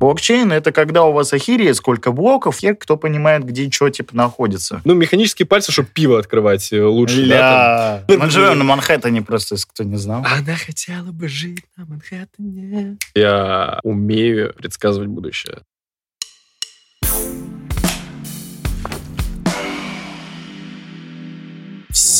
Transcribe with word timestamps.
Блокчейн— 0.00 0.50
это 0.54 0.72
когда 0.72 1.04
у 1.04 1.12
вас 1.12 1.32
ахирия, 1.34 1.74
сколько 1.74 2.10
блоков, 2.10 2.62
и 2.62 2.74
кто 2.74 2.96
понимает, 2.96 3.44
где 3.44 3.70
что, 3.70 3.90
типа, 3.90 4.16
находится. 4.16 4.80
Ну, 4.84 4.94
механические 4.94 5.46
пальцы, 5.46 5.72
чтобы 5.72 5.90
пиво 5.92 6.18
открывать 6.18 6.72
э, 6.72 6.82
лучше, 6.82 7.26
да? 7.26 8.00
Ля. 8.00 8.04
там? 8.06 8.18
Мы 8.18 8.30
живем 8.30 8.58
на 8.58 8.64
Манхэттене, 8.64 9.20
просто, 9.20 9.56
если 9.56 9.68
кто 9.68 9.84
не 9.84 9.96
знал. 9.96 10.24
Она 10.24 10.56
хотела 10.56 11.12
бы 11.12 11.28
жить 11.28 11.64
на 11.76 11.84
Манхэттене. 11.84 12.96
Я 13.14 13.78
умею 13.82 14.54
предсказывать 14.54 15.08
будущее. 15.08 15.58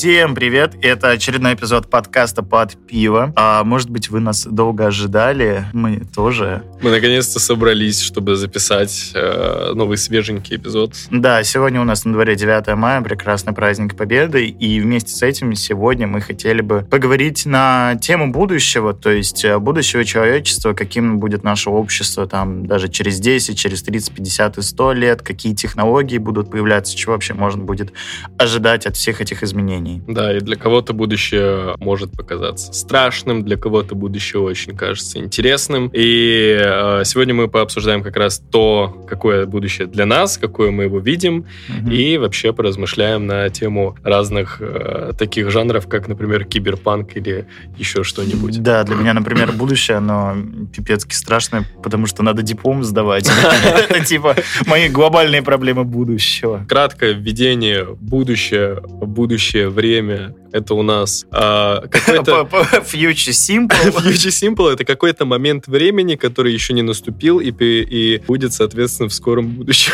Всем 0.01 0.35
привет! 0.35 0.77
Это 0.81 1.11
очередной 1.11 1.53
эпизод 1.53 1.91
подкаста 1.91 2.43
«Под 2.43 2.75
пиво». 2.87 3.35
А, 3.37 3.65
может 3.65 3.91
быть, 3.91 4.09
вы 4.09 4.21
нас 4.21 4.47
долго 4.47 4.87
ожидали. 4.87 5.67
Мы 5.75 6.01
тоже. 6.15 6.63
Мы 6.81 6.91
наконец-то 6.91 7.39
собрались, 7.39 8.01
чтобы 8.01 8.37
записать 8.37 9.13
э, 9.15 9.73
новый 9.75 9.99
свеженький 9.99 10.57
эпизод. 10.57 10.95
Да, 11.11 11.43
сегодня 11.43 11.83
у 11.83 11.85
нас 11.85 12.07
на 12.07 12.15
дворе 12.15 12.35
9 12.35 12.75
мая, 12.77 13.03
прекрасный 13.03 13.53
праздник 13.53 13.95
Победы. 13.95 14.47
И 14.47 14.81
вместе 14.81 15.13
с 15.13 15.23
этим 15.23 15.55
сегодня 15.55 16.07
мы 16.07 16.23
хотели 16.23 16.63
бы 16.63 16.81
поговорить 16.91 17.45
на 17.45 17.97
тему 18.01 18.33
будущего, 18.33 18.95
то 18.95 19.11
есть 19.11 19.45
э, 19.45 19.59
будущего 19.59 20.07
человечества, 20.07 20.73
каким 20.73 21.21
будет 21.21 21.45
наше 21.45 21.69
общество 21.69 22.27
там 22.27 22.65
даже 22.65 22.89
через 22.89 23.21
10, 23.21 23.59
через 23.59 23.83
30, 23.83 24.15
50 24.15 24.57
и 24.57 24.63
100 24.63 24.93
лет, 24.95 25.21
какие 25.21 25.55
технологии 25.55 26.17
будут 26.17 26.51
появляться, 26.51 26.97
чего 26.97 27.13
вообще 27.13 27.35
можно 27.35 27.63
будет 27.63 27.93
ожидать 28.39 28.87
от 28.87 28.97
всех 28.97 29.21
этих 29.21 29.43
изменений. 29.43 29.90
Да, 30.09 30.37
и 30.37 30.41
для 30.41 30.57
кого-то 30.57 30.93
будущее 30.93 31.75
может 31.79 32.13
показаться 32.13 32.73
страшным, 32.73 33.45
для 33.45 33.57
кого-то 33.57 33.95
будущее 33.95 34.41
очень 34.43 34.77
кажется 34.77 35.19
интересным. 35.19 35.91
И 35.93 36.57
э, 36.61 37.03
сегодня 37.05 37.35
мы 37.35 37.49
пообсуждаем 37.49 38.03
как 38.03 38.17
раз 38.17 38.43
то, 38.51 39.05
какое 39.09 39.47
будущее 39.47 39.87
для 39.87 40.07
нас, 40.07 40.39
какое 40.39 40.71
мы 40.71 40.85
его 40.85 40.99
видим, 40.99 41.47
Мгм. 41.69 41.91
и 41.91 42.17
вообще 42.19 42.53
поразмышляем 42.53 43.27
на 43.27 43.49
тему 43.51 43.97
разных 44.03 44.59
э, 44.61 45.13
таких 45.19 45.51
жанров, 45.51 45.87
как, 45.89 46.09
например, 46.09 46.45
киберпанк 46.45 47.17
или 47.17 47.47
еще 47.79 48.03
что-нибудь. 48.05 48.63
Да, 48.63 48.83
для 48.85 48.95
меня, 48.97 49.15
например, 49.15 49.53
будущее, 49.53 49.99
оно 49.99 50.37
пипецки 50.75 51.15
страшное, 51.15 51.65
потому 51.83 52.07
что 52.07 52.23
надо 52.23 52.43
диплом 52.43 52.85
сдавать. 52.85 53.31
Это 53.89 54.05
типа 54.05 54.37
мои 54.67 54.89
глобальные 54.89 55.43
проблемы 55.43 55.85
будущего. 55.85 56.65
Краткое 56.69 57.13
введение 57.13 57.85
будущее, 58.01 58.81
будущее 58.83 59.69
время. 59.81 60.35
Это 60.53 60.75
у 60.75 60.83
нас 60.83 61.25
а, 61.31 61.87
какой-то 61.89 62.49
Future 62.83 63.33
Simple. 63.33 63.69
Future 64.05 64.29
Simple 64.29 64.73
это 64.73 64.85
какой-то 64.85 65.25
момент 65.25 65.67
времени, 65.67 66.17
который 66.17 66.53
еще 66.53 66.75
не 66.75 66.83
наступил 66.83 67.39
и, 67.41 68.21
будет, 68.27 68.53
соответственно, 68.53 69.09
в 69.09 69.15
скором 69.15 69.49
будущем. 69.49 69.93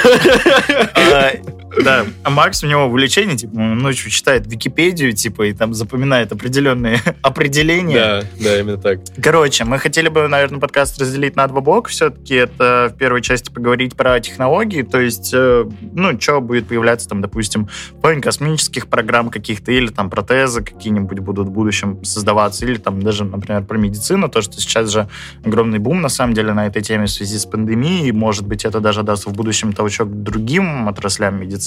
Да, 1.82 2.06
а 2.22 2.30
Макс, 2.30 2.62
у 2.64 2.66
него 2.66 2.84
увлечение, 2.84 3.36
типа, 3.36 3.54
он 3.56 3.78
ночью 3.78 4.10
читает 4.10 4.46
Википедию, 4.46 5.12
типа, 5.12 5.46
и 5.48 5.52
там 5.52 5.74
запоминает 5.74 6.32
определенные 6.32 7.00
определения. 7.22 7.94
Да, 7.94 8.22
да, 8.40 8.60
именно 8.60 8.78
так. 8.78 9.00
Короче, 9.22 9.64
мы 9.64 9.78
хотели 9.78 10.08
бы, 10.08 10.26
наверное, 10.28 10.60
подкаст 10.60 11.00
разделить 11.00 11.36
на 11.36 11.46
два 11.46 11.60
блока. 11.60 11.90
Все-таки 11.90 12.34
это 12.34 12.92
в 12.92 12.98
первой 12.98 13.22
части 13.22 13.50
поговорить 13.50 13.94
про 13.94 14.18
технологии, 14.20 14.82
то 14.82 15.00
есть, 15.00 15.32
э, 15.34 15.64
ну, 15.92 16.20
что 16.20 16.40
будет 16.40 16.68
появляться 16.68 17.08
там, 17.08 17.20
допустим, 17.20 17.68
в 17.90 18.00
плане 18.00 18.20
космических 18.20 18.86
программ 18.88 19.30
каких-то, 19.30 19.72
или 19.72 19.88
там 19.88 20.10
протезы 20.10 20.62
какие-нибудь 20.62 21.18
будут 21.20 21.48
в 21.48 21.50
будущем 21.50 22.02
создаваться, 22.04 22.64
или 22.64 22.76
там 22.76 23.02
даже, 23.02 23.24
например, 23.24 23.64
про 23.64 23.78
медицину, 23.78 24.28
то, 24.28 24.40
что 24.42 24.60
сейчас 24.60 24.90
же 24.90 25.08
огромный 25.44 25.78
бум, 25.78 26.00
на 26.00 26.08
самом 26.08 26.34
деле, 26.34 26.52
на 26.52 26.66
этой 26.66 26.82
теме 26.82 27.06
в 27.06 27.10
связи 27.10 27.38
с 27.38 27.46
пандемией, 27.46 28.08
и, 28.08 28.12
может 28.12 28.46
быть, 28.46 28.64
это 28.64 28.80
даже 28.80 29.02
даст 29.02 29.26
в 29.26 29.32
будущем 29.32 29.72
толчок 29.72 30.08
другим 30.10 30.88
отраслям 30.88 31.40
медицины. 31.40 31.65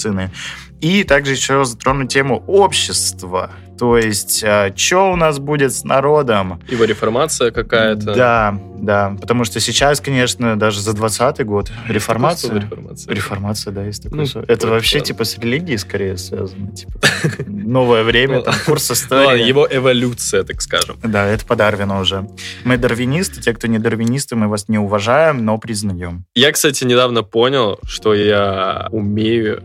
И 0.80 1.04
также 1.04 1.32
еще 1.32 1.64
затрону 1.66 2.06
тему 2.06 2.42
общества, 2.46 3.50
то 3.78 3.98
есть, 3.98 4.42
что 4.76 5.12
у 5.12 5.16
нас 5.16 5.38
будет 5.38 5.74
с 5.74 5.84
народом, 5.84 6.58
Его 6.68 6.84
реформация 6.84 7.50
какая-то. 7.50 8.14
да, 8.14 8.58
да. 8.78 9.14
Потому 9.20 9.44
что 9.44 9.60
сейчас, 9.60 10.00
конечно, 10.00 10.58
даже 10.58 10.80
за 10.80 10.94
20 10.94 11.44
год 11.44 11.70
реформация. 11.86 12.54
реформация? 12.60 13.14
Реформация, 13.14 13.72
да, 13.74 13.84
есть 13.84 14.02
такое 14.04 14.20
Ну, 14.20 14.26
слово. 14.26 14.44
Это 14.48 14.68
вообще 14.68 14.98
ладно. 14.98 15.06
типа 15.06 15.24
с 15.24 15.36
религией 15.38 15.76
скорее 15.76 16.16
связано. 16.16 16.72
Типа, 16.72 16.92
новое 17.46 18.02
время, 18.02 18.40
там, 18.40 18.54
курс 18.64 18.88
Ну 18.88 18.94
истории. 18.94 19.42
его 19.46 19.66
эволюция, 19.70 20.44
так 20.44 20.62
скажем. 20.62 20.96
Да, 21.02 21.26
это 21.26 21.44
по 21.44 21.56
Дарвину 21.56 22.00
уже. 22.00 22.26
Мы 22.64 22.78
дарвинисты, 22.78 23.42
те, 23.42 23.52
кто 23.52 23.66
не 23.66 23.78
дарвинисты, 23.78 24.34
мы 24.36 24.48
вас 24.48 24.68
не 24.68 24.78
уважаем, 24.78 25.44
но 25.44 25.58
признаем. 25.58 26.24
Я, 26.34 26.52
кстати, 26.52 26.84
недавно 26.84 27.22
понял, 27.22 27.78
что 27.84 28.14
я 28.14 28.88
умею 28.92 29.62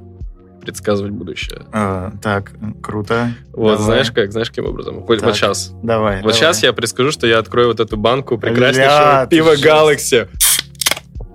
предсказывать 0.65 1.11
будущее. 1.13 1.61
А, 1.71 2.11
так, 2.21 2.51
круто. 2.81 3.29
Вот, 3.53 3.77
Давай. 3.77 3.83
знаешь 3.85 4.11
как? 4.11 4.31
Знаешь 4.31 4.49
каким 4.49 4.65
образом? 4.65 5.01
Вот, 5.01 5.19
Так. 5.19 5.35
сейчас. 5.35 5.71
Давай. 5.81 6.21
Вот 6.21 6.35
сейчас 6.35 6.61
я 6.63 6.73
предскажу, 6.73 7.11
что 7.11 7.27
я 7.27 7.39
открою 7.39 7.69
вот 7.69 7.79
эту 7.79 7.95
банку 7.97 8.35
Ля, 8.35 8.39
прекраснейшего 8.41 9.27
ты 9.29 9.35
пива. 9.37 9.55
Galaxy. 9.55 10.27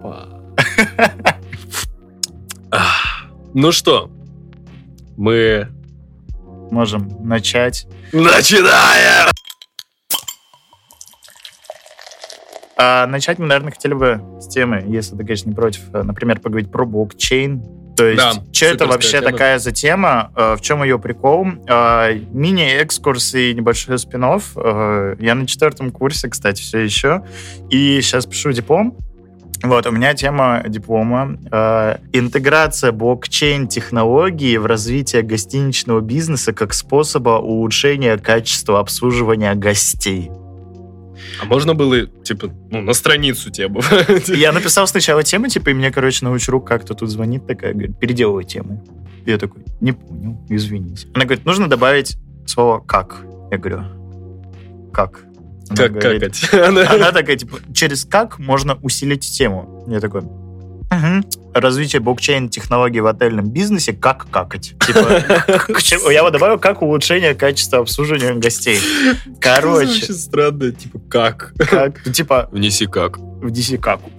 Ну 3.52 3.72
что, 3.72 4.08
мы 5.16 5.66
Можем 6.70 7.08
начать. 7.26 7.88
начинаем! 8.12 9.28
А 12.78 13.06
начать 13.06 13.38
мы, 13.38 13.46
наверное, 13.46 13.72
хотели 13.72 13.92
бы 13.92 14.22
с 14.40 14.46
темы, 14.46 14.84
если 14.86 15.16
ты, 15.16 15.24
конечно, 15.24 15.48
не 15.50 15.54
против, 15.54 15.82
э, 15.92 16.02
например, 16.02 16.38
поговорить 16.40 16.70
про 16.70 16.86
блокчейн. 16.86 17.62
То 18.00 18.06
есть, 18.06 18.16
Да, 18.19 18.33
что 18.50 18.66
это 18.66 18.87
вообще 18.87 19.19
тема. 19.19 19.31
такая 19.31 19.59
за 19.59 19.72
тема, 19.72 20.33
э, 20.34 20.56
в 20.56 20.62
чем 20.62 20.83
ее 20.83 20.99
прикол? 20.99 21.47
Э, 21.69 22.15
Мини-экскурс 22.15 23.34
и 23.34 23.53
небольшой 23.55 23.99
спин 23.99 24.22
Я 24.22 25.34
на 25.34 25.47
четвертом 25.47 25.91
курсе, 25.91 26.28
кстати, 26.31 26.62
все 26.62 26.78
еще. 26.78 27.22
И 27.69 28.00
сейчас 28.00 28.25
пишу 28.25 28.53
диплом. 28.53 28.97
Вот, 29.62 29.87
у 29.87 29.91
меня 29.91 30.15
тема 30.15 30.62
диплома 30.66 31.37
э, 31.53 31.97
«Интеграция 32.15 32.93
блокчейн-технологии 32.93 34.56
в 34.56 34.65
развитие 34.65 35.21
гостиничного 35.21 36.00
бизнеса 36.00 36.55
как 36.55 36.72
способа 36.72 37.38
улучшения 37.38 38.17
качества 38.17 38.81
обслуживания 38.81 39.55
гостей». 39.55 40.31
А 41.41 41.44
можно 41.44 41.75
было, 41.75 42.06
типа, 42.06 42.50
ну, 42.70 42.81
на 42.82 42.92
страницу 42.92 43.50
тему? 43.50 43.82
Я 44.28 44.53
написал 44.53 44.86
сначала 44.86 45.22
тему, 45.22 45.48
типа, 45.48 45.70
и 45.70 45.75
мне, 45.75 45.91
короче, 45.91 46.25
научрук 46.25 46.66
как-то 46.66 46.94
тут 46.94 47.10
звонит 47.10 47.47
такая, 47.47 47.72
говорит, 47.72 47.98
переделывай 47.98 48.44
тему. 48.44 48.84
И 49.26 49.31
я 49.31 49.38
такой, 49.38 49.62
не 49.81 49.92
понял, 49.92 50.41
извините. 50.48 51.08
Она 51.14 51.25
говорит, 51.25 51.44
нужно 51.44 51.69
добавить 51.69 52.16
слово 52.47 52.81
«как». 52.81 53.22
Я 53.50 53.58
говорю, 53.58 53.84
«как». 54.92 55.20
Она 55.69 55.76
Как 55.76 55.92
говорит, 55.92 56.22
какать? 56.22 56.54
Она- 56.91 57.12
такая, 57.12 57.37
типа, 57.37 57.58
через 57.72 58.04
«как» 58.04 58.38
можно 58.38 58.76
усилить 58.82 59.20
тему. 59.31 59.84
Я 59.88 60.00
такой, 60.00 60.22
«Мгм. 60.22 61.25
Развитие 61.53 62.00
блокчейн-технологий 62.00 63.00
в 63.00 63.06
отельном 63.06 63.49
бизнесе, 63.49 63.93
как 63.93 64.31
какать. 64.31 64.75
Типа, 64.87 66.11
я 66.11 66.22
вот 66.22 66.33
добавил, 66.33 66.59
как 66.59 66.83
улучшение 66.83 67.34
качества 67.34 67.81
обслуживания 67.81 68.34
гостей. 68.34 68.78
Короче, 69.41 69.91
очень 69.91 70.15
странно, 70.15 70.72
типа, 70.72 71.00
как? 71.09 71.53
как, 71.59 72.00
ну, 72.05 72.12
типа, 72.12 72.49
Внеси 72.53 72.87
как. 72.87 73.19
В 73.40 73.50
DC 73.50 73.78
каку. 73.78 74.10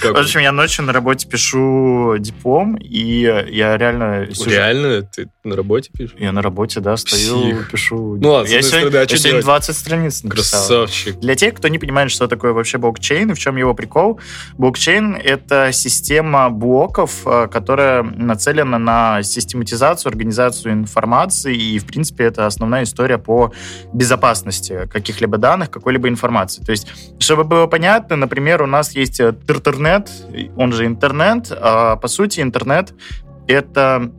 Как? 0.00 0.14
В 0.14 0.18
общем, 0.18 0.40
я 0.40 0.52
ночью 0.52 0.84
на 0.84 0.92
работе 0.92 1.28
пишу 1.28 2.16
диплом, 2.18 2.76
и 2.76 3.20
я 3.50 3.76
реально... 3.76 4.28
Реально? 4.46 5.02
Ты 5.02 5.28
на 5.44 5.56
работе 5.56 5.90
пишешь? 5.92 6.16
Я 6.18 6.32
на 6.32 6.42
работе, 6.42 6.80
да, 6.80 6.96
стою, 6.96 7.64
пишу. 7.70 8.16
Ну 8.20 8.30
ладно, 8.30 8.48
я 8.48 8.58
одной 8.58 8.70
сегодня, 8.70 9.06
стороны, 9.06 9.38
а? 9.38 9.42
20 9.42 9.76
страниц 9.76 10.22
написал. 10.22 10.60
Красавчик. 10.60 11.18
Для 11.18 11.34
тех, 11.34 11.54
кто 11.54 11.68
не 11.68 11.78
понимает, 11.78 12.10
что 12.10 12.28
такое 12.28 12.52
вообще 12.52 12.78
блокчейн 12.78 13.30
и 13.30 13.34
в 13.34 13.38
чем 13.38 13.56
его 13.56 13.74
прикол, 13.74 14.20
блокчейн— 14.58 15.14
это 15.24 15.70
система 15.72 16.50
блоков, 16.50 17.26
э, 17.26 17.48
которая 17.50 18.02
нацелена 18.02 18.78
на 18.78 19.22
систематизацию, 19.22 20.10
организацию 20.10 20.72
информации, 20.72 21.56
и, 21.56 21.78
в 21.78 21.86
принципе, 21.86 22.24
это 22.24 22.46
основная 22.46 22.84
история 22.84 23.18
по 23.18 23.52
безопасности 23.92 24.88
каких-либо 24.92 25.38
данных, 25.38 25.70
какой-либо 25.70 26.08
информации. 26.08 26.62
То 26.62 26.72
есть, 26.72 26.88
чтобы 27.18 27.44
было 27.44 27.66
понятно, 27.66 28.16
например, 28.16 28.35
у 28.62 28.66
нас 28.66 28.92
есть 28.92 29.20
э, 29.20 29.34
интернет, 29.48 30.10
он 30.56 30.72
же 30.72 30.86
интернет, 30.86 31.50
а 31.50 31.96
по 31.96 32.08
сути 32.08 32.40
интернет— 32.40 32.94
это 33.46 34.12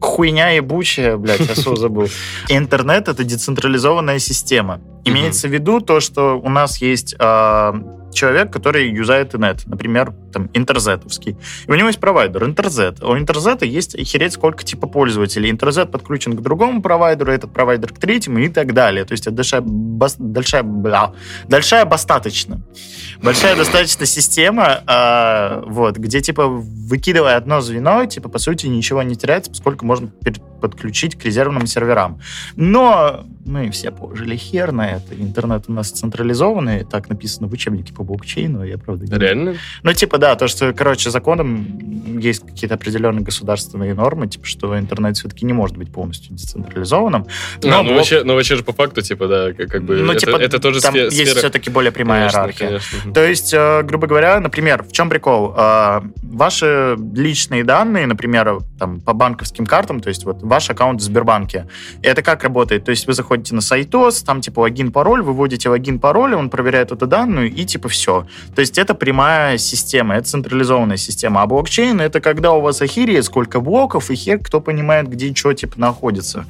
хуйня 0.00 0.50
ебучая, 0.50 1.16
блядь, 1.16 1.40
я 1.40 1.54
слово 1.54 1.78
забыл. 1.78 2.08
Интернет— 2.48 3.08
это 3.08 3.24
децентрализованная 3.24 4.18
система. 4.18 4.80
Имеется 5.04 5.48
в 5.48 5.52
виду 5.52 5.80
то, 5.80 6.00
что 6.00 6.38
у 6.38 6.48
нас 6.48 6.80
есть 6.80 7.14
а, 7.18 7.74
человек, 8.14 8.50
который 8.52 8.90
юзает 8.90 9.34
инет, 9.34 9.66
например, 9.66 10.12
там, 10.32 10.50
интерзетовский. 10.54 11.36
И 11.66 11.70
у 11.70 11.74
него 11.74 11.88
есть 11.88 12.00
провайдер, 12.00 12.44
интерзет. 12.44 13.02
У 13.02 13.16
интерзета 13.16 13.64
есть 13.64 13.94
охереть 13.94 14.32
сколько 14.32 14.64
типа 14.64 14.86
пользователей. 14.86 15.50
Интерзет 15.50 15.90
подключен 15.90 16.36
к 16.36 16.40
другому 16.40 16.82
провайдеру, 16.82 17.32
этот 17.32 17.52
провайдер 17.52 17.92
к 17.92 17.98
третьему 17.98 18.38
и 18.38 18.48
так 18.48 18.72
далее. 18.72 19.04
То 19.04 19.12
есть 19.12 19.26
это 19.26 19.36
большая, 19.36 19.60
бас, 19.60 20.16
большая, 20.18 20.62
бля, 20.62 21.12
большая 21.48 21.84
достаточно. 21.84 22.60
Большая 23.22 23.56
достаточно 23.56 24.06
система, 24.06 24.82
э, 24.86 25.62
вот, 25.66 25.96
где 25.96 26.20
типа 26.20 26.46
выкидывая 26.46 27.36
одно 27.36 27.60
звено, 27.60 28.04
типа 28.06 28.28
по 28.28 28.38
сути 28.38 28.66
ничего 28.66 29.02
не 29.02 29.16
теряется, 29.16 29.50
поскольку 29.50 29.86
можно 29.86 30.10
подключить 30.60 31.16
к 31.16 31.24
резервным 31.24 31.66
серверам. 31.66 32.20
Но 32.56 33.26
мы 33.44 33.70
все 33.70 33.90
положили 33.90 34.36
хер 34.36 34.72
на 34.72 34.92
это. 34.92 35.14
Интернет 35.14 35.64
у 35.68 35.72
нас 35.72 35.90
централизованный, 35.90 36.84
так 36.84 37.08
написано 37.08 37.48
в 37.48 37.52
учебнике 37.52 37.92
по 37.92 38.03
блокчейну, 38.04 38.64
я 38.64 38.78
правда 38.78 39.06
не 39.06 39.18
Реально? 39.18 39.56
Ну, 39.82 39.92
типа, 39.92 40.18
да, 40.18 40.36
то, 40.36 40.48
что, 40.48 40.72
короче, 40.72 41.10
законом 41.10 42.18
есть 42.18 42.46
какие-то 42.46 42.74
определенные 42.74 43.22
государственные 43.22 43.94
нормы, 43.94 44.28
типа, 44.28 44.46
что 44.46 44.78
интернет 44.78 45.16
все-таки 45.16 45.44
не 45.44 45.52
может 45.52 45.76
быть 45.76 45.92
полностью 45.92 46.34
децентрализованным. 46.34 47.26
А, 47.62 47.66
но 47.66 47.80
а, 47.80 47.82
ну, 47.82 47.84
блок... 47.84 47.96
вообще, 47.98 48.22
ну, 48.24 48.34
вообще 48.34 48.56
же 48.56 48.62
по 48.62 48.72
факту, 48.72 49.02
типа, 49.02 49.26
да, 49.26 49.52
как 49.52 49.82
бы, 49.84 49.96
ну, 49.96 50.12
это, 50.12 50.26
типа, 50.26 50.36
это 50.36 50.58
тоже 50.58 50.80
там 50.80 50.92
сфера... 50.92 51.10
есть 51.10 51.36
все-таки 51.36 51.70
более 51.70 51.92
прямая 51.92 52.22
конечно, 52.22 52.38
иерархия. 52.38 52.66
Конечно. 52.66 53.12
То 53.12 53.24
есть, 53.26 53.54
э, 53.54 53.82
грубо 53.82 54.06
говоря, 54.06 54.40
например, 54.40 54.82
в 54.82 54.92
чем 54.92 55.08
прикол? 55.08 55.54
Э, 55.56 56.00
ваши 56.22 56.96
личные 57.14 57.64
данные, 57.64 58.06
например, 58.06 58.58
там, 58.78 59.00
по 59.00 59.12
банковским 59.12 59.66
картам, 59.66 60.00
то 60.00 60.08
есть 60.08 60.24
вот 60.24 60.42
ваш 60.42 60.70
аккаунт 60.70 61.00
в 61.00 61.04
Сбербанке, 61.04 61.68
это 62.02 62.22
как 62.22 62.42
работает? 62.42 62.84
То 62.84 62.90
есть 62.90 63.06
вы 63.06 63.12
заходите 63.12 63.54
на 63.54 63.60
сайтос, 63.60 64.22
там 64.22 64.40
типа 64.40 64.60
логин, 64.60 64.92
пароль, 64.92 65.22
выводите 65.22 65.68
логин, 65.68 65.98
пароль, 65.98 66.34
он 66.34 66.50
проверяет 66.50 66.92
эту 66.92 67.06
данную, 67.06 67.52
и 67.52 67.64
типа 67.64 67.88
все. 67.94 68.26
То 68.54 68.60
есть 68.60 68.78
это 68.78 68.94
прямая 68.94 69.58
система, 69.58 70.16
это 70.16 70.28
централизованная 70.28 70.96
система. 70.96 71.42
А 71.42 71.46
блокчейн— 71.46 72.00
это 72.02 72.20
когда 72.20 72.52
у 72.52 72.60
вас 72.60 72.82
ахиреет 72.82 73.24
сколько 73.24 73.60
блоков, 73.60 74.10
и 74.10 74.14
хер 74.14 74.38
кто 74.38 74.60
понимает, 74.60 75.08
где 75.08 75.34
что 75.34 75.52
типа 75.54 75.80
находится. 75.80 76.46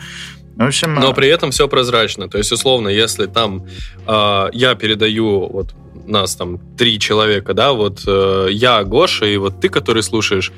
В 0.57 0.63
общем, 0.63 0.95
Но 0.95 1.13
при 1.13 1.29
этом 1.29 1.51
все 1.51 1.69
прозрачно. 1.69 2.29
То 2.29 2.39
есть, 2.39 2.53
условно, 2.53 2.89
если 2.89 3.27
там 3.27 3.67
э, 4.07 4.49
я 4.53 4.75
передаю 4.77 5.49
вот 5.49 5.75
нас 6.07 6.37
там 6.37 6.59
три 6.77 6.99
человека, 6.99 7.55
да, 7.55 7.73
вот 7.73 8.03
э, 8.07 8.49
я, 8.51 8.85
Гоша, 8.85 9.27
и 9.27 9.37
вот 9.37 9.61
ты, 9.61 9.69
который 9.69 10.03
слушаешь, 10.03 10.53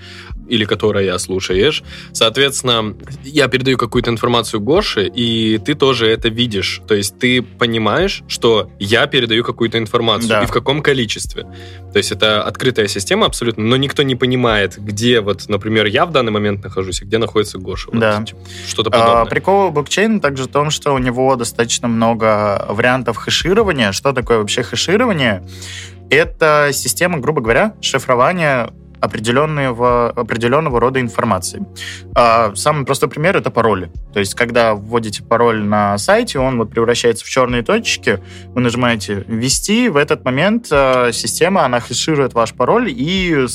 или 0.48 0.64
которая 0.64 1.16
слушаешь, 1.18 1.82
соответственно, 2.12 2.94
я 3.24 3.48
передаю 3.48 3.76
какую-то 3.76 4.10
информацию 4.10 4.60
Гоше, 4.60 5.06
и 5.06 5.58
ты 5.58 5.74
тоже 5.74 6.08
это 6.08 6.28
видишь. 6.28 6.82
То 6.86 6.94
есть 6.94 7.18
ты 7.18 7.42
понимаешь, 7.42 8.22
что 8.28 8.70
я 8.78 9.06
передаю 9.06 9.44
какую-то 9.44 9.78
информацию, 9.78 10.28
да. 10.28 10.42
и 10.42 10.46
в 10.46 10.52
каком 10.52 10.82
количестве. 10.82 11.44
То 11.92 11.98
есть 11.98 12.12
это 12.12 12.42
открытая 12.42 12.88
система 12.88 13.26
абсолютно, 13.26 13.64
но 13.64 13.76
никто 13.76 14.02
не 14.02 14.16
понимает, 14.16 14.76
где 14.78 15.20
вот, 15.20 15.48
например, 15.48 15.86
я 15.86 16.06
в 16.06 16.12
данный 16.12 16.32
момент 16.32 16.62
нахожусь, 16.62 17.02
и 17.02 17.04
где 17.04 17.18
находится 17.18 17.58
Гоша. 17.58 17.90
Вот, 17.90 18.00
да. 18.00 18.22
Типа, 18.22 18.38
что-то 18.66 18.90
подобное. 18.90 19.22
А, 19.22 19.24
прикол 19.24 19.70
блокчейна 19.70 20.20
также 20.20 20.44
в 20.44 20.48
том, 20.48 20.70
что 20.70 20.92
у 20.92 20.98
него 20.98 21.36
достаточно 21.36 21.88
много 21.88 22.66
вариантов 22.68 23.16
хэширования. 23.16 23.92
Что 23.92 24.12
такое 24.12 24.38
вообще 24.38 24.62
хэширование? 24.62 25.46
Это 26.10 26.70
система, 26.72 27.18
грубо 27.18 27.40
говоря, 27.40 27.74
шифрования 27.80 28.70
определенного, 29.00 30.10
определенного 30.10 30.80
рода 30.80 31.00
информации. 31.00 31.64
А, 32.14 32.54
самый 32.54 32.84
простой 32.84 33.08
пример— 33.08 33.36
это 33.38 33.50
пароли. 33.50 33.90
То 34.12 34.20
есть, 34.20 34.34
когда 34.34 34.74
вводите 34.74 35.22
пароль 35.22 35.62
на 35.62 35.98
сайте, 35.98 36.38
он 36.38 36.58
вот 36.58 36.70
превращается 36.70 37.24
в 37.24 37.28
черные 37.28 37.62
точки, 37.62 38.20
вы 38.48 38.60
нажимаете 38.60 39.24
«Ввести», 39.26 39.88
в 39.88 39.96
этот 39.96 40.24
момент 40.24 40.68
а, 40.70 41.10
система, 41.12 41.64
она 41.64 41.80
хэширует 41.80 42.34
ваш 42.34 42.54
пароль 42.54 42.90
и 42.90 43.46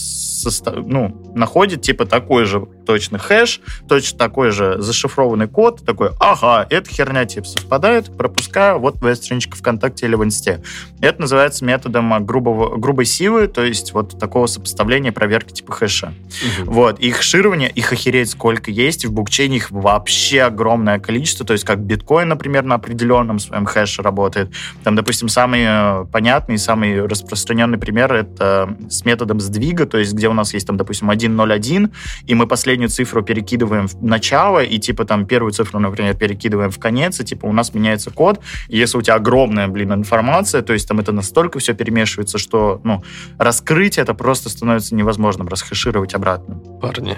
ну, 0.76 1.32
находит 1.36 1.82
типа 1.82 2.06
такой 2.06 2.46
же 2.46 2.68
точно 2.86 3.18
хэш, 3.18 3.62
точно 3.88 4.18
такой 4.18 4.52
же 4.52 4.82
зашифрованный 4.82 5.48
код, 5.48 5.86
такой, 5.86 6.10
ага, 6.20 6.66
эта 6.70 6.90
херня 6.90 7.26
типа 7.26 7.48
совпадает, 7.48 8.16
пропускаю, 8.18 8.80
вот 8.80 9.00
твоя 9.00 9.16
страничка 9.16 9.56
ВКонтакте 9.58 10.06
или 10.06 10.16
в 10.16 10.24
Инсте. 10.24 10.62
Это 11.00 11.22
называется 11.22 11.64
методом 11.66 12.26
грубого, 12.26 12.78
грубой 12.78 13.06
силы, 13.06 13.48
то 13.48 13.64
есть 13.64 13.94
вот 13.94 14.20
такого 14.20 14.48
сопоставления 14.48 15.12
проверки 15.12 15.54
типа 15.54 15.72
хэша. 15.74 16.14
Угу. 16.62 16.72
Вот, 16.72 17.00
и 17.00 17.12
хэширование, 17.12 17.70
их 17.70 17.94
охереть 17.94 18.32
сколько 18.32 18.72
есть, 18.72 19.06
в 19.06 19.14
блокчейне 19.14 19.58
их 19.58 19.72
вообще 19.72 20.42
огромное 20.44 21.00
количество, 21.00 21.46
то 21.46 21.54
есть 21.54 21.64
как 21.66 21.80
биткоин, 21.80 22.28
например, 22.28 22.64
на 22.64 22.76
определенном 22.76 23.40
своем 23.40 23.66
хэше 23.66 24.02
работает. 24.02 24.52
Там, 24.84 24.96
допустим, 24.96 25.30
самый 25.30 25.64
э, 25.66 26.06
понятный, 26.12 26.58
самый 26.58 27.06
распространенный 27.06 27.78
пример 27.78 28.14
это 28.14 28.76
с 28.90 29.06
методом 29.06 29.40
сдвига, 29.40 29.86
то 29.86 29.98
есть 29.98 30.14
где 30.14 30.28
у 30.31 30.33
нас 30.33 30.54
есть 30.54 30.68
там, 30.68 30.78
допустим, 30.78 31.10
1.0.1, 31.12 31.92
и 32.25 32.36
мы 32.36 32.48
последнюю 32.48 32.89
цифру 32.89 33.22
перекидываем 33.24 33.88
в 33.88 34.04
начало, 34.04 34.63
и 34.63 34.78
типа 34.80 35.06
там 35.06 35.25
первую 35.25 35.51
цифру, 35.51 35.80
например, 35.80 36.16
перекидываем 36.16 36.72
в 36.72 36.80
конец, 36.80 37.19
и 37.19 37.24
типа 37.24 37.45
у 37.45 37.54
нас 37.54 37.74
меняется 37.74 38.12
код. 38.12 38.39
И 38.68 38.78
если 38.78 38.98
у 38.98 39.01
тебя 39.01 39.16
огромная, 39.16 39.68
блин, 39.68 39.94
информация, 39.94 40.62
то 40.62 40.74
есть 40.74 40.88
там 40.88 41.00
это 41.00 41.12
настолько 41.12 41.60
все 41.60 41.74
перемешивается, 41.74 42.38
что, 42.38 42.81
ну, 42.83 43.04
раскрыть 43.38 43.98
это 43.98 44.13
просто 44.13 44.50
становится 44.50 44.95
невозможным, 44.95 45.48
расхешировать 45.48 46.13
обратно. 46.13 46.56
Парни, 46.81 47.18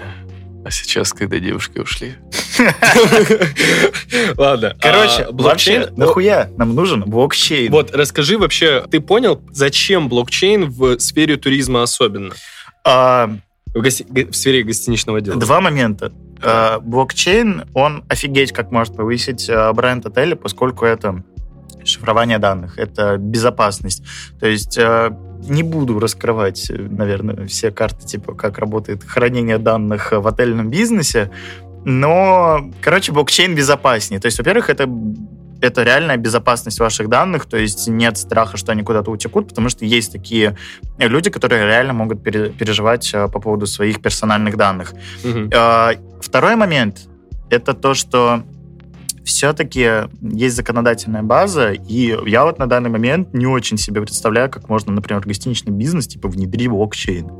а 0.64 0.70
сейчас, 0.70 1.12
когда 1.12 1.38
девушки 1.38 1.78
ушли? 1.78 2.14
Ладно. 4.38 4.74
Короче, 4.80 5.24
а, 5.24 5.32
блокчейн... 5.32 5.94
Нахуя 5.94 6.50
нам 6.56 6.74
нужен 6.74 7.02
блокчейн? 7.02 7.70
Вот, 7.70 7.94
расскажи 7.94 8.38
вообще, 8.38 8.82
ты 8.90 9.00
понял, 9.00 9.42
зачем 9.50 10.08
блокчейн 10.08 10.70
в 10.70 10.98
сфере 11.00 11.36
туризма 11.36 11.82
особенно? 11.82 12.32
А, 12.84 13.30
в, 13.74 13.82
гости... 13.82 14.06
в 14.08 14.34
сфере 14.34 14.62
гостиничного 14.62 15.20
дела. 15.20 15.38
Два 15.38 15.60
момента. 15.60 16.12
А, 16.42 16.78
блокчейн, 16.80 17.64
он 17.74 18.04
офигеть 18.08 18.52
как 18.52 18.70
может 18.70 18.96
повысить 18.96 19.48
а, 19.48 19.72
бренд 19.72 20.06
отеля, 20.06 20.36
поскольку 20.36 20.84
это 20.84 21.24
шифрование 21.84 22.38
данных, 22.38 22.78
это 22.78 23.16
безопасность. 23.16 24.04
То 24.38 24.46
есть 24.46 24.78
а, 24.78 25.10
не 25.48 25.62
буду 25.62 25.98
раскрывать, 25.98 26.70
наверное, 26.70 27.46
все 27.46 27.70
карты, 27.70 28.06
типа, 28.06 28.34
как 28.34 28.58
работает 28.58 29.04
хранение 29.04 29.58
данных 29.58 30.12
в 30.12 30.26
отельном 30.26 30.70
бизнесе, 30.70 31.30
но, 31.84 32.70
короче, 32.80 33.12
блокчейн 33.12 33.54
безопаснее. 33.54 34.20
То 34.20 34.26
есть, 34.26 34.38
во-первых, 34.38 34.70
это 34.70 34.88
это 35.64 35.82
реальная 35.82 36.16
безопасность 36.16 36.80
ваших 36.80 37.08
данных, 37.08 37.46
то 37.46 37.56
есть 37.56 37.88
нет 37.88 38.18
страха, 38.18 38.56
что 38.56 38.72
они 38.72 38.82
куда-то 38.82 39.10
утекут, 39.10 39.48
потому 39.48 39.68
что 39.68 39.84
есть 39.84 40.12
такие 40.12 40.56
люди, 40.98 41.30
которые 41.30 41.66
реально 41.66 41.92
могут 41.92 42.22
переживать 42.22 43.10
э, 43.14 43.28
по 43.28 43.40
поводу 43.40 43.66
своих 43.66 44.00
персональных 44.02 44.56
данных. 44.56 44.94
Угу. 45.24 45.50
Второй 46.20 46.56
момент— 46.56 47.08
это 47.50 47.74
то, 47.74 47.94
что 47.94 48.42
все-таки 49.24 50.08
есть 50.20 50.56
законодательная 50.56 51.22
база, 51.22 51.72
и 51.72 52.16
я 52.26 52.44
вот 52.44 52.58
на 52.58 52.66
данный 52.66 52.90
момент 52.90 53.32
не 53.34 53.46
очень 53.46 53.78
себе 53.78 54.02
представляю, 54.02 54.50
как 54.50 54.68
можно, 54.68 54.92
например, 54.92 55.22
гостиничный 55.22 55.72
бизнес 55.72 56.06
типа 56.06 56.28
внедрить 56.28 56.68
блокчейн. 56.68 57.30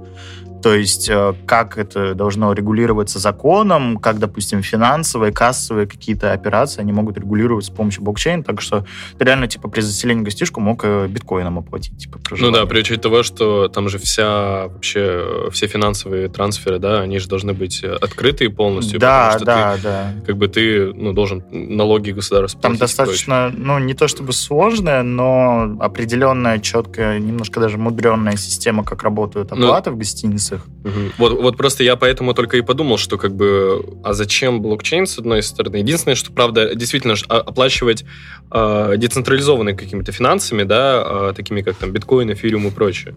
То 0.64 0.74
есть 0.74 1.10
э, 1.10 1.34
как 1.44 1.76
это 1.76 2.14
должно 2.14 2.54
регулироваться 2.54 3.18
законом, 3.18 3.98
как, 3.98 4.18
допустим, 4.18 4.62
финансовые, 4.62 5.30
кассовые 5.30 5.86
какие-то 5.86 6.32
операции, 6.32 6.80
они 6.80 6.90
могут 6.90 7.18
регулировать 7.18 7.66
с 7.66 7.68
помощью 7.68 8.02
блокчейна, 8.02 8.42
так 8.42 8.62
что 8.62 8.86
ты 9.18 9.26
реально, 9.26 9.46
типа, 9.46 9.68
при 9.68 9.82
заселении 9.82 10.22
гостишку 10.22 10.60
мог 10.60 10.80
э, 10.82 11.06
биткоином 11.06 11.58
оплатить, 11.58 11.98
типа, 11.98 12.18
Ну 12.30 12.50
да, 12.50 12.64
при 12.64 12.78
учете 12.78 12.98
того, 12.98 13.22
что 13.22 13.68
там 13.68 13.90
же 13.90 13.98
вся, 13.98 14.68
вообще, 14.68 15.50
все 15.52 15.66
финансовые 15.66 16.30
трансферы, 16.30 16.78
да, 16.78 17.02
они 17.02 17.18
же 17.18 17.28
должны 17.28 17.52
быть 17.52 17.84
открытые 17.84 18.48
полностью, 18.48 18.98
да, 18.98 19.34
потому 19.34 19.38
что 19.38 19.44
да, 19.44 19.76
ты, 19.76 19.82
да. 19.82 20.12
как 20.24 20.38
бы 20.38 20.48
ты, 20.48 20.94
ну, 20.94 21.12
должен 21.12 21.44
налоги 21.50 22.12
государства 22.12 22.62
Там 22.62 22.78
достаточно, 22.78 23.52
ну, 23.54 23.78
не 23.78 23.92
то 23.92 24.08
чтобы 24.08 24.32
сложная, 24.32 25.02
но 25.02 25.76
определенная, 25.80 26.58
четкая, 26.58 27.18
немножко 27.18 27.60
даже 27.60 27.76
мудренная 27.76 28.38
система, 28.38 28.82
как 28.82 29.02
работают 29.02 29.50
ну, 29.50 29.66
оплаты 29.66 29.90
ну, 29.90 29.96
в 29.96 29.98
гостинице 29.98 30.53
инвестициях. 30.54 30.66
Угу. 30.84 31.12
Вот, 31.18 31.42
вот 31.42 31.56
просто 31.56 31.84
я 31.84 31.96
поэтому 31.96 32.34
только 32.34 32.56
и 32.56 32.62
подумал, 32.62 32.98
что 32.98 33.18
как 33.18 33.34
бы, 33.34 33.98
а 34.02 34.12
зачем 34.12 34.60
блокчейн, 34.62 35.06
с 35.06 35.18
одной 35.18 35.42
стороны? 35.42 35.76
Единственное, 35.76 36.14
что, 36.14 36.32
правда, 36.32 36.74
действительно 36.74 37.14
оплачивать 37.28 38.04
э, 38.50 38.94
децентрализованными 38.96 39.76
какими-то 39.76 40.12
финансами, 40.12 40.62
да, 40.64 41.30
э, 41.30 41.32
такими 41.34 41.62
как 41.62 41.76
там 41.76 41.92
биткоин, 41.92 42.32
эфириум 42.32 42.68
и 42.68 42.70
прочее. 42.70 43.14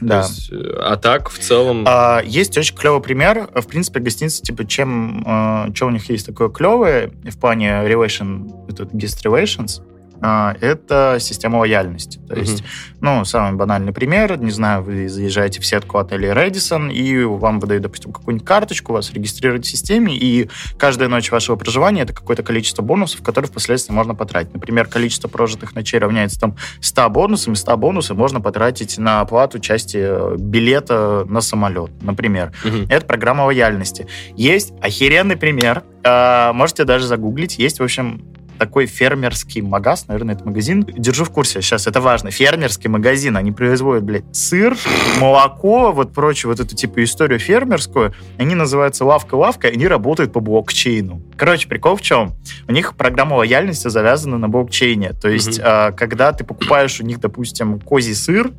Да. 0.00 0.18
Есть, 0.18 0.52
а 0.52 0.96
так, 0.96 1.28
в 1.28 1.38
целом... 1.40 1.84
А, 1.88 2.22
есть 2.24 2.56
очень 2.56 2.76
клевый 2.76 3.02
пример. 3.02 3.48
В 3.52 3.66
принципе, 3.66 3.98
гостиницы, 3.98 4.42
типа, 4.42 4.64
чем... 4.64 5.24
Э, 5.26 5.74
что 5.74 5.86
у 5.86 5.90
них 5.90 6.08
есть 6.08 6.26
такое 6.26 6.48
клевое 6.48 7.10
в 7.24 7.38
плане 7.38 7.68
relation, 7.84 8.68
этот 8.68 8.92
guest 8.92 9.24
relations, 9.24 9.80
а, 9.80 9.97
это 10.20 11.16
система 11.20 11.58
лояльности. 11.58 12.18
То 12.28 12.34
есть, 12.34 12.64
ну, 13.00 13.24
самый 13.24 13.56
банальный 13.56 13.92
пример, 13.92 14.38
не 14.38 14.50
знаю, 14.50 14.82
вы 14.82 15.08
заезжаете 15.08 15.60
в 15.60 15.66
сетку 15.66 15.98
отелей 15.98 16.32
Редисон, 16.32 16.90
и 16.90 17.22
вам 17.22 17.60
выдают, 17.60 17.82
допустим, 17.82 18.12
какую-нибудь 18.12 18.46
карточку, 18.46 18.92
вас 18.92 19.12
регистрируют 19.12 19.64
в 19.64 19.68
системе, 19.68 20.16
и 20.16 20.48
каждая 20.78 21.08
ночь 21.08 21.30
вашего 21.30 21.56
проживания 21.56 22.02
это 22.02 22.12
какое-то 22.12 22.42
количество 22.42 22.82
бонусов, 22.82 23.22
которые 23.22 23.48
впоследствии 23.48 23.92
можно 23.92 24.14
потратить. 24.14 24.54
Например, 24.54 24.86
количество 24.86 25.28
прожитых 25.28 25.74
ночей 25.74 25.98
равняется 25.98 26.40
там 26.40 26.56
100 26.80 27.10
бонусам, 27.10 27.52
и 27.52 27.56
100 27.56 27.76
бонусов 27.76 28.16
можно 28.16 28.40
потратить 28.40 28.98
на 28.98 29.20
оплату 29.20 29.58
части 29.58 29.98
э, 30.00 30.36
билета 30.38 31.24
на 31.28 31.40
самолет, 31.40 31.90
например. 32.02 32.52
Угу. 32.64 32.86
Это 32.88 33.06
программа 33.06 33.42
лояльности. 33.42 34.06
Есть 34.36 34.72
охеренный 34.80 35.36
пример, 35.36 35.84
а, 36.04 36.52
можете 36.52 36.84
даже 36.84 37.06
загуглить. 37.06 37.58
Есть, 37.58 37.80
в 37.80 37.82
общем, 37.82 38.22
такой 38.58 38.86
фермерский 38.86 39.60
магаз, 39.60 40.06
наверное, 40.08 40.34
это 40.34 40.44
магазин. 40.44 40.84
Держу 40.84 41.24
в 41.24 41.30
курсе 41.30 41.62
сейчас, 41.62 41.86
это 41.86 42.00
важно. 42.00 42.30
Фермерский 42.30 42.88
магазин. 42.88 43.36
Они 43.36 43.52
производят, 43.52 44.04
блядь, 44.04 44.36
сыр, 44.36 44.76
молоко, 45.20 45.92
вот 45.92 46.12
прочее, 46.12 46.50
вот 46.50 46.60
эту 46.60 46.74
типа 46.74 47.02
историю 47.04 47.38
фермерскую. 47.38 48.14
Они 48.38 48.54
называются 48.54 49.04
«Лавка-лавка», 49.04 49.68
они 49.68 49.86
работают 49.86 50.32
по 50.32 50.40
блокчейну. 50.40 51.22
Короче, 51.36 51.68
прикол 51.68 51.96
в 51.96 52.02
чем? 52.02 52.34
У 52.66 52.72
них 52.72 52.96
программа 52.96 53.34
лояльности 53.34 53.88
завязана 53.88 54.38
на 54.38 54.48
блокчейне. 54.48 55.12
То 55.12 55.28
есть, 55.28 55.60
mm-hmm. 55.60 55.96
когда 55.96 56.32
ты 56.32 56.44
покупаешь 56.44 57.00
у 57.00 57.04
них, 57.04 57.20
допустим, 57.20 57.80
козий 57.80 58.14
сыр, 58.14 58.50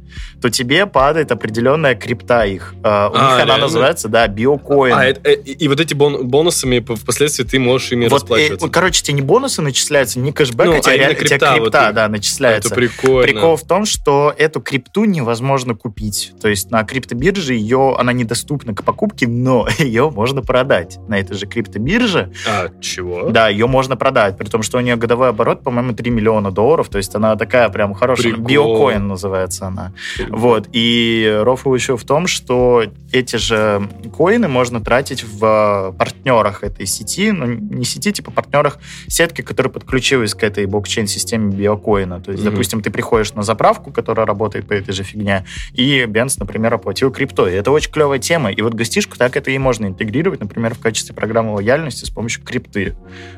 то 0.41 0.50
тебе 0.50 0.86
падает 0.86 1.32
определенная 1.32 1.96
крипта 1.96 2.46
их. 2.46 2.74
А, 2.84 3.10
у 3.10 3.15
а, 3.15 3.18
них 3.18 3.38
реально? 3.38 3.53
она 3.56 3.63
называется, 3.63 4.08
да, 4.08 4.27
биокоин. 4.27 4.94
А, 4.94 5.10
и, 5.10 5.51
и 5.51 5.68
вот 5.68 5.79
эти 5.79 5.94
бон- 5.94 6.24
бонусами 6.24 6.79
впоследствии 6.79 7.44
ты 7.44 7.60
можешь 7.60 7.91
ими 7.91 8.08
вот, 8.08 8.13
расплачиваться. 8.13 8.68
Э, 8.68 8.70
короче, 8.70 9.03
тебе 9.03 9.15
не 9.15 9.22
бонусы 9.22 9.62
начисляют, 9.62 9.88
начисляется 9.89 10.19
не 10.19 10.31
кэшбэк, 10.31 10.65
ну, 10.67 10.75
а, 10.75 10.79
тебе, 10.79 11.05
а 11.05 11.15
крипта, 11.15 11.25
тебе 11.25 11.39
крипта 11.39 11.86
вот, 11.86 11.93
да, 11.96 12.08
начисляется. 12.08 12.69
Это 12.69 12.75
прикольно. 12.75 13.24
Прикол 13.24 13.55
в 13.55 13.63
том, 13.63 13.86
что 13.86 14.34
эту 14.38 14.62
крипту 14.62 15.05
невозможно 15.05 15.75
купить. 15.75 16.34
То 16.39 16.48
есть 16.48 16.69
на 16.69 16.84
криптобирже 16.84 17.55
ее, 17.55 17.96
она 17.98 18.13
недоступна 18.13 18.75
к 18.75 18.84
покупке, 18.84 19.27
но 19.27 19.67
ее 19.79 20.12
можно 20.12 20.41
продать 20.41 21.00
на 21.08 21.19
этой 21.19 21.36
же 21.36 21.48
криптобирже. 21.48 22.31
А, 22.48 22.69
чего? 22.79 23.29
Да, 23.29 23.50
ее 23.50 23.67
можно 23.67 23.98
продать, 23.98 24.38
при 24.38 24.48
том, 24.48 24.62
что 24.62 24.77
у 24.77 24.81
нее 24.81 24.96
годовой 24.96 25.29
оборот, 25.29 25.63
по-моему, 25.63 25.93
3 25.93 26.12
миллиона 26.12 26.51
долларов, 26.51 26.89
то 26.89 26.98
есть 26.98 27.15
она 27.15 27.36
такая 27.36 27.69
прям 27.69 27.93
хорошая, 27.93 28.34
Прикол. 28.34 28.46
биокоин 28.46 29.08
называется 29.08 29.67
она. 29.67 29.93
Прикол. 30.17 30.38
Вот, 30.38 30.69
и 30.72 31.39
рофл 31.43 31.74
еще 31.74 31.98
в 31.98 32.03
том, 32.03 32.27
что 32.27 32.84
эти 33.12 33.38
же 33.38 33.89
коины 34.15 34.48
можно 34.48 34.81
тратить 34.81 35.24
в 35.24 35.96
партнерах 35.98 36.63
этой 36.63 36.86
сети, 36.86 37.31
ну, 37.31 37.46
не 37.46 37.86
сети, 37.86 38.12
типа 38.12 38.31
партнерах 38.31 38.77
сетки, 39.08 39.41
которые 39.41 39.72
подключилась 39.79 40.33
к 40.33 40.43
этой 40.43 40.65
блокчейн-системе 40.65 41.55
биокоина. 41.55 42.21
То 42.21 42.31
есть, 42.31 42.43
mm-hmm. 42.43 42.51
допустим, 42.51 42.81
ты 42.81 42.91
приходишь 42.91 43.33
на 43.33 43.43
заправку, 43.43 43.91
которая 43.91 44.25
работает 44.25 44.67
по 44.67 44.74
этой 44.74 44.93
же 44.93 45.03
фигне, 45.03 45.45
и 45.74 46.05
Бенц, 46.05 46.38
например, 46.38 46.74
оплатил 46.74 47.12
криптой. 47.12 47.53
Это 47.53 47.71
очень 47.71 47.91
клевая 47.91 48.19
тема. 48.19 48.51
И 48.51 48.62
вот 48.62 48.74
гостишку 48.74 49.17
так 49.17 49.36
это 49.36 49.51
и 49.51 49.57
можно 49.57 49.88
интегрировать, 49.88 50.39
например, 50.39 50.75
в 50.75 50.79
качестве 50.79 51.15
программы 51.15 51.53
лояльности 51.53 52.05
с 52.05 52.09
помощью 52.09 52.43
крипты. 52.43 52.95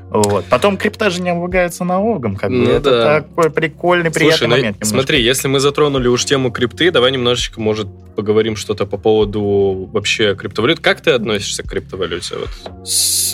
Вот. 0.09 0.45
Потом 0.45 0.77
крипта 0.77 1.09
же 1.09 1.21
не 1.21 1.29
облагается 1.29 1.83
налогом. 1.83 2.35
Как 2.35 2.49
ну, 2.49 2.65
это 2.65 2.89
да. 2.89 3.21
такой 3.21 3.49
прикольный, 3.49 4.11
приятный 4.11 4.37
Слушай, 4.37 4.49
ну, 4.49 4.55
момент. 4.57 4.77
Ну, 4.79 4.85
смотри, 4.85 5.21
если 5.21 5.47
мы 5.47 5.59
затронули 5.59 6.07
уж 6.07 6.25
тему 6.25 6.51
крипты, 6.51 6.91
давай 6.91 7.11
немножечко, 7.11 7.61
может, 7.61 7.87
поговорим 8.15 8.55
что-то 8.55 8.85
по 8.85 8.97
поводу 8.97 9.89
вообще 9.91 10.35
криптовалют. 10.35 10.79
Как 10.79 11.01
ты 11.01 11.11
относишься 11.11 11.63
к 11.63 11.67
криптовалюте? 11.67 12.35
Вот? 12.35 12.49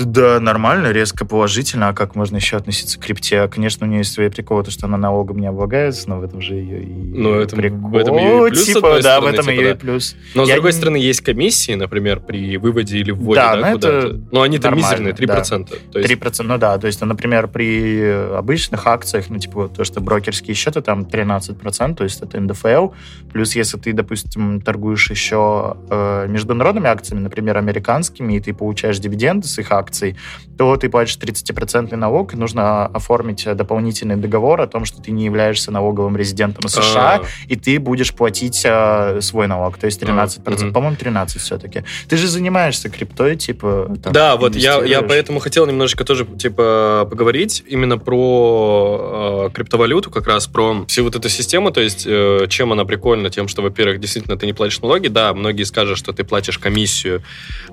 Да, 0.02 0.40
нормально, 0.40 0.92
резко 0.92 1.26
положительно. 1.26 1.90
А 1.90 1.94
как 1.94 2.16
можно 2.16 2.38
еще 2.38 2.58
относиться 2.58 2.97
крипте? 3.00 3.48
Конечно, 3.48 3.86
у 3.86 3.89
нее 3.89 4.00
есть 4.00 4.13
свои 4.13 4.30
приколы, 4.30 4.63
то, 4.63 4.72
что 4.72 4.86
она 4.86 4.98
налогом 4.98 5.39
не 5.39 5.48
облагается, 5.48 6.10
но 6.10 6.20
в 6.20 6.24
этом 6.24 6.42
же 6.42 6.56
ее 6.56 6.84
и 6.84 6.94
ну, 7.18 7.34
это, 7.36 7.56
прикол. 7.56 7.89
В 7.89 7.96
этом 7.96 8.18
ее 8.18 8.48
и 8.48 8.50
плюс, 8.51 8.66
типа, 8.66 8.82
да, 8.82 9.01
стороны, 9.01 9.25
в 9.25 9.34
этом 9.34 9.46
типа, 9.46 9.51
ее 9.51 9.63
да. 9.63 9.72
и 9.72 9.74
плюс. 9.75 10.16
Но, 10.36 10.46
с 10.46 10.48
Я 10.48 10.56
другой 10.56 10.72
не... 10.72 10.77
стороны, 10.77 10.98
есть 10.98 11.22
комиссии, 11.22 11.74
например, 11.74 12.20
при 12.20 12.58
выводе 12.58 12.98
или 12.98 13.12
вводе 13.12 13.39
да, 13.39 13.56
да, 13.56 13.72
куда-то. 13.74 14.20
Но 14.32 14.42
они-то 14.42 14.70
мизерные, 14.72 15.13
3%. 15.13 15.77
Да. 15.94 16.00
Есть... 16.00 16.12
3%, 16.12 16.44
ну 16.44 16.58
да, 16.58 16.77
то 16.77 16.88
есть, 16.88 17.01
например, 17.01 17.48
при 17.48 18.01
обычных 18.36 18.86
акциях, 18.88 19.30
ну, 19.30 19.39
типа, 19.39 19.70
то, 19.70 19.84
что 19.84 20.01
брокерские 20.01 20.56
счеты, 20.56 20.82
там 20.82 21.01
13%, 21.01 21.96
то 21.96 22.04
есть 22.04 22.22
это 22.22 22.39
НДФЛ, 22.39 22.89
плюс 23.32 23.56
если 23.56 23.77
ты, 23.77 23.94
допустим, 23.94 24.62
торгуешь 24.62 25.10
еще 25.10 25.77
э, 25.89 26.27
международными 26.27 26.88
акциями, 26.88 27.22
например, 27.22 27.58
американскими, 27.58 28.34
и 28.34 28.39
ты 28.39 28.54
получаешь 28.54 29.00
дивиденды 29.00 29.48
с 29.48 29.58
их 29.60 29.72
акций, 29.72 30.16
то 30.58 30.75
ты 30.77 30.89
платишь 30.89 31.18
30% 31.18 31.96
налог, 31.96 32.34
и 32.34 32.38
нужно 32.38 32.87
оформить 32.88 33.46
дополнительный 33.56 34.15
договор 34.15 34.62
о 34.62 34.67
том, 34.67 34.86
что 34.86 35.01
ты 35.01 35.12
не 35.12 35.25
являешься 35.25 35.72
налоговым 35.72 36.17
резидентом 36.17 36.67
США, 36.70 37.15
А-а-а. 37.15 37.25
и 37.48 37.56
ты 37.56 37.79
будешь 37.79 38.13
платить 38.13 38.62
э, 38.65 39.20
свой 39.22 39.48
налог, 39.48 39.77
то 39.77 39.86
есть 39.86 40.01
13%, 40.01 40.41
А-а-а. 40.46 40.72
по-моему, 40.72 40.96
13 40.96 41.41
все-таки. 41.41 41.84
Ты 42.10 42.17
же 42.17 42.27
занимаешься 42.27 42.89
криптой, 42.89 43.36
типа... 43.36 43.89
Да, 44.12 44.36
вот 44.36 44.56
я, 44.56 44.84
я 44.84 45.01
поэтому 45.01 45.39
хотел 45.39 45.65
немножечко 45.65 46.03
тоже, 46.03 46.25
типа, 46.25 47.08
поговорить 47.10 47.63
именно 47.67 47.98
про 47.98 49.48
э, 49.48 49.53
криптовалюту, 49.53 50.10
как 50.10 50.27
раз 50.27 50.48
про 50.48 50.86
всю 50.88 51.03
вот 51.03 51.15
эту 51.15 51.29
систему, 51.29 51.72
то 51.72 51.82
есть 51.82 52.06
э, 52.08 52.48
чем 52.50 52.72
она 52.72 52.86
прикольна, 52.86 53.29
тем, 53.29 53.48
что, 53.48 53.62
во-первых, 53.62 54.00
действительно 54.00 54.38
ты 54.38 54.46
не 54.46 54.53
платишь 54.53 54.82
налоги, 54.82 55.08
да, 55.08 55.34
многие 55.34 55.63
скажут, 55.63 55.98
что 55.98 56.13
ты 56.13 56.24
платишь 56.24 56.58
комиссию, 56.58 57.24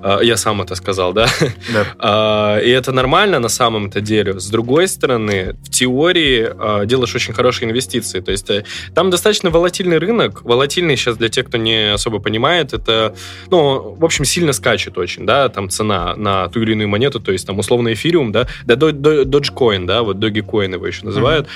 э, 0.01 0.19
я 0.23 0.37
сам 0.37 0.61
это 0.61 0.75
сказал, 0.75 1.13
да, 1.13 1.27
да. 1.73 2.57
э, 2.59 2.65
и 2.65 2.69
это 2.69 2.91
нормально 2.91 3.39
на 3.39 3.49
самом-то 3.49 4.01
деле. 4.01 4.39
С 4.39 4.49
другой 4.49 4.87
стороны, 4.87 5.04
в 5.07 5.69
теории 5.69 6.49
э, 6.81 6.85
делаешь 6.85 7.15
очень 7.15 7.33
хорошие 7.33 7.69
инвестиции, 7.69 8.19
то 8.19 8.31
есть 8.31 8.49
э, 8.49 8.65
там 8.93 9.09
достаточно 9.09 9.49
волатильный 9.49 9.97
рынок, 9.97 10.43
волатильный 10.43 10.97
сейчас 10.97 11.17
для 11.17 11.29
тех, 11.29 11.47
кто 11.47 11.57
не 11.57 11.93
особо 11.93 12.19
понимает, 12.19 12.73
это, 12.73 13.15
ну, 13.49 13.95
в 13.95 14.03
общем, 14.03 14.25
сильно 14.25 14.53
скачет 14.53 14.97
очень, 14.97 15.25
да, 15.25 15.49
там 15.49 15.69
цена 15.69 16.15
на 16.15 16.47
ту 16.49 16.61
или 16.61 16.73
иную 16.73 16.89
монету, 16.89 17.19
то 17.19 17.31
есть 17.31 17.45
там 17.45 17.59
условно 17.59 17.93
эфириум, 17.93 18.31
да, 18.31 18.47
да, 18.65 18.75
Dogecoin, 18.75 19.85
да, 19.85 20.03
вот 20.03 20.17
Dogecoin 20.17 20.73
его 20.73 20.87
еще 20.87 21.05
называют, 21.05 21.47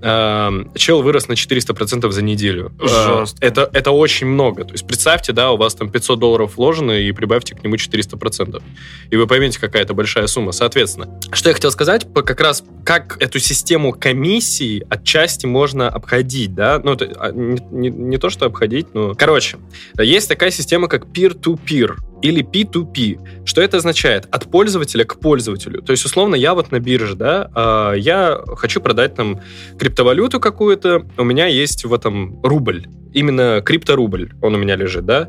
mm-hmm. 0.00 0.78
чел 0.78 1.02
вырос 1.02 1.28
на 1.28 1.32
400% 1.32 2.10
за 2.10 2.22
неделю. 2.22 2.72
Жестко. 2.80 3.44
Это, 3.44 3.68
это 3.72 3.90
очень 3.90 4.26
много. 4.26 4.64
То 4.64 4.72
есть 4.72 4.86
представьте, 4.86 5.32
да, 5.32 5.52
у 5.52 5.56
вас 5.56 5.74
там 5.74 5.90
500 5.90 6.18
долларов 6.18 6.56
вложено, 6.56 6.92
и 6.92 7.10
прибавьте 7.12 7.54
к 7.54 7.62
нему 7.62 7.76
400%. 7.76 8.62
И 9.10 9.16
вы 9.16 9.26
поймете, 9.26 9.60
какая 9.60 9.82
это 9.82 9.94
большая 9.94 10.26
сумма. 10.26 10.52
Соответственно, 10.52 11.20
что 11.32 11.48
я 11.48 11.54
хотел 11.54 11.70
сказать, 11.70 12.06
как 12.14 12.40
раз 12.40 12.62
как 12.86 13.16
эту 13.20 13.40
систему 13.40 13.92
комиссии 13.92 14.86
отчасти 14.88 15.44
можно 15.44 15.88
обходить, 15.88 16.54
да, 16.54 16.80
ну, 16.82 16.92
это 16.92 17.12
а, 17.18 17.32
не, 17.32 17.60
не, 17.72 17.90
не 17.90 18.16
то, 18.16 18.30
что 18.30 18.46
обходить, 18.46 18.94
но... 18.94 19.16
Короче, 19.16 19.58
есть 19.98 20.28
такая 20.28 20.52
система, 20.52 20.86
как 20.86 21.06
peer-to-peer 21.06 21.96
или 22.22 22.44
P2P. 22.44 23.44
Что 23.44 23.60
это 23.60 23.78
означает? 23.78 24.28
От 24.30 24.48
пользователя 24.48 25.04
к 25.04 25.18
пользователю. 25.18 25.82
То 25.82 25.90
есть, 25.90 26.04
условно, 26.04 26.36
я 26.36 26.54
вот 26.54 26.70
на 26.70 26.78
бирже, 26.78 27.16
да, 27.16 27.50
а, 27.54 27.92
я 27.94 28.38
хочу 28.56 28.80
продать 28.80 29.16
там 29.16 29.40
криптовалюту 29.80 30.38
какую-то, 30.38 31.04
у 31.18 31.24
меня 31.24 31.46
есть 31.46 31.84
в 31.84 31.92
этом 31.92 32.40
рубль, 32.44 32.86
именно 33.12 33.62
крипторубль, 33.62 34.30
он 34.42 34.54
у 34.54 34.58
меня 34.58 34.76
лежит, 34.76 35.04
да, 35.04 35.28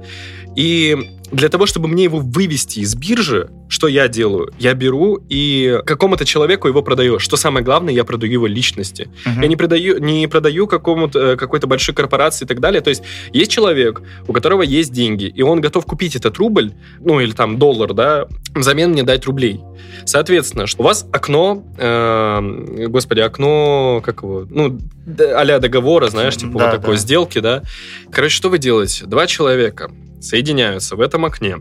и 0.56 0.96
для 1.32 1.50
того, 1.50 1.66
чтобы 1.66 1.88
мне 1.88 2.04
его 2.04 2.20
вывести 2.20 2.82
из 2.82 2.94
биржи, 2.94 3.50
что 3.70 3.88
я 3.88 4.08
делаю? 4.08 4.52
Я 4.60 4.74
беру 4.74 5.20
и 5.30 5.80
какому-то 5.86 6.26
человеку 6.26 6.68
его 6.68 6.82
продаю. 6.82 7.20
Что 7.20 7.38
самое 7.38 7.64
главное, 7.64 7.94
я 7.94 8.04
продаю 8.04 8.34
его 8.34 8.48
личности. 8.48 9.10
Uh-huh. 9.26 9.42
Я 9.42 9.48
не 9.48 9.56
продаю, 9.56 10.00
не 10.00 10.28
продаю 10.28 10.68
какому-то, 10.68 11.20
э, 11.20 11.36
какой-то 11.36 11.68
большой 11.68 11.94
корпорации 11.94 12.46
и 12.46 12.48
так 12.48 12.60
далее. 12.60 12.82
То 12.82 12.90
есть 12.90 13.04
есть 13.34 13.52
человек, 13.52 14.02
у 14.28 14.34
которого 14.34 14.62
есть 14.62 14.92
деньги, 14.92 15.26
и 15.26 15.42
он 15.42 15.62
готов 15.62 15.86
купить 15.86 16.16
этот 16.16 16.38
рубль, 16.38 16.74
ну 17.00 17.20
или 17.20 17.32
там 17.32 17.58
доллар, 17.58 17.94
да, 17.94 18.28
взамен 18.56 18.92
мне 18.92 19.04
дать 19.04 19.26
рублей. 19.26 19.62
Соответственно, 20.06 20.66
у 20.78 20.84
вас 20.84 21.06
окно, 21.12 21.64
э, 21.78 22.88
господи, 22.88 23.20
окно, 23.20 24.02
как 24.04 24.24
его, 24.24 24.46
ну, 24.50 24.80
а 25.20 25.60
договора, 25.60 26.08
знаешь, 26.08 26.38
типа 26.38 26.60
да, 26.60 26.66
вот 26.66 26.82
такой 26.82 26.96
да. 26.96 27.02
сделки, 27.02 27.40
да. 27.40 27.64
Короче, 28.12 28.36
что 28.36 28.50
вы 28.50 28.58
делаете? 28.58 29.06
Два 29.06 29.28
человека 29.28 29.92
соединяются 30.22 30.96
в 30.96 31.02
этом 31.02 31.26
окне. 31.26 31.58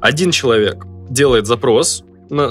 Один 0.00 0.30
человек 0.30 0.84
делает 1.08 1.46
запрос, 1.46 2.04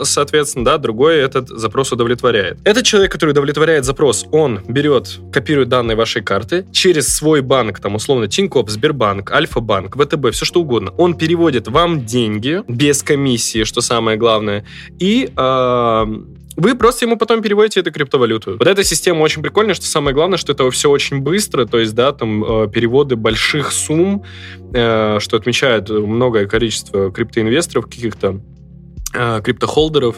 соответственно, 0.04 0.66
да, 0.66 0.78
другой 0.78 1.18
этот 1.18 1.50
запрос 1.50 1.92
удовлетворяет. 1.92 2.58
Этот 2.64 2.86
человек, 2.86 3.12
который 3.12 3.32
удовлетворяет 3.32 3.86
запрос, 3.86 4.26
он 4.32 4.62
берет, 4.68 5.20
копирует 5.32 5.70
данные 5.70 5.96
вашей 5.96 6.22
карты 6.22 6.66
через 6.72 7.14
свой 7.16 7.42
банк, 7.42 7.80
там, 7.80 7.96
условно, 7.96 8.28
Тинькофф, 8.28 8.70
Сбербанк, 8.70 9.32
Альфа-банк, 9.32 9.96
ВТБ, 9.98 10.32
все 10.32 10.46
что 10.46 10.62
угодно. 10.62 10.92
Он 10.98 11.16
переводит 11.16 11.68
вам 11.68 12.06
деньги 12.06 12.62
без 12.68 13.04
комиссии, 13.04 13.64
что 13.64 13.82
самое 13.82 14.18
главное, 14.18 14.66
и 15.00 15.32
э, 15.36 16.06
вы 16.56 16.76
просто 16.76 17.06
ему 17.06 17.18
потом 17.18 17.42
переводите 17.42 17.80
эту 17.80 17.92
криптовалюту. 17.92 18.58
Вот 18.58 18.68
эта 18.68 18.84
система 18.84 19.22
очень 19.22 19.42
прикольная, 19.42 19.74
что 19.74 19.86
самое 19.86 20.14
главное, 20.14 20.38
что 20.38 20.54
это 20.54 20.70
все 20.72 20.90
очень 20.90 21.20
быстро, 21.20 21.66
то 21.66 21.80
есть, 21.80 21.96
да, 21.96 22.12
там 22.12 22.44
э, 22.44 22.70
переводы 22.70 23.16
больших 23.16 23.72
сумм, 23.72 24.24
э, 24.74 25.18
что 25.20 25.38
отмечает 25.38 25.90
многое 25.90 26.46
количество 26.48 27.12
криптоинвесторов, 27.12 27.86
каких-то 27.86 28.42
э, 29.14 29.42
криптохолдеров. 29.44 30.18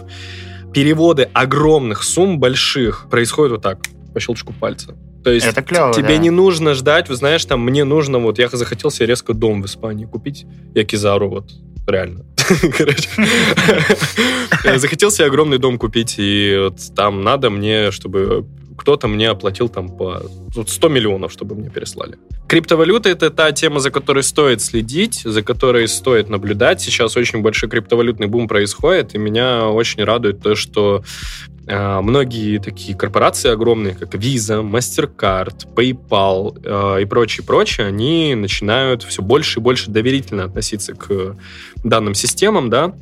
Переводы 0.73 1.29
огромных 1.31 2.03
сумм 2.03 2.39
больших 2.39 3.07
происходят 3.09 3.53
вот 3.53 3.61
так 3.61 3.79
по 4.13 4.19
щелчку 4.19 4.53
пальца. 4.53 4.95
То 5.25 5.31
есть 5.31 5.47
Это 5.47 5.63
клево, 5.63 5.91
тебе 5.91 6.09
да. 6.09 6.17
не 6.17 6.29
нужно 6.29 6.75
ждать, 6.75 7.09
вы 7.09 7.15
знаешь, 7.15 7.43
там 7.45 7.59
мне 7.61 7.83
нужно, 7.83 8.19
вот 8.19 8.37
я 8.37 8.47
захотел 8.47 8.91
себе 8.91 9.07
резко 9.07 9.33
дом 9.33 9.63
в 9.63 9.65
Испании 9.65 10.05
купить, 10.05 10.45
я 10.75 10.83
Кизару 10.83 11.29
вот, 11.29 11.49
реально. 11.87 12.25
Короче. 12.77 13.09
Захотел 14.77 15.09
себе 15.09 15.25
огромный 15.25 15.57
дом 15.57 15.79
купить, 15.79 16.19
и 16.19 16.55
вот 16.65 16.79
там 16.95 17.23
надо 17.23 17.49
мне, 17.49 17.89
чтобы 17.89 18.45
кто-то 18.75 19.07
мне 19.07 19.29
оплатил 19.29 19.69
там 19.69 19.89
по 19.89 20.21
вот 20.55 20.69
100 20.69 20.89
миллионов, 20.89 21.31
чтобы 21.31 21.55
мне 21.55 21.69
переслали. 21.69 22.17
Криптовалюта— 22.47 23.09
это 23.11 23.29
та 23.29 23.51
тема, 23.51 23.79
за 23.79 23.89
которой 23.91 24.23
стоит 24.23 24.61
следить, 24.61 25.21
за 25.23 25.41
которой 25.41 25.87
стоит 25.87 26.29
наблюдать. 26.29 26.81
Сейчас 26.81 27.17
очень 27.17 27.41
большой 27.41 27.69
криптовалютный 27.69 28.27
бум 28.27 28.47
происходит, 28.47 29.15
и 29.15 29.17
меня 29.17 29.67
очень 29.67 30.03
радует 30.03 30.41
то, 30.41 30.55
что 30.55 31.03
э, 31.67 32.01
многие 32.01 32.59
такие 32.59 32.95
корпорации 32.95 33.49
огромные, 33.49 33.95
как 33.95 34.13
Visa, 34.13 34.61
MasterCard, 34.61 35.73
PayPal 35.75 36.97
э, 36.97 37.01
и 37.01 37.05
прочее, 37.05 37.45
прочее, 37.45 37.87
они 37.87 38.35
начинают 38.35 39.03
все 39.03 39.21
больше 39.21 39.59
и 39.59 39.63
больше 39.63 39.89
доверительно 39.89 40.43
относиться 40.43 40.93
к 40.93 41.35
данным 41.83 42.13
системам, 42.13 42.69
да, 42.69 42.93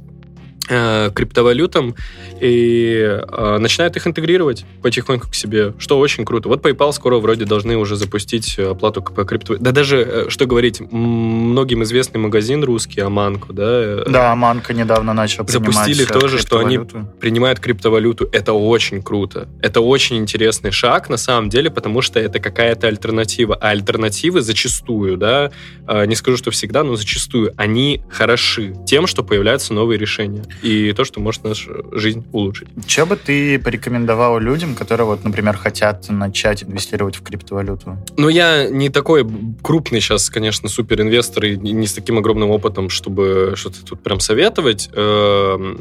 криптовалютам 0.68 1.96
и 2.40 3.20
э, 3.22 3.58
начинают 3.58 3.96
их 3.96 4.08
интегрировать 4.08 4.66
потихоньку 4.82 5.30
к 5.30 5.36
себе, 5.36 5.74
что 5.78 6.00
очень 6.00 6.26
круто. 6.26 6.50
Вот 6.50 6.62
PayPal 6.62 6.92
скоро 6.94 7.18
вроде 7.18 7.46
должны 7.46 7.78
уже 7.78 7.96
запустить 7.96 8.58
оплату 8.58 9.02
по 9.02 9.26
криптовалюте. 9.26 9.64
Да 9.64 9.72
даже, 9.72 9.98
э, 10.02 10.30
что 10.30 10.46
говорить, 10.46 10.82
многим 10.92 11.84
известный 11.84 12.20
магазин 12.20 12.64
русский, 12.64 13.02
Аманку, 13.02 13.54
да? 13.54 13.64
э, 13.66 14.04
Да, 14.08 14.36
Манка 14.36 14.74
недавно 14.74 15.14
начал 15.14 15.46
принимать 15.46 15.74
Запустили 15.74 16.04
э, 16.04 16.20
тоже, 16.20 16.38
что 16.40 16.60
они 16.60 16.80
принимают 17.20 17.60
криптовалюту. 17.60 18.30
Это 18.32 18.54
очень 18.54 19.02
круто. 19.02 19.48
Это 19.62 19.82
очень 19.82 20.18
интересный 20.18 20.72
шаг 20.72 21.10
на 21.10 21.18
самом 21.18 21.50
деле, 21.50 21.70
потому 21.70 22.02
что 22.02 22.20
это 22.20 22.40
какая-то 22.40 22.88
альтернатива. 22.88 23.56
А 23.56 23.70
альтернативы 23.70 24.42
зачастую, 24.42 25.18
да, 25.18 25.52
э, 25.88 26.06
не 26.06 26.16
скажу, 26.16 26.38
что 26.38 26.52
всегда, 26.52 26.84
но 26.84 26.96
зачастую, 26.96 27.54
они 27.58 28.04
хороши 28.10 28.74
тем, 28.86 29.08
что 29.08 29.24
появляются 29.24 29.74
новые 29.74 29.98
решения. 29.98 30.44
И 30.62 30.94
то, 30.94 31.04
что 31.04 31.20
может 31.20 31.44
нашу 31.44 31.86
жизнь 31.92 32.26
улучшить. 32.32 32.68
Че 32.86 33.06
бы 33.06 33.16
ты 33.16 33.60
порекомендовал 33.60 34.40
людям, 34.40 34.76
которые, 34.76 35.06
вот, 35.06 35.24
например, 35.24 35.58
хотят 35.58 36.10
начать 36.10 36.64
инвестировать 36.64 37.16
в 37.16 37.24
криптовалюту? 37.24 37.98
Ну, 38.18 38.30
я 38.30 38.70
не 38.70 38.90
такой 38.90 39.26
крупный 39.62 40.00
сейчас, 40.00 40.30
конечно, 40.30 40.70
суперинвестор 40.70 41.46
и 41.46 41.58
не 41.58 41.88
с 41.88 41.94
таким 41.94 42.18
огромным 42.18 42.50
опытом, 42.52 42.90
чтобы 42.90 43.54
что-то 43.56 43.84
тут 43.86 44.02
прям 44.04 44.20
советовать. 44.20 44.90
Эм, 44.94 45.78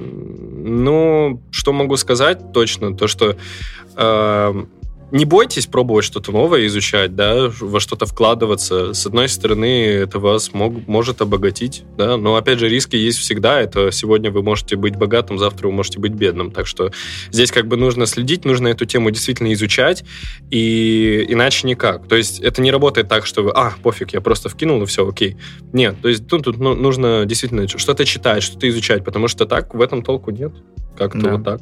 Ну, 0.85 1.43
что 1.50 1.73
могу 1.73 1.97
сказать 1.97 2.52
точно, 2.52 2.97
то, 2.97 3.07
что 3.09 3.37
эм, 3.97 4.69
не 5.12 5.26
бойтесь 5.26 5.66
пробовать 5.66 6.07
что-то 6.07 6.33
новое, 6.33 6.66
изучать, 6.66 7.14
да, 7.14 7.50
во 7.61 7.81
что-то 7.81 8.07
вкладываться. 8.07 8.95
С 8.95 9.07
одной 9.07 9.28
стороны, 9.28 9.85
это 9.87 10.19
вас 10.19 10.54
мог- 10.54 10.88
может 10.88 11.21
обогатить, 11.21 11.85
да, 11.99 12.16
но, 12.16 12.35
опять 12.37 12.59
же, 12.59 12.69
риски 12.69 12.97
есть 12.97 13.19
всегда. 13.19 13.61
Это 13.61 13.92
сегодня 13.92 14.31
вы 14.31 14.42
можете 14.42 14.76
быть 14.76 14.97
богатым, 14.97 15.38
завтра 15.38 15.69
вы 15.69 15.75
можете 15.75 16.00
быть 16.00 16.12
бедным. 16.12 16.50
Так 16.50 16.66
что 16.66 16.90
здесь 17.31 17.52
как 17.52 17.66
бы 17.69 17.76
нужно 17.76 18.07
следить, 18.07 18.47
нужно 18.47 18.69
эту 18.69 18.87
тему 18.87 19.11
действительно 19.11 19.52
изучать, 19.52 20.02
и 20.50 21.26
иначе 21.28 21.66
никак. 21.69 22.09
То 22.09 22.16
есть 22.16 22.40
это 22.40 22.62
не 22.62 22.71
работает 22.71 23.09
так, 23.09 23.26
что 23.26 23.42
вы, 23.42 23.50
а, 23.50 23.75
пофиг, 23.83 24.14
я 24.14 24.23
просто 24.23 24.49
вкинул, 24.49 24.83
и 24.83 24.87
все, 24.87 25.07
окей. 25.07 25.37
Нет, 25.75 25.97
то 26.00 26.09
есть 26.09 26.26
тут, 26.26 26.45
тут 26.45 26.57
ну, 26.59 26.75
нужно 26.75 27.26
действительно 27.26 27.69
что-то 27.69 28.07
читать, 28.07 28.42
что-то 28.42 28.66
изучать, 28.71 29.04
потому 29.04 29.28
что 29.28 29.45
так 29.45 29.75
в 29.75 29.81
этом 29.83 30.02
толку 30.02 30.31
нет. 30.31 30.52
Как-то 30.97 31.19
Да. 31.21 31.33
вот 31.37 31.45
так. 31.45 31.61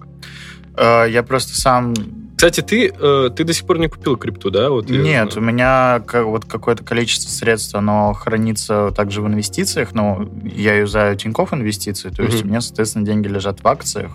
Э, 0.77 1.11
Я 1.11 1.23
просто 1.25 1.61
сам... 1.61 1.95
Кстати, 2.41 2.63
ты, 2.63 2.91
э, 2.99 3.31
ты 3.37 3.45
до 3.45 3.53
сих 3.53 3.67
пор 3.67 3.79
не 3.79 3.89
купил 3.89 4.17
крипту, 4.17 4.51
да? 4.51 4.71
Вот, 4.71 4.89
я 4.89 4.97
Нет, 4.99 5.37
у 5.37 5.43
меня 5.43 6.03
вот 6.11 6.47
какое-то 6.47 6.83
количество 6.83 7.29
средств, 7.29 7.75
оно 7.75 8.15
хранится 8.15 8.93
также 8.97 9.21
в 9.21 9.27
инвестициях, 9.27 9.93
но 9.93 10.27
я 10.43 10.75
юзаю 10.79 11.17
Тинькофф 11.17 11.53
инвестиции, 11.53 12.09
то 12.09 12.23
есть 12.23 12.39
Мгм. 12.39 12.47
у 12.47 12.49
меня, 12.49 12.61
соответственно, 12.63 13.05
деньги 13.05 13.29
лежат 13.29 13.63
в 13.63 13.69
акциях. 13.69 14.13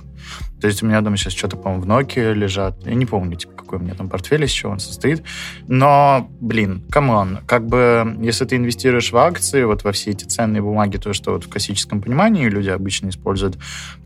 То 0.61 0.67
есть 0.67 0.81
у 0.81 0.85
меня 0.85 1.01
дома 1.01 1.17
сейчас 1.17 1.33
что-то, 1.33 1.57
по-моему, 1.57 1.83
в 1.83 1.87
Nokia 1.87 2.33
лежат. 2.33 2.85
Я 2.85 2.95
не 2.95 3.05
помню, 3.05 3.35
типа, 3.35 3.53
какой 3.53 3.79
у 3.79 3.81
меня 3.81 3.93
там 3.93 4.09
портфель, 4.09 4.43
из 4.45 4.51
чего 4.51 4.71
он 4.71 4.79
состоит. 4.79 5.21
Но, 5.67 6.29
блин, 6.39 6.83
come 6.89 7.18
on, 7.18 7.39
как 7.45 7.67
бы, 7.67 8.17
если 8.21 8.45
ты 8.45 8.55
инвестируешь 8.55 9.11
в 9.11 9.17
акции, 9.17 9.63
вот 9.63 9.83
во 9.83 9.91
все 9.91 10.11
эти 10.11 10.23
ценные 10.25 10.61
бумаги, 10.61 10.97
то, 10.97 11.13
что 11.13 11.33
вот 11.33 11.43
в 11.43 11.49
классическом 11.49 12.01
понимании 12.01 12.47
люди 12.47 12.69
обычно 12.69 13.09
используют, 13.09 13.57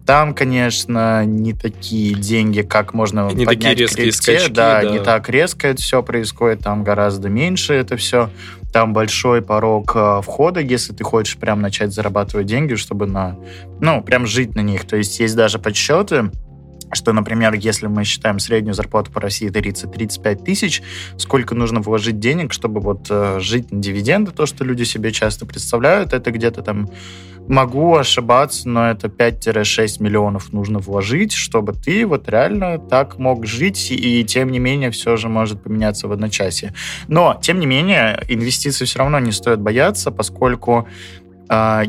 там, 0.05 0.33
конечно, 0.33 1.23
не 1.23 1.53
такие 1.53 2.15
деньги, 2.15 2.61
как 2.61 2.93
можно 2.93 3.29
И 3.29 3.35
не 3.35 3.45
поднять 3.45 3.73
такие 3.73 3.85
резкие 3.85 4.05
крипте. 4.07 4.21
скачки, 4.21 4.51
да, 4.51 4.81
да. 4.81 4.89
не 4.89 4.99
так 4.99 5.29
резко 5.29 5.67
это 5.67 5.81
все 5.81 6.01
происходит, 6.01 6.61
там 6.61 6.83
гораздо 6.83 7.29
меньше 7.29 7.73
это 7.73 7.95
все. 7.95 8.31
Там 8.71 8.93
большой 8.93 9.41
порог 9.41 9.93
э, 9.95 10.21
входа, 10.21 10.59
если 10.59 10.93
ты 10.93 11.03
хочешь 11.03 11.37
прям 11.37 11.61
начать 11.61 11.91
зарабатывать 11.91 12.45
деньги, 12.45 12.75
чтобы 12.75 13.07
на, 13.07 13.35
ну, 13.79 14.01
прям 14.01 14.27
жить 14.27 14.55
на 14.55 14.61
них. 14.61 14.85
То 14.85 14.95
есть 14.95 15.19
есть 15.19 15.35
даже 15.35 15.57
подсчеты, 15.57 16.31
что, 16.91 17.13
например, 17.13 17.53
если 17.53 17.87
мы 17.87 18.03
считаем 18.03 18.39
среднюю 18.39 18.73
зарплату 18.73 19.11
по 19.11 19.19
России 19.19 19.49
30-35 19.49 20.43
тысяч, 20.43 20.81
сколько 21.17 21.55
нужно 21.55 21.81
вложить 21.81 22.19
денег, 22.19 22.53
чтобы 22.53 22.79
вот 22.81 23.07
э, 23.09 23.39
жить 23.39 23.71
на 23.71 23.81
дивиденды, 23.81 24.31
то, 24.31 24.45
что 24.45 24.63
люди 24.63 24.83
себе 24.83 25.11
часто 25.11 25.45
представляют, 25.45 26.13
это 26.13 26.31
где-то 26.31 26.61
там, 26.61 26.89
могу 27.49 27.95
ошибаться, 27.95 28.69
но 28.69 28.91
это 28.91 29.07
5-6 29.07 30.01
миллионов 30.01 30.53
нужно 30.53 30.79
вложить, 30.79 31.33
чтобы 31.33 31.73
ты 31.73 32.05
вот 32.05 32.29
реально 32.29 32.77
так 32.77 33.17
мог 33.17 33.45
жить, 33.45 33.91
и 33.91 34.23
тем 34.23 34.51
не 34.51 34.59
менее 34.59 34.91
все 34.91 35.17
же 35.17 35.29
может 35.29 35.63
поменяться 35.63 36.07
в 36.07 36.11
одночасье. 36.11 36.73
Но, 37.07 37.39
тем 37.41 37.59
не 37.59 37.65
менее, 37.65 38.23
инвестиций 38.29 38.85
все 38.85 38.99
равно 38.99 39.19
не 39.19 39.31
стоит 39.31 39.59
бояться, 39.59 40.11
поскольку 40.11 40.87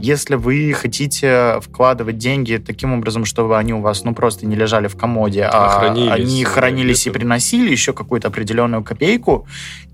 если 0.01 0.37
вы 0.37 0.73
хотите 0.73 1.61
вкладывать 1.61 2.17
деньги 2.17 2.57
таким 2.57 2.95
образом, 2.95 3.27
чтобы 3.27 3.59
они 3.59 3.75
у 3.75 3.81
вас 3.81 4.05
ну 4.05 4.15
просто 4.15 4.47
не 4.47 4.57
лежали 4.57 4.89
в 4.89 4.97
комоде, 4.97 5.43
а, 5.43 5.67
А 5.67 5.79
хранились, 5.79 6.13
они 6.13 6.45
хранились 6.45 7.07
и 7.07 7.11
приносили 7.11 7.71
еще 7.71 7.93
какую-то 7.93 8.29
определенную 8.29 8.83
копейку, 8.83 9.47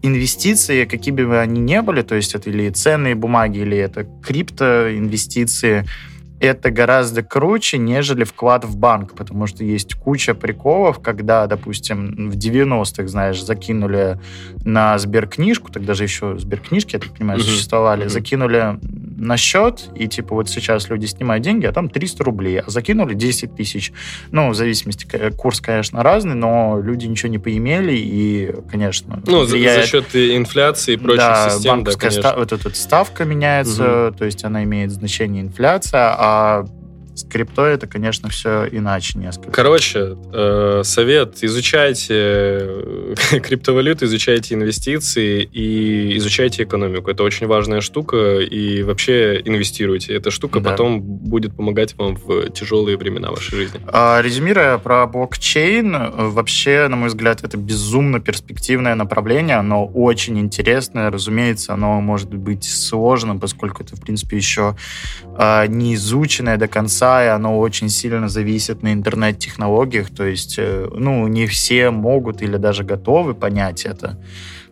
инвестиции, 0.02 0.84
какие 0.84 1.12
бы 1.12 1.40
они 1.40 1.60
ни 1.60 1.80
были, 1.80 2.02
то 2.02 2.14
есть 2.14 2.34
это 2.34 2.50
или 2.50 2.70
ценные 2.70 3.16
бумаги, 3.16 3.58
или 3.58 3.76
это 3.76 4.06
криптоинвестиции, 4.24 5.84
это 6.40 6.70
гораздо 6.70 7.22
круче, 7.22 7.78
нежели 7.78 8.24
вклад 8.24 8.64
в 8.64 8.76
банк, 8.76 9.14
потому 9.14 9.46
что 9.46 9.64
есть 9.64 9.94
куча 9.94 10.34
приколов, 10.34 11.00
когда, 11.00 11.46
допустим, 11.46 12.30
в 12.30 12.34
90-х, 12.36 13.06
знаешь, 13.08 13.42
закинули 13.42 14.18
на 14.64 14.98
сберкнижку, 14.98 15.72
тогда 15.72 15.94
же 15.94 16.02
еще 16.04 16.38
сберкнижки, 16.38 16.94
я 16.96 16.98
так 17.00 17.12
понимаю, 17.16 17.38
Мгм. 17.40 17.48
существовали, 17.48 18.02
Мгм. 18.02 18.10
закинули 18.10 18.78
на 19.18 19.36
счет, 19.38 19.88
и 19.94 20.08
типа 20.08 20.34
вот 20.34 20.50
сейчас 20.50 20.90
люди 20.90 21.06
снимают 21.06 21.42
деньги, 21.42 21.64
а 21.64 21.72
там 21.72 21.88
300 21.88 22.22
рублей, 22.24 22.60
а 22.60 22.70
закинули 22.70 23.14
10 23.14 23.56
тысяч. 23.56 23.92
Ну, 24.30 24.50
в 24.50 24.54
зависимости, 24.54 25.06
курс, 25.38 25.60
конечно, 25.62 26.02
разный, 26.02 26.34
но 26.34 26.78
люди 26.82 27.06
ничего 27.06 27.30
не 27.30 27.38
поимели, 27.38 27.92
и, 27.96 28.54
конечно, 28.70 29.22
Ну, 29.26 29.44
за, 29.44 29.50
за 29.50 29.56
влияет 29.56 29.86
счет 29.86 30.14
инфляции 30.14 30.94
и 30.94 30.96
прочих 30.98 31.16
да, 31.18 31.50
систем, 31.50 31.82
да, 31.84 31.92
конечно. 31.92 32.20
ста- 32.22 32.36
вот 32.36 32.52
эта 32.52 32.74
ставка 32.74 33.24
меняется, 33.24 34.12
то 34.18 34.24
есть 34.26 34.44
она 34.44 34.64
имеет 34.64 34.90
значение 34.90 35.42
инфляция, 35.42 36.14
а 36.18 36.25
uh, 36.26 36.64
с 37.16 37.24
криптой 37.24 37.72
это, 37.72 37.86
конечно, 37.86 38.28
все 38.28 38.68
иначе 38.70 39.18
несколько. 39.18 39.50
Короче, 39.50 40.16
э, 40.32 40.82
совет, 40.84 41.38
изучайте 41.42 42.14
э, 42.14 43.14
криптовалюту, 43.42 44.04
изучайте 44.04 44.54
инвестиции 44.54 45.42
и 45.42 46.16
изучайте 46.18 46.64
экономику. 46.64 47.10
Это 47.10 47.22
очень 47.22 47.46
важная 47.46 47.80
штука, 47.80 48.40
и 48.40 48.82
вообще 48.82 49.40
инвестируйте. 49.44 50.14
Эта 50.14 50.30
штука 50.30 50.60
Да. 50.60 50.70
потом 50.70 51.00
будет 51.00 51.56
помогать 51.56 51.96
вам 51.96 52.16
в 52.16 52.50
тяжелые 52.50 52.98
времена 52.98 53.30
вашей 53.30 53.56
жизни. 53.56 53.80
А, 53.86 54.20
Резюмируя 54.20 54.76
про 54.76 55.06
блокчейн, 55.06 55.96
вообще, 56.16 56.86
на 56.88 56.96
мой 56.96 57.08
взгляд, 57.08 57.42
это 57.42 57.56
безумно 57.56 58.20
перспективное 58.20 58.94
направление, 58.94 59.56
оно 59.56 59.86
очень 59.86 60.38
интересное, 60.38 61.10
разумеется, 61.10 61.72
оно 61.72 62.00
может 62.02 62.34
быть 62.34 62.64
сложным, 62.64 63.40
поскольку 63.40 63.82
это, 63.82 63.96
в 63.96 64.02
принципе, 64.02 64.36
еще 64.36 64.76
а, 65.38 65.66
не 65.66 65.94
изученное 65.94 66.58
до 66.58 66.68
конца, 66.68 67.05
и 67.24 67.28
оно 67.28 67.58
очень 67.58 67.88
сильно 67.88 68.28
зависит 68.28 68.82
на 68.82 68.92
интернет-технологиях, 68.92 70.10
то 70.10 70.24
есть, 70.24 70.56
э, 70.58 70.88
ну, 70.92 71.26
не 71.28 71.46
все 71.46 71.90
могут 71.90 72.42
или 72.42 72.56
даже 72.56 72.84
готовы 72.84 73.34
понять 73.34 73.84
это. 73.84 74.18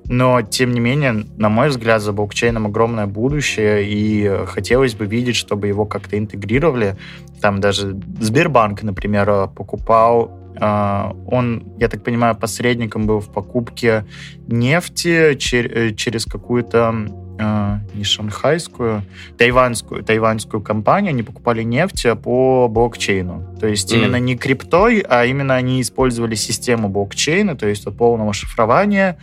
Но, 0.06 0.42
тем 0.42 0.72
не 0.72 0.80
менее, 0.80 1.24
на 1.36 1.48
мой 1.48 1.68
взгляд, 1.68 2.02
за 2.02 2.12
блокчейном 2.12 2.66
огромное 2.66 3.06
будущее, 3.06 3.84
и 3.86 4.46
хотелось 4.46 4.94
бы 4.94 5.06
видеть, 5.06 5.36
чтобы 5.36 5.68
его 5.68 5.86
как-то 5.86 6.18
интегрировали. 6.18 6.96
Там 7.40 7.60
даже 7.60 7.96
Сбербанк, 8.20 8.82
например, 8.82 9.28
э, 9.30 9.48
покупал 9.54 10.30
э, 10.60 11.10
он, 11.26 11.64
я 11.78 11.88
так 11.88 12.04
понимаю, 12.04 12.36
посредником 12.36 13.06
был 13.06 13.20
в 13.20 13.32
покупке 13.32 14.04
нефти 14.46 15.34
чер- 15.36 15.94
через 15.94 16.26
какую-то 16.26 17.23
э, 17.38 17.78
не 17.94 18.04
шанхайскую, 18.04 19.02
тайванскую, 19.38 20.02
тайванскую 20.02 20.62
компанию, 20.62 21.10
они 21.10 21.22
покупали 21.22 21.62
нефть 21.62 22.06
по 22.22 22.68
блокчейну. 22.68 23.56
То 23.60 23.66
есть 23.66 23.92
mm. 23.92 23.96
именно 23.96 24.16
не 24.16 24.36
криптой, 24.36 25.00
а 25.00 25.24
именно 25.24 25.54
они 25.54 25.80
использовали 25.80 26.34
систему 26.34 26.88
блокчейна, 26.88 27.56
то 27.56 27.66
есть 27.66 27.86
от 27.86 27.96
полного 27.96 28.32
шифрования, 28.32 29.18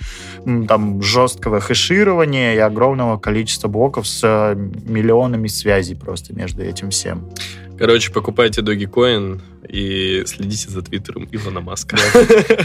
там 0.67 1.02
жесткого 1.02 1.60
хэширования 1.60 2.56
и 2.56 2.58
огромного 2.58 3.17
количества 3.17 3.67
блоков 3.67 4.08
с 4.08 4.21
э, 4.24 4.56
миллионами 4.56 5.47
связей 5.47 5.95
просто 5.95 6.34
между 6.36 6.63
этим 6.63 6.89
всем. 6.89 7.30
Короче, 7.81 8.11
покупайте 8.11 8.61
Dogecoin 8.61 9.41
и 9.67 10.21
следите 10.27 10.69
за 10.69 10.83
твиттером 10.83 11.27
Илона 11.31 11.61
Маска. 11.61 11.97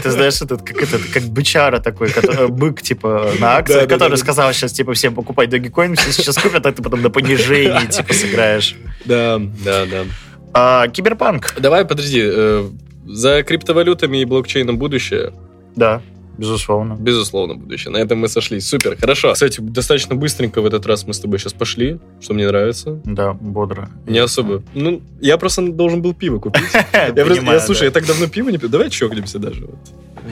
Ты 0.03 0.11
знаешь, 0.11 0.39
этот 0.43 0.61
как 0.61 0.77
этот 0.77 1.01
как 1.11 1.23
бычара 1.23 1.79
такой, 1.79 2.09
бык 2.49 2.83
типа 2.83 3.31
на 3.39 3.57
акции, 3.57 3.87
который 3.87 4.19
сказал 4.19 4.53
сейчас 4.53 4.73
типа 4.73 4.93
всем 4.93 5.15
покупать 5.15 5.49
Dogecoin, 5.49 5.95
все 5.95 6.11
сейчас 6.11 6.37
купят, 6.37 6.67
а 6.67 6.71
ты 6.71 6.83
потом 6.83 7.01
на 7.01 7.09
понижении 7.09 7.87
типа 7.89 8.13
сыграешь. 8.13 8.75
Да, 9.05 9.41
да, 9.65 9.87
да. 9.87 10.05
А, 10.53 10.87
киберпанк. 10.87 11.55
Давай, 11.59 11.83
подожди, 11.83 12.21
э, 12.23 12.69
за 13.07 13.41
криптовалютами 13.41 14.17
и 14.21 14.25
блокчейном 14.25 14.77
будущее. 14.77 15.33
Да. 15.75 16.03
Безусловно. 16.37 16.95
Безусловно, 16.99 17.55
будущее. 17.55 17.91
На 17.91 17.97
этом 17.97 18.19
мы 18.19 18.27
сошлись. 18.27 18.67
Супер, 18.67 18.95
хорошо. 18.99 19.33
Кстати, 19.33 19.59
достаточно 19.59 20.15
быстренько 20.15 20.61
в 20.61 20.65
этот 20.65 20.85
раз 20.85 21.07
мы 21.07 21.13
с 21.13 21.19
тобой 21.19 21.39
сейчас 21.39 21.53
пошли, 21.53 21.99
что 22.21 22.33
мне 22.33 22.47
нравится. 22.47 22.99
Да, 23.05 23.33
бодро. 23.33 23.89
Не 24.05 24.19
особо. 24.19 24.63
Ну, 24.73 25.01
я 25.19 25.37
просто 25.37 25.61
должен 25.71 26.01
был 26.01 26.13
пиво 26.13 26.39
купить. 26.39 26.63
Я 26.93 27.59
слушай, 27.59 27.85
я 27.85 27.91
так 27.91 28.05
давно 28.05 28.27
пиво 28.27 28.49
не 28.49 28.57
пил. 28.57 28.69
Давай 28.69 28.89
чокнемся 28.89 29.39
даже. 29.39 29.67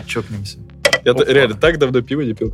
Чокнемся. 0.05 0.57
Я 1.03 1.13
реально 1.13 1.55
так 1.55 1.77
давно 1.79 2.01
пиво 2.01 2.21
не 2.21 2.33
пил. 2.33 2.53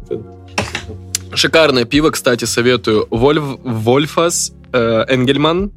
Шикарное 1.34 1.86
пиво, 1.86 2.10
кстати, 2.12 2.46
советую. 2.46 3.08
Вольфас 3.10 4.54
э, 4.74 5.06
Энгельман. 5.08 5.72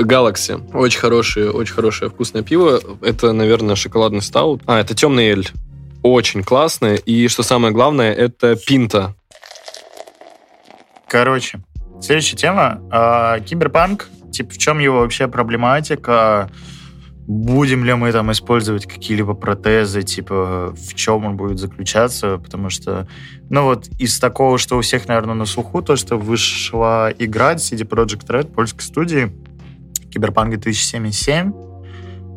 Galaxy. 0.00 0.60
Очень 0.74 1.00
хорошее, 1.00 1.50
очень 1.50 1.74
хорошее 1.74 2.10
вкусное 2.10 2.42
пиво. 2.42 2.80
Это, 3.00 3.32
наверное, 3.32 3.74
шоколадный 3.74 4.22
стаут. 4.22 4.60
А, 4.66 4.80
это 4.80 4.94
темный 4.94 5.28
эль 5.28 5.48
очень 6.02 6.42
классные. 6.42 6.98
И 6.98 7.28
что 7.28 7.42
самое 7.42 7.72
главное, 7.72 8.12
это 8.12 8.56
пинта. 8.56 9.14
Короче, 11.08 11.60
следующая 12.00 12.36
тема. 12.36 12.80
Э, 12.92 13.40
киберпанк. 13.44 14.08
Типа, 14.32 14.50
в 14.50 14.58
чем 14.58 14.78
его 14.78 15.00
вообще 15.00 15.26
проблематика? 15.26 16.50
Будем 17.26 17.84
ли 17.84 17.92
мы 17.92 18.10
там 18.12 18.32
использовать 18.32 18.86
какие-либо 18.86 19.34
протезы, 19.34 20.02
типа, 20.02 20.74
в 20.74 20.94
чем 20.94 21.26
он 21.26 21.36
будет 21.36 21.58
заключаться, 21.58 22.38
потому 22.38 22.70
что, 22.70 23.06
ну 23.50 23.64
вот, 23.64 23.88
из 23.98 24.18
такого, 24.18 24.56
что 24.56 24.78
у 24.78 24.80
всех, 24.80 25.08
наверное, 25.08 25.34
на 25.34 25.44
слуху, 25.44 25.82
то, 25.82 25.96
что 25.96 26.16
вышла 26.16 27.12
игра 27.18 27.54
CD 27.56 27.86
Project 27.86 28.26
Red, 28.28 28.54
польской 28.54 28.80
студии, 28.80 29.30
Киберпанк 30.10 30.50
2077, 30.50 31.52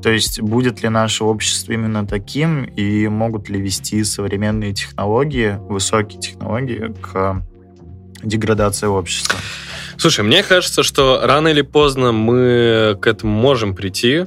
то 0.02 0.10
есть 0.10 0.42
будет 0.42 0.84
ли 0.84 0.90
наше 0.90 1.24
общество 1.24 1.74
именно 1.74 2.06
таким, 2.06 2.64
и 2.64 3.08
могут 3.08 3.50
ли 3.50 3.60
вести 3.60 4.04
современные 4.04 4.74
технологии, 4.74 5.58
высокие 5.70 6.20
технологии 6.20 6.94
к 7.02 7.44
деградации 8.24 8.88
общества? 8.88 9.40
Слушай, 9.98 10.26
мне 10.26 10.42
кажется, 10.44 10.84
что 10.84 11.22
рано 11.24 11.50
или 11.50 11.62
поздно 11.62 12.12
мы 12.12 12.98
к 13.02 13.08
этому 13.08 13.34
можем 13.34 13.76
прийти, 13.76 14.26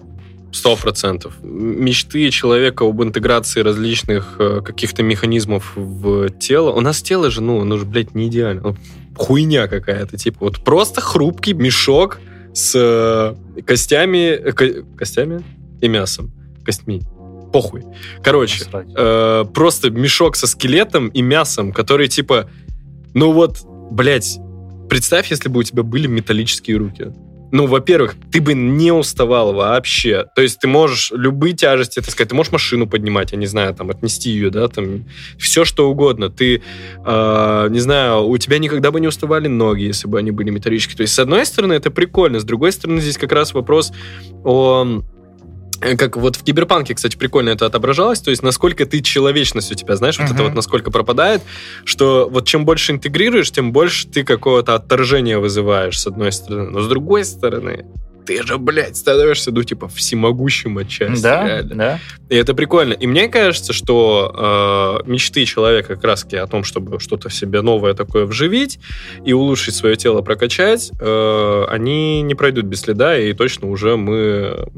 сто 0.55 0.77
процентов. 0.77 1.35
Мечты 1.43 2.31
человека 2.31 2.85
об 2.85 3.03
интеграции 3.03 3.61
различных 3.61 4.37
э, 4.39 4.61
каких-то 4.65 5.03
механизмов 5.03 5.73
в 5.75 6.31
тело. 6.31 6.71
У 6.71 6.81
нас 6.81 7.03
тело 7.03 7.31
же, 7.31 7.43
ну, 7.43 7.61
оно 7.61 7.77
же, 7.77 7.85
блядь, 7.85 8.15
не 8.15 8.29
идеально. 8.29 8.63
Ну, 8.63 8.77
хуйня 9.17 9.67
какая-то. 9.67 10.17
Типа 10.17 10.39
вот 10.41 10.65
просто 10.65 11.01
хрупкий 11.01 11.55
мешок 11.55 12.21
с 12.53 12.73
э, 12.77 13.63
костями... 13.63 14.29
Э, 14.31 14.53
костями? 14.97 15.43
И 15.85 15.89
мясом, 15.89 16.33
костьми. 16.65 17.03
Похуй. 17.53 17.85
Короче, 18.23 18.65
э, 18.73 19.45
просто 19.55 19.91
мешок 19.91 20.35
со 20.35 20.47
скелетом 20.47 21.09
и 21.09 21.23
мясом, 21.23 21.73
который 21.73 22.09
типа, 22.09 22.51
ну 23.13 23.33
вот, 23.33 23.61
блядь, 23.93 24.39
представь, 24.89 25.31
если 25.31 25.49
бы 25.49 25.61
у 25.61 25.63
тебя 25.63 25.83
были 25.83 26.07
металлические 26.07 26.79
руки. 26.79 27.13
Ну, 27.53 27.67
во-первых, 27.67 28.17
ты 28.33 28.41
бы 28.41 28.55
не 28.55 28.91
уставал 28.91 29.53
вообще. 29.53 30.27
То 30.35 30.43
есть 30.43 30.59
ты 30.59 30.67
можешь 30.67 31.13
любые 31.13 31.55
тяжести 31.55 32.01
так 32.01 32.11
сказать, 32.11 32.31
ты 32.31 32.35
можешь 32.35 32.51
машину 32.51 32.89
поднимать, 32.89 33.31
я 33.31 33.39
не 33.39 33.47
знаю, 33.47 33.73
там, 33.75 33.91
отнести 33.91 34.31
ее, 34.31 34.51
да, 34.51 34.67
там, 34.67 35.05
все 35.39 35.65
что 35.65 35.89
угодно. 35.89 36.31
Ты, 36.31 36.63
э, 37.07 37.69
не 37.71 37.79
знаю, 37.79 38.27
у 38.27 38.37
тебя 38.39 38.59
никогда 38.59 38.91
бы 38.91 38.99
не 38.99 39.07
уставали 39.07 39.47
ноги, 39.47 39.85
если 39.85 40.09
бы 40.09 40.19
они 40.19 40.33
были 40.33 40.51
металлические. 40.51 40.97
То 40.97 41.03
есть, 41.03 41.15
с 41.15 41.19
одной 41.21 41.47
стороны, 41.47 41.75
это 41.75 41.93
прикольно, 41.93 42.41
с 42.41 42.45
другой 42.45 42.73
стороны, 42.73 43.01
здесь 43.01 43.19
как 43.19 43.31
раз 43.31 43.55
вопрос 43.55 43.93
о 44.43 45.05
как 45.79 46.17
вот 46.17 46.37
в 46.37 46.45
Киберпанке, 46.45 46.95
кстати, 46.95 47.17
прикольно 47.17 47.51
это 47.51 47.67
отображалось, 47.67 48.21
то 48.21 48.31
есть 48.31 48.43
насколько 48.43 48.87
ты 48.87 49.01
человечность 49.01 49.73
у 49.73 49.75
тебя, 49.75 49.97
знаешь, 49.97 50.19
uh-huh. 50.19 50.27
вот 50.27 50.35
это 50.35 50.43
вот 50.45 50.55
насколько 50.55 50.91
пропадает, 50.91 51.43
что 51.85 52.29
вот 52.31 52.47
чем 52.47 52.65
больше 52.65 52.93
интегрируешь, 52.93 53.51
тем 53.51 53.73
больше 53.73 54.09
ты 54.09 54.25
какого-то 54.25 54.75
отторжения 54.75 55.39
вызываешь, 55.39 55.99
с 55.99 56.07
одной 56.07 56.33
стороны. 56.33 56.71
Но 56.71 56.81
с 56.81 56.89
другой 56.89 57.25
стороны, 57.25 57.85
ты 58.25 58.43
же, 58.43 58.59
блядь, 58.59 58.97
становишься, 58.97 59.51
ну, 59.51 59.63
типа, 59.63 59.89
всемогущим 59.89 60.79
отчасти. 60.79 61.23
Да, 61.23 61.47
реально. 61.47 61.75
да. 61.75 62.01
И 62.31 62.37
это 62.37 62.55
прикольно. 62.55 62.95
И 62.95 63.07
мне 63.07 63.29
кажется, 63.29 63.73
что 63.73 65.01
э, 65.05 65.11
мечты 65.11 65.45
человека 65.45 65.95
как 65.95 66.05
раз 66.05 66.25
о 66.33 66.47
том, 66.47 66.65
чтобы 66.65 67.01
что-то 67.01 67.29
в 67.29 67.35
себе 67.35 67.61
новое 67.61 67.95
такое 67.95 68.25
вживить 68.25 68.79
и 69.25 69.33
улучшить 69.33 69.75
свое 69.75 69.97
тело, 69.97 70.23
прокачать, 70.23 70.91
э, 70.99 71.65
они 71.69 72.23
не 72.23 72.35
пройдут 72.35 72.65
без 72.65 72.81
следа, 72.81 73.19
и 73.19 73.33
точно 73.35 73.69
уже 73.69 73.97
мы 73.97 74.69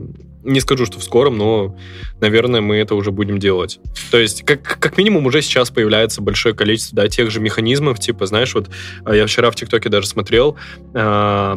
не 0.46 0.60
скажу, 0.60 0.86
что 0.86 0.98
в 0.98 1.02
скором, 1.04 1.36
но, 1.36 1.76
наверное, 2.20 2.60
мы 2.60 2.76
это 2.76 2.94
уже 2.94 3.10
будем 3.10 3.38
делать. 3.38 3.80
То 4.10 4.18
есть, 4.18 4.44
как, 4.44 4.62
как 4.62 4.96
минимум, 4.96 5.26
уже 5.26 5.42
сейчас 5.42 5.70
появляется 5.70 6.22
большое 6.22 6.54
количество 6.54 6.96
да, 6.96 7.08
тех 7.08 7.30
же 7.30 7.40
механизмов, 7.40 7.98
типа, 7.98 8.26
знаешь, 8.26 8.54
вот 8.54 8.68
э, 9.04 9.16
я 9.16 9.26
вчера 9.26 9.50
в 9.50 9.56
ТикТоке 9.56 9.88
даже 9.88 10.06
смотрел, 10.06 10.56
э, 10.94 11.56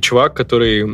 чувак, 0.00 0.34
который 0.34 0.86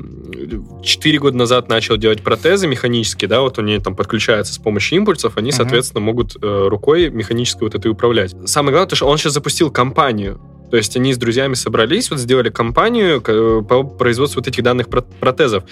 4 0.82 1.18
года 1.18 1.36
назад 1.36 1.68
начал 1.68 1.96
делать 1.96 2.22
протезы 2.22 2.66
механические, 2.66 3.28
да, 3.28 3.40
вот 3.40 3.58
они 3.58 3.78
там 3.78 3.96
подключаются 3.96 4.52
с 4.52 4.58
помощью 4.58 4.98
импульсов, 4.98 5.36
они, 5.36 5.50
uh-huh. 5.50 5.54
соответственно, 5.54 6.00
могут 6.00 6.36
э, 6.40 6.66
рукой 6.68 7.10
механически 7.10 7.62
вот 7.62 7.74
это 7.74 7.90
управлять. 7.90 8.34
Самое 8.44 8.72
главное, 8.72 8.90
то, 8.90 8.96
что 8.96 9.06
он 9.06 9.18
сейчас 9.18 9.32
запустил 9.32 9.70
компанию, 9.70 10.40
то 10.70 10.76
есть 10.76 10.96
они 10.96 11.12
с 11.12 11.18
друзьями 11.18 11.54
собрались, 11.54 12.10
вот 12.10 12.20
сделали 12.20 12.48
компанию 12.48 13.20
по 13.20 13.82
производству 13.82 14.40
вот 14.40 14.46
этих 14.46 14.62
данных 14.62 14.88
протезов. 14.88 15.64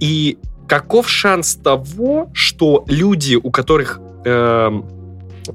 И 0.00 0.38
каков 0.70 1.08
шанс 1.08 1.56
того, 1.56 2.30
что 2.32 2.84
люди, 2.86 3.34
у 3.34 3.50
которых 3.50 4.00
э, 4.24 4.70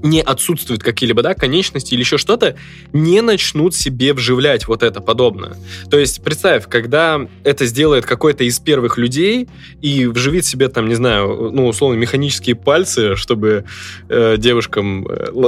не 0.04 0.22
отсутствуют 0.22 0.84
какие-либо, 0.84 1.22
да, 1.22 1.34
конечности 1.34 1.94
или 1.94 2.02
еще 2.02 2.18
что-то, 2.18 2.56
не 2.94 3.22
начнут 3.22 3.76
себе 3.76 4.14
вживлять 4.14 4.68
вот 4.68 4.84
это 4.84 5.02
подобное. 5.02 5.56
То 5.90 6.00
есть, 6.00 6.24
представь, 6.24 6.68
когда 6.68 7.22
это 7.44 7.66
сделает 7.66 8.06
какой-то 8.06 8.44
из 8.44 8.60
первых 8.60 8.98
людей 8.98 9.48
и 9.82 10.06
вживит 10.06 10.46
себе, 10.46 10.68
там, 10.70 10.88
не 10.88 10.96
знаю, 10.96 11.52
ну, 11.52 11.68
условно, 11.68 11.98
механические 11.98 12.56
пальцы, 12.56 13.16
чтобы 13.16 13.66
э, 14.10 14.36
девушкам... 14.38 15.08
Э, 15.08 15.28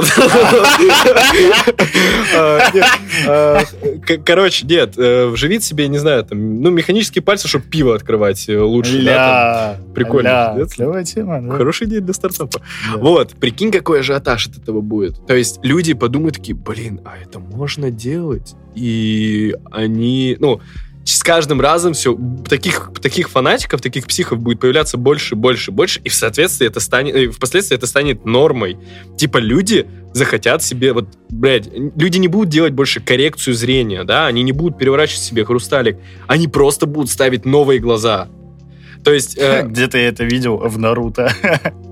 а, 3.27 3.63
короче, 4.25 4.65
нет, 4.65 4.93
э, 4.97 5.27
вживит 5.27 5.63
себе, 5.63 5.88
не 5.88 5.97
знаю, 5.97 6.23
там, 6.23 6.62
ну, 6.62 6.69
механические 6.69 7.21
пальцы, 7.21 7.47
чтобы 7.47 7.65
пиво 7.65 7.95
открывать 7.95 8.47
лучше. 8.47 8.99
Прикольно. 9.93 10.29
Хорошая 11.57 11.89
идея 11.89 12.01
для 12.01 12.13
стартапа. 12.13 12.62
Вот, 12.95 13.31
прикинь, 13.31 13.71
какой 13.71 14.01
ажиотаж 14.01 14.37
ажиотаж 14.38 14.47
от 14.47 14.63
этого 14.63 14.82
будет. 14.82 15.26
То 15.26 15.36
есть 15.36 15.60
люди 15.63 15.93
подумают 15.93 16.38
такие, 16.38 16.56
блин, 16.56 17.02
а 17.06 17.17
это 17.17 17.39
можно 17.39 17.91
делать? 17.91 18.56
И 18.76 19.56
они, 19.71 20.38
ну, 20.39 20.62
с 21.04 21.23
каждым 21.23 21.62
разом 21.62 21.93
все 21.93 22.17
таких 22.47 22.91
таких 23.02 23.30
фанатиков, 23.30 23.82
таких 23.82 24.08
психов 24.08 24.39
будет 24.39 24.60
появляться 24.60 24.97
больше, 24.97 25.36
больше, 25.36 25.71
больше, 25.71 26.02
и 26.04 26.10
в 26.10 26.13
соответствии 26.13 26.67
это 26.67 26.80
станет, 26.80 27.15
и 27.15 27.28
впоследствии 27.28 27.76
это 27.76 27.88
станет 27.88 28.26
нормой. 28.26 28.78
Типа 29.17 29.38
люди 29.38 29.88
захотят 30.13 30.63
себе 30.63 30.93
вот, 30.93 31.08
блядь, 31.30 31.69
люди 31.73 32.17
не 32.17 32.28
будут 32.28 32.50
делать 32.50 32.73
больше 32.73 33.00
коррекцию 33.00 33.54
зрения, 33.54 34.04
да, 34.04 34.28
они 34.28 34.43
не 34.43 34.52
будут 34.52 34.78
переворачивать 34.78 35.21
себе 35.21 35.45
хрусталик, 35.45 35.97
они 36.28 36.47
просто 36.47 36.88
будут 36.88 37.10
ставить 37.10 37.45
новые 37.45 37.80
глаза. 37.80 38.28
То 39.04 39.13
есть... 39.13 39.38
Э... 39.38 39.63
Где 39.67 39.88
ты 39.88 40.00
это 40.00 40.26
видел 40.26 40.58
в 40.58 40.78
Наруто? 40.78 41.32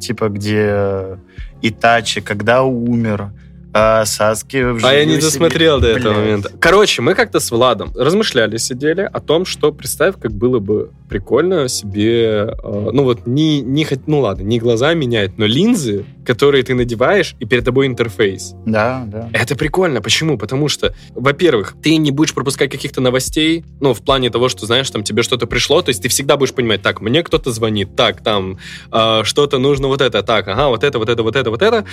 Типа, 0.00 0.28
где 0.28 1.18
Итачи, 1.62 2.20
когда 2.20 2.62
умер, 2.62 3.30
А 3.72 4.04
Саски 4.04 4.56
А 4.56 4.92
я 4.92 5.04
не 5.04 5.18
досмотрел 5.18 5.80
до 5.80 5.88
этого 5.88 6.14
момента. 6.14 6.50
Короче, 6.58 7.02
мы 7.02 7.14
как-то 7.14 7.40
с 7.40 7.50
Владом 7.50 7.92
размышляли, 7.94 8.56
сидели 8.56 9.02
о 9.02 9.20
том, 9.20 9.44
что 9.44 9.72
представь, 9.72 10.16
как 10.18 10.32
было 10.32 10.58
бы 10.58 10.90
прикольно 11.08 11.68
себе, 11.68 12.54
э, 12.62 12.90
ну 12.92 13.02
вот 13.02 13.26
не, 13.26 13.60
не 13.60 13.84
хоть, 13.84 14.06
ну 14.06 14.20
ладно, 14.20 14.42
не 14.42 14.58
глаза 14.58 14.94
менять, 14.94 15.38
но 15.38 15.46
линзы, 15.46 16.04
которые 16.24 16.62
ты 16.62 16.74
надеваешь, 16.74 17.34
и 17.40 17.46
перед 17.46 17.64
тобой 17.64 17.86
интерфейс. 17.86 18.54
Да, 18.66 19.04
да. 19.06 19.30
Это 19.32 19.56
прикольно. 19.56 20.02
Почему? 20.02 20.36
Потому 20.36 20.68
что, 20.68 20.94
во-первых, 21.14 21.74
ты 21.82 21.96
не 21.96 22.10
будешь 22.10 22.34
пропускать 22.34 22.70
каких-то 22.70 23.00
новостей, 23.00 23.64
ну, 23.80 23.94
в 23.94 24.02
плане 24.02 24.30
того, 24.30 24.48
что, 24.48 24.66
знаешь, 24.66 24.90
там 24.90 25.02
тебе 25.02 25.22
что-то 25.22 25.46
пришло, 25.46 25.80
то 25.80 25.88
есть 25.88 26.02
ты 26.02 26.08
всегда 26.08 26.36
будешь 26.36 26.52
понимать, 26.52 26.82
так, 26.82 27.00
мне 27.00 27.22
кто-то 27.22 27.50
звонит, 27.50 27.96
так, 27.96 28.22
там, 28.22 28.58
э, 28.92 29.22
что-то 29.24 29.58
нужно 29.58 29.88
вот 29.88 30.02
это, 30.02 30.22
так, 30.22 30.46
ага, 30.48 30.68
вот 30.68 30.84
это, 30.84 30.98
вот 30.98 31.08
это, 31.08 31.22
вот 31.22 31.36
это, 31.36 31.50
вот 31.50 31.62
это. 31.62 31.84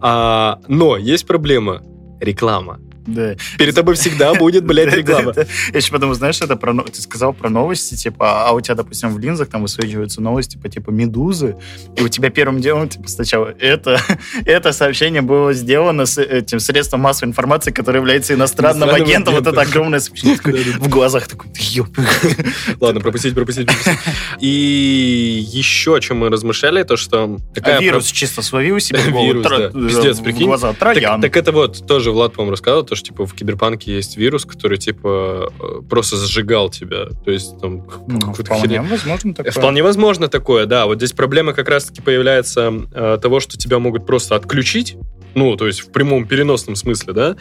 А, 0.00 0.60
но 0.68 0.96
есть 0.96 1.19
проблема. 1.22 1.82
Реклама. 2.20 2.78
Да. 3.06 3.34
Перед 3.58 3.74
тобой 3.74 3.94
всегда 3.94 4.34
будет, 4.34 4.64
блядь, 4.64 4.94
реклама. 4.94 5.32
Я 5.36 5.76
еще 5.76 5.90
потому, 5.90 6.14
знаешь, 6.14 6.40
это 6.40 6.56
про, 6.56 6.74
ты 6.82 7.00
сказал 7.00 7.32
про 7.32 7.48
новости, 7.48 7.94
типа, 7.94 8.48
а 8.48 8.52
у 8.52 8.60
тебя, 8.60 8.74
допустим, 8.74 9.14
в 9.14 9.18
линзах 9.18 9.48
там 9.48 9.62
высвечиваются 9.62 10.20
новости 10.20 10.56
по 10.56 10.68
типа 10.68 10.90
«Медузы», 10.90 11.56
и 11.96 12.02
у 12.02 12.08
тебя 12.08 12.30
первым 12.30 12.60
делом, 12.60 12.88
типа, 12.88 13.08
сначала 13.08 13.54
это, 13.58 14.00
это 14.44 14.72
сообщение 14.72 15.22
было 15.22 15.52
сделано 15.52 16.06
с 16.06 16.18
этим 16.18 16.60
средством 16.60 17.00
массовой 17.00 17.30
информации, 17.30 17.70
которое 17.70 17.98
является 17.98 18.34
иностранным 18.34 18.90
агентом, 18.90 19.34
вот 19.34 19.46
это 19.46 19.60
огромное 19.60 20.00
сообщение 20.00 20.38
в 20.78 20.88
глазах 20.88 21.28
такой, 21.28 21.50
Ладно, 22.80 23.00
пропустить, 23.00 23.34
пропустить, 23.34 23.66
пропустить. 23.66 23.98
И 24.40 25.46
еще 25.52 25.96
о 25.96 26.00
чем 26.00 26.18
мы 26.18 26.28
размышляли, 26.28 26.82
то, 26.82 26.96
что... 26.96 27.38
Вирус 27.80 28.10
чисто 28.10 28.42
словил 28.42 28.78
себе 28.80 29.00
Вирус, 29.00 29.46
да. 29.46 29.70
Пиздец, 29.70 30.18
прикинь. 30.20 30.46
глаза. 30.46 30.72
Так 31.20 31.36
это 31.36 31.52
вот 31.52 31.86
тоже 31.86 32.10
Влад, 32.10 32.32
по-моему, 32.32 32.52
рассказывал, 32.52 32.84
то, 32.90 32.96
что 32.96 33.06
типа 33.06 33.24
в 33.24 33.34
Киберпанке 33.34 33.94
есть 33.94 34.16
вирус, 34.16 34.44
который 34.44 34.76
типа 34.76 35.52
э, 35.60 35.82
просто 35.88 36.16
сжигал 36.16 36.70
тебя. 36.70 37.06
То 37.24 37.30
есть 37.30 37.58
там 37.60 37.86
ну, 38.08 38.34
вполне 38.34 38.62
херня. 38.62 38.82
возможно 38.82 39.32
такое. 39.32 39.52
Вполне 39.52 39.82
возможно 39.82 40.28
такое, 40.28 40.66
да. 40.66 40.86
Вот 40.86 40.96
здесь 40.96 41.12
проблема 41.12 41.52
как 41.52 41.68
раз-таки 41.68 42.02
появляется 42.02 42.72
э, 42.92 43.18
того, 43.22 43.38
что 43.38 43.56
тебя 43.56 43.78
могут 43.78 44.06
просто 44.06 44.34
отключить, 44.34 44.96
ну, 45.36 45.56
то 45.56 45.68
есть 45.68 45.80
в 45.80 45.92
прямом 45.92 46.26
переносном 46.26 46.74
смысле, 46.74 47.12
да. 47.12 47.36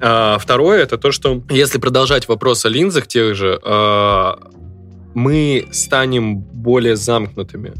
А 0.00 0.38
второе, 0.38 0.82
это 0.82 0.98
то, 0.98 1.12
что 1.12 1.40
если 1.50 1.78
продолжать 1.78 2.26
вопрос 2.26 2.66
о 2.66 2.68
линзах 2.68 3.06
тех 3.06 3.36
же, 3.36 3.60
э, 3.62 4.32
мы 5.14 5.68
станем 5.70 6.38
более 6.38 6.96
замкнутыми. 6.96 7.74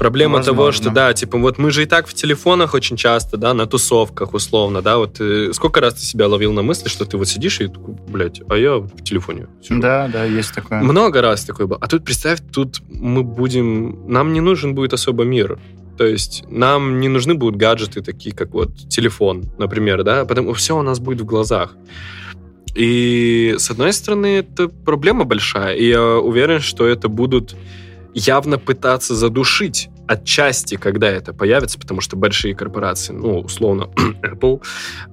Проблема 0.00 0.38
Возможно. 0.38 0.56
того, 0.56 0.72
что, 0.72 0.90
да, 0.90 1.12
типа, 1.12 1.36
вот 1.36 1.58
мы 1.58 1.70
же 1.70 1.82
и 1.82 1.84
так 1.84 2.06
в 2.06 2.14
телефонах 2.14 2.72
очень 2.72 2.96
часто, 2.96 3.36
да, 3.36 3.52
на 3.52 3.66
тусовках 3.66 4.32
условно, 4.32 4.80
да, 4.80 4.96
вот 4.96 5.20
э, 5.20 5.52
сколько 5.52 5.82
раз 5.82 5.92
ты 5.92 6.00
себя 6.00 6.26
ловил 6.26 6.54
на 6.54 6.62
мысли, 6.62 6.88
что 6.88 7.04
ты 7.04 7.18
вот 7.18 7.28
сидишь 7.28 7.60
и 7.60 7.70
блядь, 8.08 8.40
а 8.48 8.56
я 8.56 8.76
в 8.76 9.04
телефоне 9.04 9.48
сижу. 9.62 9.78
Да, 9.78 10.08
да, 10.08 10.24
есть 10.24 10.54
такое. 10.54 10.80
Много 10.80 11.20
раз 11.20 11.44
такое 11.44 11.66
было. 11.66 11.78
А 11.82 11.86
тут, 11.86 12.02
представь, 12.02 12.38
тут 12.50 12.80
мы 12.88 13.22
будем... 13.22 14.10
Нам 14.10 14.32
не 14.32 14.40
нужен 14.40 14.74
будет 14.74 14.94
особо 14.94 15.24
мир. 15.24 15.58
То 15.98 16.06
есть 16.06 16.44
нам 16.48 16.98
не 17.00 17.08
нужны 17.08 17.34
будут 17.34 17.56
гаджеты 17.56 18.00
такие, 18.00 18.34
как 18.34 18.54
вот 18.54 18.74
телефон, 18.88 19.52
например, 19.58 20.02
да, 20.02 20.24
потому 20.24 20.54
все 20.54 20.78
у 20.78 20.82
нас 20.82 20.98
будет 20.98 21.20
в 21.20 21.26
глазах. 21.26 21.76
И, 22.74 23.54
с 23.58 23.70
одной 23.70 23.92
стороны, 23.92 24.38
это 24.38 24.68
проблема 24.68 25.24
большая, 25.24 25.74
и 25.74 25.88
я 25.88 26.02
уверен, 26.16 26.60
что 26.60 26.86
это 26.86 27.08
будут 27.08 27.54
явно 28.14 28.58
пытаться 28.58 29.14
задушить 29.14 29.88
отчасти, 30.10 30.74
когда 30.74 31.08
это 31.08 31.32
появится, 31.32 31.78
потому 31.78 32.00
что 32.00 32.16
большие 32.16 32.52
корпорации, 32.54 33.12
ну, 33.12 33.38
условно, 33.38 33.90
Apple, 34.22 34.60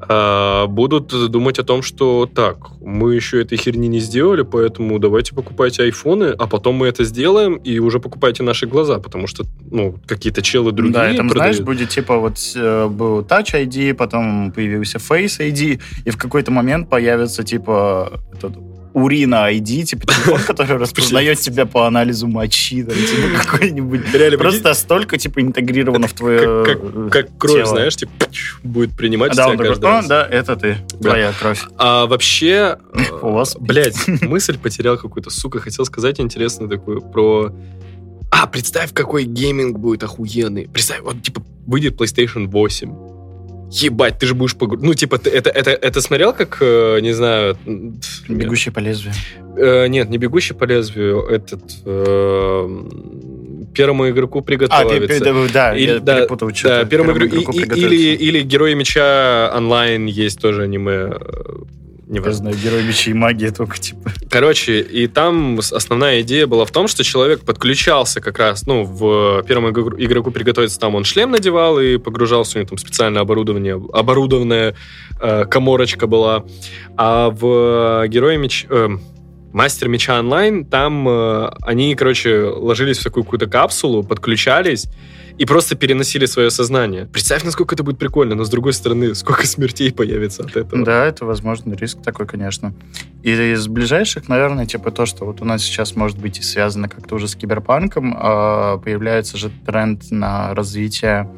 э, 0.10 0.66
будут 0.68 1.30
думать 1.30 1.60
о 1.60 1.64
том, 1.64 1.84
что 1.84 2.26
так, 2.26 2.58
мы 2.82 3.14
еще 3.14 3.40
этой 3.42 3.60
херни 3.60 3.88
не 3.88 4.00
сделали, 4.00 4.42
поэтому 4.42 4.98
давайте 4.98 5.36
покупайте 5.36 5.84
айфоны, 5.84 6.34
а 6.40 6.48
потом 6.48 6.76
мы 6.76 6.88
это 6.88 7.04
сделаем, 7.04 7.58
и 7.58 7.78
уже 7.78 8.00
покупайте 8.00 8.42
наши 8.42 8.66
глаза, 8.66 8.98
потому 8.98 9.28
что, 9.28 9.46
ну, 9.70 10.00
какие-то 10.08 10.42
челы 10.42 10.72
другие 10.72 10.94
Да, 10.94 11.12
и 11.12 11.18
там, 11.18 11.30
продают. 11.30 11.56
знаешь, 11.58 11.66
будет 11.66 11.90
типа 11.90 12.18
вот 12.18 12.38
э, 12.56 12.88
был 12.88 13.22
Touch 13.22 13.54
ID, 13.54 13.94
потом 13.94 14.52
появился 14.52 14.98
Face 14.98 15.38
ID, 15.40 15.80
и 16.06 16.10
в 16.10 16.18
какой-то 16.18 16.50
момент 16.50 16.90
появится 16.90 17.44
типа 17.44 18.20
этот 18.34 18.58
Урина 18.98 19.52
ID, 19.52 19.84
типа 19.84 20.08
телефон, 20.08 20.42
который 20.48 20.78
распознает 20.78 21.40
тебя 21.40 21.68
по 21.68 21.86
анализу 21.86 22.28
мочи, 22.28 22.84
там, 22.84 22.96
типа 22.96 23.46
какой-нибудь. 23.46 24.12
Реально, 24.12 24.38
Просто 24.40 24.74
столько, 24.74 25.18
типа, 25.18 25.42
интегрировано 25.42 26.08
в 26.08 26.14
твое 26.14 26.66
Как, 26.66 27.12
как, 27.12 27.38
кровь, 27.38 27.68
знаешь, 27.68 27.96
типа, 27.96 28.12
будет 28.64 28.96
принимать 28.98 29.36
да, 29.36 29.54
тебя 29.54 29.66
каждый 29.66 29.86
раз. 29.86 30.08
Да, 30.08 30.28
это 30.28 30.56
ты, 30.56 30.78
твоя 31.00 31.32
кровь. 31.40 31.64
А 31.78 32.08
вообще, 32.08 32.78
у 33.22 33.30
вас, 33.30 33.56
блядь, 33.60 34.08
мысль 34.22 34.58
потерял 34.58 34.98
какую-то, 34.98 35.30
сука, 35.30 35.60
хотел 35.60 35.86
сказать 35.86 36.20
интересную 36.20 36.70
такую 36.70 37.02
про 37.02 37.54
а, 38.30 38.46
представь, 38.48 38.94
какой 38.94 39.24
гейминг 39.24 39.78
будет 39.78 40.04
охуенный. 40.04 40.68
Представь, 40.68 41.02
вот, 41.02 41.22
типа, 41.22 41.44
выйдет 41.66 42.00
PlayStation 42.00 42.48
8 42.48 43.07
Ебать, 43.72 44.18
ты 44.20 44.26
же 44.28 44.34
будешь 44.34 44.56
погружен. 44.56 44.86
Ну, 44.86 44.94
типа, 44.94 45.18
ты 45.18 45.30
это, 45.30 45.50
это, 45.50 45.72
это 45.72 46.02
смотрел, 46.02 46.34
как, 46.34 46.58
э, 46.62 47.00
не 47.02 47.14
знаю... 47.14 47.58
Бегущий 48.30 48.72
по 48.72 48.80
лезвию. 48.80 49.14
Э, 49.58 49.88
нет, 49.88 50.10
не 50.10 50.18
бегущий 50.18 50.54
по 50.54 50.64
лезвию, 50.64 51.22
этот... 51.24 51.62
Э, 51.86 52.84
первому 53.76 54.10
игроку 54.10 54.42
приготовиться. 54.42 55.30
А, 55.30 55.48
да, 55.54 55.76
или, 55.76 55.92
я 55.94 56.00
да, 56.00 56.16
перепутал 56.18 56.50
что-то. 56.54 56.80
Да, 56.80 56.86
первому, 56.86 57.14
первому 57.14 57.30
игроку, 57.30 57.52
игроку 57.52 57.76
и, 57.76 57.84
или, 57.84 58.16
или 58.16 58.42
Герои 58.42 58.74
Меча 58.74 59.52
онлайн 59.56 60.06
есть 60.06 60.40
тоже 60.40 60.64
аниме 60.64 61.14
не 62.10 62.34
знаю, 62.34 62.56
герой 62.56 62.84
мечи 62.84 63.12
и 63.12 63.14
магия 63.14 63.52
только, 63.52 63.78
типа. 63.78 64.12
Короче, 64.30 64.80
и 64.80 65.08
там 65.08 65.60
основная 65.60 66.22
идея 66.22 66.48
была 66.48 66.66
в 66.66 66.72
том, 66.72 66.88
что 66.88 67.04
человек 67.04 67.42
подключался 67.42 68.22
как 68.22 68.40
раз, 68.40 68.66
ну, 68.66 68.84
в 68.84 69.44
первом 69.44 69.72
игроку 69.72 70.32
приготовиться, 70.32 70.80
там 70.80 70.96
он 70.96 71.04
шлем 71.04 71.32
надевал 71.32 71.80
и 71.80 71.98
погружался, 71.98 72.58
у 72.58 72.62
него 72.62 72.70
там 72.70 72.78
специальное 72.78 73.22
оборудование, 73.22 73.82
оборудованная 73.94 74.76
э, 75.20 75.46
коморочка 75.46 76.08
была. 76.08 76.46
А 76.96 77.30
в 77.30 78.08
Герое 78.08 78.38
меч... 78.38 78.66
Э, 78.70 78.90
Мастер 79.54 79.88
меча 79.88 80.20
онлайн, 80.20 80.66
там 80.66 81.08
э, 81.08 81.50
они, 81.62 81.96
короче, 81.96 82.44
ложились 82.44 83.00
в 83.00 83.04
такую 83.04 83.24
какую-то 83.24 83.48
капсулу, 83.48 84.04
подключались, 84.04 84.88
и 85.38 85.46
просто 85.46 85.76
переносили 85.76 86.26
свое 86.26 86.50
сознание. 86.50 87.06
Представь, 87.06 87.44
насколько 87.44 87.76
это 87.76 87.84
будет 87.84 88.00
прикольно, 88.00 88.36
но 88.36 88.44
с 88.44 88.50
другой 88.50 88.74
стороны, 88.74 89.14
сколько 89.16 89.46
смертей 89.46 89.92
появится 89.94 90.44
от 90.44 90.56
этого. 90.56 90.84
Да, 90.84 91.06
это 91.06 91.26
возможно 91.26 91.74
риск 91.74 92.02
такой, 92.02 92.26
конечно. 92.26 92.74
И 93.24 93.32
из 93.32 93.68
ближайших, 93.68 94.28
наверное, 94.28 94.66
типа 94.66 94.92
то, 94.92 95.06
что 95.06 95.26
вот 95.26 95.42
у 95.42 95.46
нас 95.46 95.64
сейчас 95.64 95.96
может 95.96 96.18
быть 96.18 96.40
и 96.40 96.42
связано 96.42 96.90
как-то 96.90 97.16
уже 97.16 97.28
с 97.28 97.36
киберпанком, 97.36 98.16
а, 98.18 98.78
появляется 98.78 99.38
же 99.38 99.52
тренд 99.66 100.10
на 100.12 100.54
развитие 100.56 101.30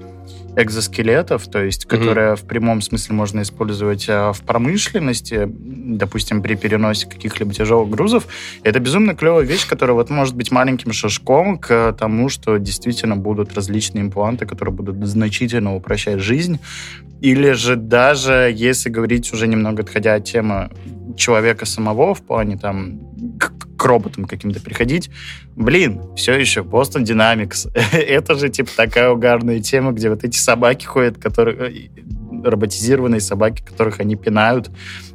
экзоскелетов, 0.55 1.47
то 1.47 1.63
есть, 1.63 1.85
которые 1.85 2.33
mm-hmm. 2.33 2.35
в 2.35 2.43
прямом 2.43 2.81
смысле 2.81 3.15
можно 3.15 3.41
использовать 3.41 4.05
а, 4.09 4.33
в 4.33 4.41
промышленности, 4.41 5.47
допустим, 5.47 6.41
при 6.41 6.55
переносе 6.55 7.07
каких-либо 7.07 7.53
тяжелых 7.53 7.89
грузов. 7.89 8.27
Это 8.63 8.79
безумно 8.79 9.15
клевая 9.15 9.45
вещь, 9.45 9.67
которая 9.67 9.95
вот 9.95 10.09
может 10.09 10.35
быть 10.35 10.51
маленьким 10.51 10.91
шажком 10.91 11.57
к 11.57 11.93
тому, 11.93 12.29
что 12.29 12.57
действительно 12.57 13.15
будут 13.15 13.53
различные 13.53 14.03
импланты, 14.03 14.45
которые 14.45 14.73
будут 14.73 15.05
значительно 15.05 15.75
упрощать 15.75 16.19
жизнь. 16.19 16.59
Или 17.21 17.51
же 17.51 17.75
даже, 17.75 18.51
если 18.53 18.89
говорить 18.89 19.31
уже 19.33 19.47
немного 19.47 19.83
отходя 19.83 20.15
от 20.15 20.23
темы 20.23 20.69
человека 21.17 21.65
самого 21.65 22.13
в 22.13 22.21
плане 22.21 22.57
там 22.57 22.99
к 23.79 23.85
роботам 23.85 24.25
каким-то 24.25 24.59
приходить. 24.61 25.09
Блин, 25.55 26.01
все 26.15 26.33
еще 26.33 26.61
Boston 26.61 27.03
Dynamics. 27.03 27.71
Это 27.93 28.35
же 28.35 28.49
типа 28.49 28.69
такая 28.75 29.09
угарная 29.09 29.61
тема, 29.61 29.93
где 29.93 30.09
вот 30.09 30.23
эти 30.25 30.37
собаки 30.37 30.85
ходят, 30.85 31.17
которые 31.17 31.55
э, 31.57 31.89
роботизированные 32.43 33.21
собаки, 33.21 33.63
которых 33.63 34.01
они 34.01 34.17
пинают. 34.17 34.69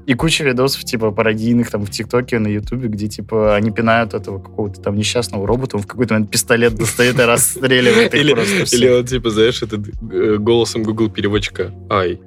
И 0.06 0.14
куча 0.14 0.44
видосов, 0.44 0.84
типа, 0.84 1.10
пародийных 1.10 1.70
там 1.70 1.84
в 1.84 1.90
ТикТоке, 1.90 2.38
на 2.38 2.48
Ютубе, 2.48 2.88
где, 2.88 3.08
типа, 3.08 3.54
они 3.54 3.70
пинают 3.70 4.12
этого 4.12 4.38
какого-то 4.38 4.80
там 4.80 4.96
несчастного 4.96 5.46
робота, 5.46 5.76
он 5.76 5.82
в 5.82 5.86
какой-то 5.86 6.14
момент 6.14 6.30
пистолет 6.30 6.74
достает 6.74 7.18
и 7.18 7.22
расстреливает 7.22 8.14
их 8.14 8.20
или, 8.20 8.34
просто 8.34 8.76
Или 8.76 8.88
он, 8.88 9.06
типа, 9.06 9.30
знаешь, 9.30 9.62
это 9.62 9.76
э, 9.76 10.36
голосом 10.38 10.82
Google 10.82 11.10
переводчика. 11.10 11.72
Ай, 11.90 12.20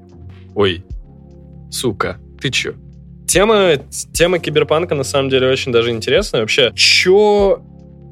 ой, 0.56 0.84
сука, 1.70 2.18
ты 2.40 2.50
чё? 2.50 2.74
Тема, 3.28 3.74
тема 4.14 4.40
киберпанка 4.40 4.96
на 4.96 5.04
самом 5.04 5.30
деле 5.30 5.50
очень 5.50 5.72
даже 5.72 5.92
интересная. 5.92 6.42
Вообще, 6.42 6.72
чё 6.76 7.62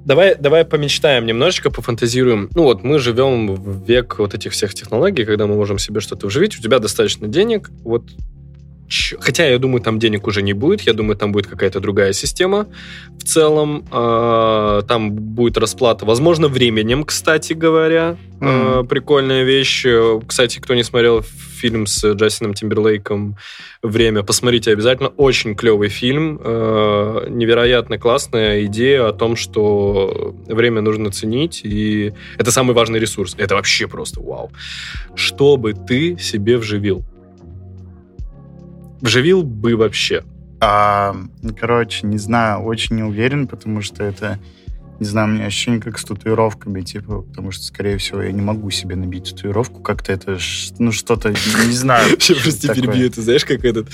давай, 0.06 0.36
давай 0.36 0.65
помечтаем 0.65 1.25
немножечко, 1.25 1.71
пофантазируем. 1.71 2.49
Ну 2.54 2.63
вот, 2.63 2.84
мы 2.84 2.99
живем 2.99 3.56
в 3.56 3.86
век 3.88 4.19
вот 4.19 4.34
этих 4.34 4.51
всех 4.51 4.73
технологий, 4.73 5.25
когда 5.25 5.47
мы 5.47 5.56
можем 5.56 5.80
себе 5.80 5.99
что-то 6.01 6.28
вживить, 6.28 6.58
у 6.60 6.62
тебя 6.62 6.80
достаточно 6.80 7.28
денег, 7.28 7.71
вот 7.84 8.04
Хотя, 9.19 9.47
я 9.47 9.58
думаю, 9.58 9.82
там 9.82 9.97
денег 9.97 10.28
уже 10.28 10.43
не 10.43 10.54
будет. 10.54 10.82
Я 10.82 10.93
думаю, 10.93 11.17
там 11.17 11.32
будет 11.32 11.47
какая-то 11.47 11.80
другая 11.80 12.13
система 12.13 12.67
в 13.19 13.23
целом. 13.23 13.84
Э, 13.91 14.82
Там 14.88 15.12
будет 15.12 15.58
расплата, 15.58 16.06
возможно, 16.06 16.47
временем, 16.47 17.04
кстати 17.04 17.54
говоря. 17.54 18.15
Э, 18.41 18.45
Мгм. 18.82 18.88
Прикольная 18.88 19.43
вещь. 19.43 19.88
Кстати, 20.28 20.60
кто 20.60 20.75
не 20.75 20.84
смотрел 20.84 21.23
фильм 21.55 21.87
с 21.87 22.03
Джастином 22.13 22.53
Тимберлейком 22.53 23.37
«Время», 23.81 24.23
посмотрите 24.23 24.71
обязательно. 24.71 25.09
Очень 25.09 25.55
клевый 25.55 25.89
фильм. 25.89 26.39
Э, 26.43 27.27
Невероятно 27.29 27.97
классная 27.97 28.65
идея 28.65 29.07
о 29.07 29.13
том, 29.13 29.35
что 29.35 30.35
время 30.47 30.81
нужно 30.81 31.11
ценить, 31.11 31.61
и 31.63 32.13
это 32.37 32.51
самый 32.51 32.73
важный 32.73 32.99
ресурс. 32.99 33.35
Это 33.37 33.55
вообще 33.55 33.87
просто 33.87 34.21
вау. 34.21 34.51
Что 35.15 35.57
бы 35.57 35.73
ты 35.73 36.17
себе 36.17 36.57
вживил? 36.57 37.03
Вживил 39.01 39.43
бы 39.43 39.75
вообще. 39.75 40.23
А, 40.59 41.15
короче, 41.59 42.07
не 42.07 42.17
знаю, 42.17 42.63
очень 42.63 42.95
не 42.95 43.03
уверен, 43.03 43.47
потому 43.47 43.81
что 43.81 44.03
это, 44.03 44.39
не 44.99 45.05
знаю, 45.05 45.27
у 45.27 45.31
меня 45.31 45.45
ощущение 45.45 45.81
как 45.81 45.97
с 45.99 46.05
татуировками, 46.05 46.81
типа, 46.81 47.21
потому 47.21 47.51
что, 47.51 47.63
скорее 47.63 47.97
всего, 47.97 48.21
я 48.21 48.31
не 48.31 48.41
могу 48.41 48.69
себе 48.71 48.95
набить 48.95 49.31
татуировку, 49.31 49.81
как-то 49.81 50.13
это, 50.13 50.38
ну, 50.79 50.91
что-то, 50.91 51.29
не 51.29 51.75
знаю. 51.75 52.10
Прости, 52.17 52.67
такое. 52.67 52.84
перебью, 52.84 53.10
ты 53.10 53.21
знаешь, 53.21 53.45
как 53.45 53.65
этот... 53.65 53.89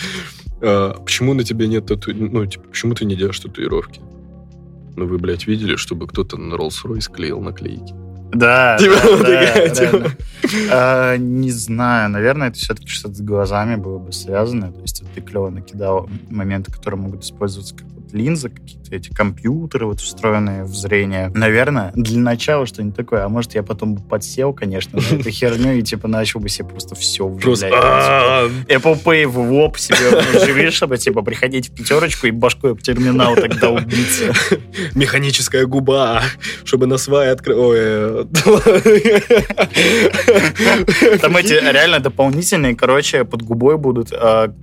а, 0.62 0.94
почему 1.00 1.34
на 1.34 1.44
тебе 1.44 1.68
нет 1.68 1.88
тату... 1.88 2.14
Ну, 2.14 2.46
типа, 2.46 2.66
почему 2.70 2.94
ты 2.94 3.06
не 3.06 3.16
делаешь 3.16 3.40
татуировки? 3.40 4.02
Ну, 4.96 5.08
вы, 5.08 5.18
блядь, 5.18 5.48
видели, 5.48 5.76
чтобы 5.76 6.08
кто-то 6.08 6.38
на 6.38 6.54
Rolls-Royce 6.54 7.12
клеил 7.12 7.42
наклейки? 7.42 7.96
Да, 8.34 8.78
Типа, 8.80 8.98
да. 9.24 10.12
А, 10.72 11.18
Не 11.18 11.52
знаю, 11.52 12.10
наверное, 12.10 12.50
это 12.50 12.58
все-таки 12.58 12.88
что-то 12.88 13.16
с 13.16 13.22
глазами 13.22 13.76
было 13.76 13.98
бы 13.98 14.12
связано. 14.12 14.72
То 14.72 14.82
есть 14.82 15.04
ты 15.14 15.22
клево 15.22 15.50
накидал 15.50 16.10
моменты, 16.30 16.72
которые 16.72 17.00
могут 17.00 17.24
использоваться 17.24 17.76
как 17.76 17.88
линзы, 18.14 18.50
какие-то 18.50 18.96
эти 18.96 19.10
компьютеры, 19.10 19.86
вот 19.86 20.00
встроенные 20.00 20.64
в 20.64 20.76
зрение. 20.76 21.30
Наверное, 21.34 21.92
для 21.96 22.20
начала 22.20 22.66
что-нибудь 22.66 22.96
такое. 22.96 23.26
А 23.26 23.30
может, 23.30 23.56
я 23.56 23.64
потом 23.64 23.96
бы 23.96 24.02
подсел, 24.02 24.54
конечно, 24.54 25.00
на 25.00 25.16
эту 25.20 25.30
херню 25.30 25.74
и 25.74 25.82
типа 25.82 26.08
начал 26.08 26.40
бы 26.40 26.50
себе 26.50 26.68
просто 26.68 26.96
все 26.96 27.28
вживлять. 27.28 27.74
а, 27.74 28.48
Apple 28.68 29.04
Pay 29.04 29.28
в 29.28 29.40
лоб 29.40 29.78
себе 29.78 30.22
вживишь, 30.34 30.74
чтобы 30.74 30.98
типа 30.98 31.22
приходить 31.22 31.70
в 31.70 31.74
пятерочку 31.74 32.28
и 32.28 32.32
башкой 32.32 32.72
об 32.72 32.82
терминал 32.82 33.36
тогда 33.36 33.70
убиться. 33.70 34.34
Механическая 34.96 35.66
губа, 35.66 36.24
чтобы 36.64 36.88
на 36.88 36.98
свай 36.98 37.32
открыл... 37.32 38.28
Там 41.22 41.38
эти 41.38 41.54
реально 41.54 42.00
дополнительные, 42.00 42.76
короче, 42.76 43.24
под 43.24 43.42
губой 43.44 43.78
будут 43.78 44.12
а, 44.12 44.54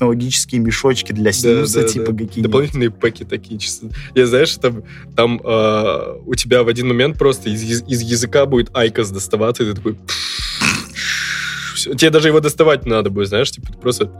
технологические 0.00 0.62
мешочки 0.62 1.12
для 1.12 1.30
снюса, 1.30 1.84
типа 1.84 2.12
какие-нибудь. 2.12 2.42
Дополнительные 2.42 2.90
паки 2.90 3.24
такие 3.24 3.60
чисто. 3.60 3.88
Я 4.14 4.26
знаешь, 4.26 4.54
там, 4.56 4.82
там 5.14 5.38
а, 5.44 6.18
у 6.24 6.34
тебя 6.34 6.62
в 6.62 6.68
один 6.68 6.88
момент 6.88 7.18
просто 7.18 7.50
из, 7.50 7.82
из- 7.82 8.00
языка 8.00 8.46
будет 8.46 8.74
айкос 8.74 9.10
доставаться, 9.10 9.62
и 9.62 9.66
ты 9.66 9.74
такой... 9.74 9.96
Тебе 11.76 12.08
даже 12.08 12.28
его 12.28 12.40
доставать 12.40 12.86
надо 12.86 13.10
будет, 13.10 13.28
знаешь, 13.28 13.50
типа 13.50 13.74
просто 13.74 14.10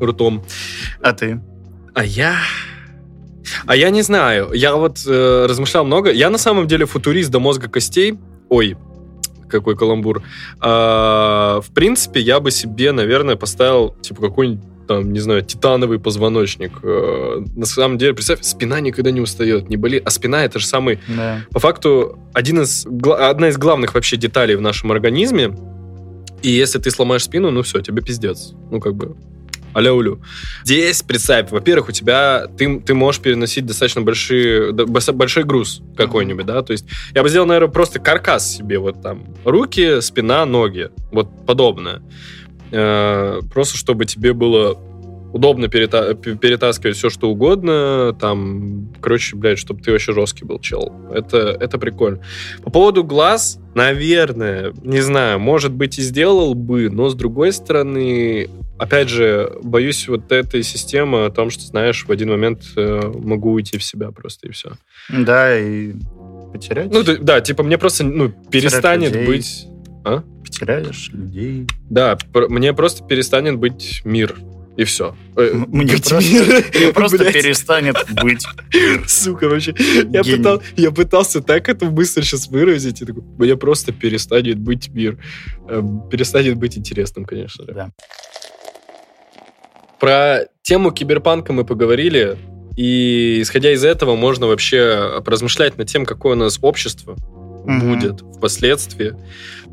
ртом. 0.00 0.44
А 1.02 1.12
ты? 1.12 1.40
А 1.94 2.04
я... 2.04 2.36
А 3.66 3.74
я 3.74 3.90
не 3.90 4.02
знаю. 4.02 4.52
Я 4.52 4.76
вот 4.76 5.02
э, 5.04 5.46
размышлял 5.48 5.84
много. 5.84 6.12
Я 6.12 6.30
на 6.30 6.38
самом 6.38 6.68
деле 6.68 6.86
футурист 6.86 7.30
до 7.30 7.40
мозга 7.40 7.68
костей. 7.68 8.18
Ой, 8.50 8.76
какой 9.48 9.76
каламбур. 9.76 10.22
А, 10.60 11.60
в 11.60 11.72
принципе, 11.72 12.20
я 12.20 12.38
бы 12.38 12.50
себе, 12.52 12.92
наверное, 12.92 13.36
поставил, 13.36 13.96
типа, 14.00 14.22
какой-нибудь 14.22 14.77
там, 14.88 15.12
не 15.12 15.20
знаю, 15.20 15.42
титановый 15.42 16.00
позвоночник. 16.00 16.72
Э, 16.82 17.44
на 17.54 17.66
самом 17.66 17.98
деле, 17.98 18.14
представь, 18.14 18.42
спина 18.42 18.80
никогда 18.80 19.10
не 19.12 19.20
устает, 19.20 19.68
не 19.68 19.76
болит. 19.76 20.02
А 20.04 20.10
спина 20.10 20.44
это 20.44 20.58
же 20.58 20.66
самый, 20.66 20.98
Да. 21.06 21.42
по 21.52 21.60
факту, 21.60 22.18
один 22.34 22.62
из, 22.62 22.86
одна 22.86 23.48
из 23.50 23.56
главных 23.58 23.94
вообще 23.94 24.16
деталей 24.16 24.56
в 24.56 24.60
нашем 24.60 24.90
организме. 24.90 25.54
И 26.42 26.50
если 26.50 26.78
ты 26.78 26.90
сломаешь 26.90 27.24
спину, 27.24 27.50
ну 27.50 27.62
все, 27.62 27.80
тебе 27.80 28.02
пиздец. 28.02 28.52
Ну, 28.70 28.80
как 28.80 28.94
бы, 28.94 29.16
аля-улю. 29.76 30.20
Здесь, 30.64 31.02
представь, 31.02 31.50
во-первых, 31.50 31.88
у 31.88 31.92
тебя, 31.92 32.46
ты, 32.56 32.80
ты 32.80 32.94
можешь 32.94 33.20
переносить 33.20 33.66
достаточно 33.66 34.00
большие, 34.02 34.72
большой 34.72 35.44
груз 35.44 35.82
какой-нибудь, 35.96 36.46
да, 36.46 36.62
то 36.62 36.72
есть 36.72 36.86
я 37.14 37.22
бы 37.22 37.28
сделал, 37.28 37.46
наверное, 37.46 37.70
просто 37.70 37.98
каркас 37.98 38.56
себе, 38.56 38.78
вот 38.78 39.02
там, 39.02 39.24
руки, 39.44 40.00
спина, 40.00 40.44
ноги, 40.46 40.90
вот 41.12 41.28
подобное. 41.46 42.02
Э, 42.70 43.40
Просто 43.52 43.76
чтобы 43.76 44.04
тебе 44.06 44.32
было 44.32 44.78
удобно 45.32 45.66
перета- 45.66 46.14
перетаскивать 46.14 46.96
все, 46.96 47.10
что 47.10 47.30
угодно, 47.30 48.16
там, 48.18 48.88
короче, 49.00 49.36
блядь, 49.36 49.58
чтобы 49.58 49.82
ты 49.82 49.92
вообще 49.92 50.12
жесткий 50.12 50.44
был, 50.44 50.58
чел. 50.58 50.92
Это, 51.12 51.38
это 51.60 51.78
прикольно. 51.78 52.20
По 52.62 52.70
поводу 52.70 53.04
глаз, 53.04 53.58
наверное, 53.74 54.72
не 54.82 55.00
знаю, 55.00 55.38
может 55.38 55.72
быть 55.72 55.98
и 55.98 56.02
сделал 56.02 56.54
бы, 56.54 56.88
но 56.90 57.08
с 57.08 57.14
другой 57.14 57.52
стороны, 57.52 58.48
опять 58.78 59.08
же, 59.08 59.52
боюсь 59.62 60.08
вот 60.08 60.32
этой 60.32 60.62
системы 60.62 61.26
о 61.26 61.30
том, 61.30 61.50
что, 61.50 61.64
знаешь, 61.64 62.04
в 62.06 62.10
один 62.10 62.30
момент 62.30 62.62
э, 62.76 63.00
могу 63.14 63.52
уйти 63.52 63.76
в 63.78 63.84
себя 63.84 64.10
просто 64.10 64.48
и 64.48 64.52
все. 64.52 64.72
Да, 65.10 65.58
и 65.58 65.92
потерять. 66.52 66.90
Ну, 66.90 67.02
да, 67.04 67.40
типа 67.40 67.62
мне 67.62 67.76
просто, 67.76 68.04
ну, 68.04 68.30
перестанет 68.50 69.26
быть... 69.26 69.66
А? 70.04 70.22
Потеряешь 70.50 71.10
людей. 71.12 71.66
Да, 71.90 72.18
мне 72.34 72.72
просто 72.72 73.04
перестанет 73.04 73.56
быть 73.58 74.02
мир. 74.04 74.34
И 74.76 74.84
все. 74.84 75.16
М- 75.36 75.66
Мне 75.72 75.94
просто, 75.96 76.20
мне 76.20 76.92
просто 76.92 77.18
перестанет 77.32 77.96
быть. 78.22 78.46
Сука, 79.08 79.48
вообще. 79.48 79.74
Я, 80.08 80.22
пытал- 80.22 80.62
я 80.76 80.92
пытался 80.92 81.40
так 81.42 81.68
эту 81.68 81.90
мысль 81.90 82.22
сейчас 82.22 82.46
выразить. 82.46 83.02
И 83.02 83.04
такой, 83.04 83.24
мне 83.38 83.56
просто 83.56 83.92
перестанет 83.92 84.56
быть 84.58 84.88
мир. 84.90 85.18
Эм, 85.68 86.08
Перестанет 86.08 86.56
быть 86.56 86.78
интересным, 86.78 87.24
конечно 87.24 87.64
же. 87.64 87.72
Да. 87.72 87.90
Про 89.98 90.42
тему 90.62 90.92
киберпанка 90.92 91.52
мы 91.52 91.64
поговорили. 91.64 92.38
И 92.76 93.40
исходя 93.42 93.72
из 93.72 93.84
этого, 93.84 94.14
можно 94.14 94.46
вообще 94.46 95.20
поразмышлять 95.24 95.76
над 95.76 95.88
тем, 95.88 96.06
какое 96.06 96.34
у 96.34 96.38
нас 96.38 96.58
общество 96.62 97.16
Мгм. 97.68 97.92
будет 97.92 98.20
впоследствии. 98.36 99.14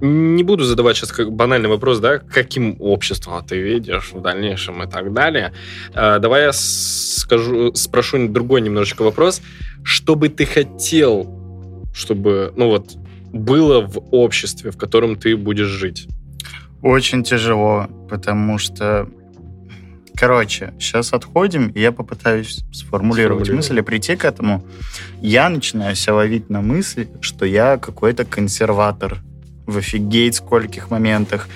Не 0.02 0.44
буду 0.44 0.66
задавать 0.66 0.98
сейчас 0.98 1.14
как 1.14 1.32
банальный 1.32 1.70
вопрос, 1.70 2.00
да, 2.00 2.20
каким 2.20 2.76
обществом 2.80 3.44
ты 3.46 3.58
видишь 3.58 4.12
в 4.12 4.22
дальнейшем 4.22 4.84
и 4.84 4.92
так 4.92 5.14
далее. 5.14 5.54
А, 5.94 6.20
давай 6.20 6.44
я 6.44 6.52
скажу, 6.54 7.74
спрошу 7.74 8.28
другой 8.28 8.62
немножечко 8.62 9.04
вопрос. 9.04 9.42
Что 9.84 10.16
бы 10.16 10.28
ты 10.28 10.46
хотел, 10.46 11.86
чтобы, 11.94 12.52
ну 12.58 12.68
вот, 12.68 12.96
было 13.32 13.80
в 13.80 14.00
обществе, 14.12 14.72
в 14.72 14.78
котором 14.78 15.16
ты 15.16 15.38
будешь 15.38 15.68
жить? 15.68 16.08
Очень 16.82 17.24
тяжело, 17.24 17.88
потому 18.10 18.58
что... 18.58 19.08
Короче, 20.16 20.74
сейчас 20.80 21.14
отходим, 21.14 21.68
и 21.68 21.82
я 21.82 21.92
попытаюсь 21.92 22.64
сформулировать 22.72 23.50
мысль 23.50 23.80
и 23.80 23.82
прийти 23.82 24.16
к 24.16 24.26
этому. 24.26 24.64
Я 25.22 25.50
начинаю 25.50 25.96
себя 25.96 26.16
ловить 26.16 26.50
на 26.50 26.62
мысли, 26.62 27.10
что 27.22 27.46
я 27.46 27.78
какой-то 27.78 28.26
консерватор 28.26 29.20
в 29.66 29.78
офигеть 29.78 30.36
скольких 30.36 30.90
моментах. 30.90 31.48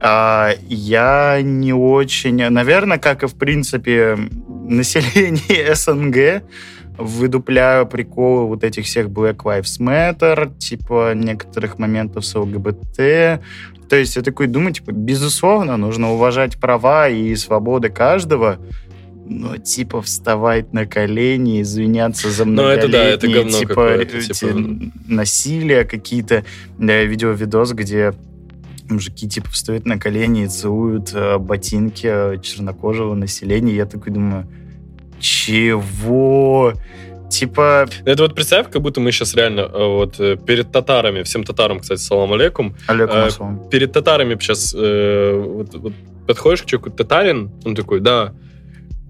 А, 0.00 0.52
я 0.68 1.40
не 1.42 1.72
очень... 1.72 2.48
Наверное, 2.48 2.98
как 2.98 3.22
и, 3.22 3.26
в 3.26 3.34
принципе, 3.34 4.18
население 4.48 5.74
СНГ, 5.74 6.42
выдупляю 6.98 7.86
приколы 7.86 8.46
вот 8.46 8.64
этих 8.64 8.86
всех 8.86 9.08
Black 9.08 9.36
Lives 9.36 9.80
Matter, 9.80 10.56
типа 10.58 11.14
некоторых 11.14 11.78
моментов 11.78 12.24
с 12.26 12.34
ЛГБТ, 12.34 13.42
то 13.90 13.96
есть 13.96 14.14
я 14.14 14.22
такой 14.22 14.46
думаю, 14.46 14.72
типа, 14.72 14.92
безусловно, 14.92 15.76
нужно 15.76 16.12
уважать 16.12 16.56
права 16.60 17.08
и 17.08 17.34
свободы 17.34 17.88
каждого, 17.88 18.58
но 19.28 19.56
типа 19.56 20.00
вставать 20.00 20.72
на 20.72 20.86
колени, 20.86 21.60
извиняться 21.60 22.30
за 22.30 22.44
Ну, 22.44 22.62
это 22.62 22.86
да, 22.86 23.02
это 23.02 23.26
многолетние, 23.26 23.42
говно 23.42 23.58
типа, 23.58 24.20
эти 24.20 24.32
типа. 24.32 24.90
насилия 25.08 25.82
какие-то. 25.84 26.44
Я 26.78 27.04
видел 27.04 27.32
видос, 27.32 27.72
где 27.72 28.14
мужики 28.88 29.28
типа 29.28 29.50
встают 29.50 29.86
на 29.86 29.98
колени 29.98 30.44
и 30.44 30.48
целуют 30.48 31.10
э, 31.12 31.38
ботинки 31.38 32.06
э, 32.06 32.40
чернокожего 32.40 33.14
населения. 33.14 33.74
Я 33.74 33.86
такой 33.86 34.12
думаю, 34.12 34.46
чего? 35.18 36.74
Типа, 37.30 37.88
Это 38.04 38.22
вот 38.22 38.34
представь, 38.34 38.70
как 38.70 38.82
будто 38.82 39.00
мы 39.00 39.12
сейчас 39.12 39.34
реально 39.34 39.60
э, 39.60 39.86
вот 39.86 40.18
э, 40.18 40.36
перед 40.36 40.72
татарами, 40.72 41.22
всем 41.22 41.44
татарам, 41.44 41.80
кстати, 41.80 42.00
салам 42.00 42.32
алейкум, 42.32 42.74
Олег 42.88 43.10
Э, 43.10 43.30
перед 43.70 43.92
татарами 43.92 44.36
сейчас 44.40 44.74
вот, 44.74 45.74
вот 45.74 45.92
подходишь 46.26 46.62
к 46.62 46.66
человеку, 46.66 46.90
татарин, 46.90 47.50
он 47.64 47.74
такой, 47.74 48.00
да, 48.00 48.32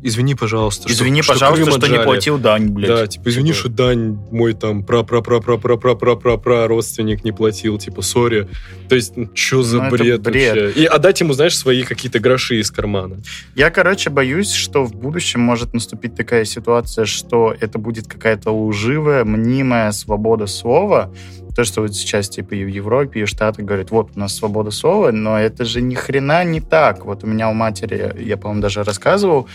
извини, 0.03 0.35
пожалуйста. 0.35 0.91
Извини, 0.91 1.23
что, 1.23 1.33
пожалуйста, 1.33 1.71
что, 1.71 1.81
что 1.81 1.89
не 1.89 2.03
платил 2.03 2.39
дань, 2.39 2.69
блядь. 2.69 2.89
Да, 2.89 3.07
типа, 3.07 3.29
извини, 3.29 3.49
типа... 3.53 3.59
что 3.59 3.69
дань 3.69 4.19
мой 4.31 4.55
там 4.55 4.85
пра 4.85 5.03
пра 5.03 5.21
пра 5.21 5.41
пра 5.41 5.59
пра 5.59 5.77
пра 5.77 5.95
пра 5.95 6.17
пра 6.17 6.37
пра 6.37 6.67
родственник 6.67 7.25
не 7.25 7.33
платил, 7.33 7.79
типа, 7.79 8.03
сори. 8.03 8.49
То 8.89 8.95
есть, 8.95 9.15
что 9.35 9.63
за 9.63 9.83
ну, 9.83 9.91
бред, 9.91 10.23
бред 10.23 10.57
вообще? 10.57 10.83
И 10.83 10.85
отдать 10.85 11.21
ему, 11.21 11.33
знаешь, 11.33 11.57
свои 11.57 11.83
какие-то 11.83 12.19
гроши 12.19 12.61
из 12.61 12.71
кармана. 12.71 13.19
Я, 13.55 13.71
короче, 13.71 14.11
боюсь, 14.11 14.53
что 14.53 14.85
в 14.85 14.95
будущем 14.95 15.41
может 15.41 15.75
наступить 15.75 16.15
такая 16.15 16.45
ситуация, 16.45 17.05
что 17.05 17.55
это 17.59 17.79
будет 17.79 18.07
какая-то 18.07 18.51
лживая, 18.51 19.25
мнимая 19.25 19.93
свобода 19.93 20.47
слова, 20.47 21.13
то, 21.55 21.65
что 21.65 21.83
вот 21.83 21.95
сейчас 21.95 22.29
типа 22.29 22.55
и 22.55 22.65
в 22.65 22.69
Европе, 22.69 23.21
и 23.21 23.25
в 23.25 23.29
Штатах 23.29 23.65
говорят, 23.65 23.91
вот 23.91 24.11
у 24.17 24.19
нас 24.19 24.35
свобода 24.35 24.71
слова, 24.71 25.13
но 25.13 25.39
это 25.39 25.65
же 25.65 25.81
ни 25.81 25.95
хрена 25.95 26.45
не 26.45 26.61
так. 26.61 27.05
Вот 27.05 27.25
у 27.25 27.27
меня 27.27 27.51
у 27.51 27.55
матери, 27.55 28.15
я, 28.23 28.37
по-моему, 28.37 28.63
даже 28.63 28.83
рассказывал, 28.83 29.49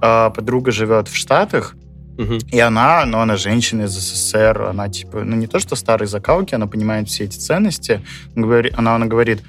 а, 0.00 0.30
подруга 0.30 0.70
живет 0.70 1.08
в 1.08 1.16
Штатах, 1.16 1.74
Угу. 2.18 2.38
И 2.50 2.58
она, 2.58 3.06
ну, 3.06 3.20
она 3.20 3.36
женщина 3.36 3.82
из 3.82 3.92
СССР, 3.92 4.62
она, 4.62 4.88
типа, 4.88 5.22
ну, 5.22 5.36
не 5.36 5.46
то, 5.46 5.60
что 5.60 5.76
старые 5.76 6.08
закалки, 6.08 6.52
она 6.52 6.66
понимает 6.66 7.08
все 7.08 7.24
эти 7.24 7.38
ценности. 7.38 8.00
Она, 8.34 8.96
она 8.96 9.06
говорит, 9.06 9.40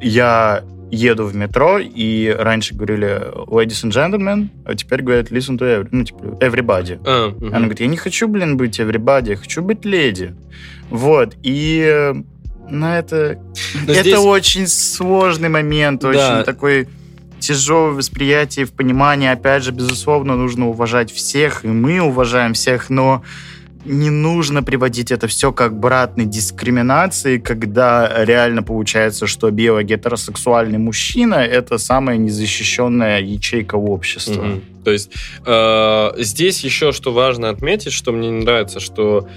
я 0.00 0.62
еду 0.92 1.24
в 1.24 1.34
метро, 1.34 1.80
и 1.80 2.28
раньше 2.38 2.76
говорили 2.76 3.20
ladies 3.48 3.84
and 3.84 3.90
gentlemen, 3.90 4.48
а 4.64 4.76
теперь 4.76 5.02
говорят 5.02 5.32
listen 5.32 5.58
to 5.58 5.64
every, 5.64 5.88
ну, 5.90 6.04
типа, 6.04 6.18
everybody. 6.40 7.00
А, 7.04 7.28
угу. 7.28 7.46
Она 7.48 7.58
говорит, 7.58 7.80
я 7.80 7.88
не 7.88 7.96
хочу, 7.96 8.28
блин, 8.28 8.56
быть 8.56 8.78
everybody, 8.78 9.30
я 9.30 9.36
хочу 9.36 9.60
быть 9.62 9.84
леди. 9.84 10.36
Вот, 10.90 11.34
и... 11.42 12.14
Ну, 12.70 12.86
это... 12.86 13.38
Но 13.86 13.92
это 13.92 14.02
здесь... 14.02 14.18
очень 14.18 14.68
сложный 14.68 15.48
момент, 15.48 16.00
да. 16.00 16.08
очень 16.08 16.44
такой 16.44 16.88
тяжелое 17.46 17.92
восприятие 17.92 18.64
в 18.64 18.72
понимании. 18.72 19.28
Опять 19.28 19.64
же, 19.64 19.72
безусловно, 19.72 20.36
нужно 20.36 20.68
уважать 20.68 21.12
всех, 21.12 21.64
и 21.64 21.68
мы 21.68 22.00
уважаем 22.00 22.54
всех, 22.54 22.90
но 22.90 23.22
не 23.84 24.10
нужно 24.10 24.62
приводить 24.62 25.12
это 25.12 25.26
все 25.28 25.52
как 25.52 25.72
обратной 25.72 26.24
дискриминации, 26.24 27.38
когда 27.38 28.24
реально 28.24 28.62
получается, 28.62 29.26
что 29.26 29.50
биогетеросексуальный 29.50 30.78
мужчина— 30.78 31.34
это 31.34 31.78
самая 31.78 32.16
незащищенная 32.16 33.20
ячейка 33.20 33.74
общества. 33.74 34.42
Угу. 34.42 34.60
То 34.84 34.90
есть 34.90 35.10
э, 35.44 36.10
здесь 36.18 36.64
еще 36.64 36.92
что 36.92 37.12
важно 37.12 37.50
отметить, 37.50 37.92
что 37.92 38.12
мне 38.12 38.30
не 38.30 38.42
нравится, 38.42 38.80
что 38.80 39.28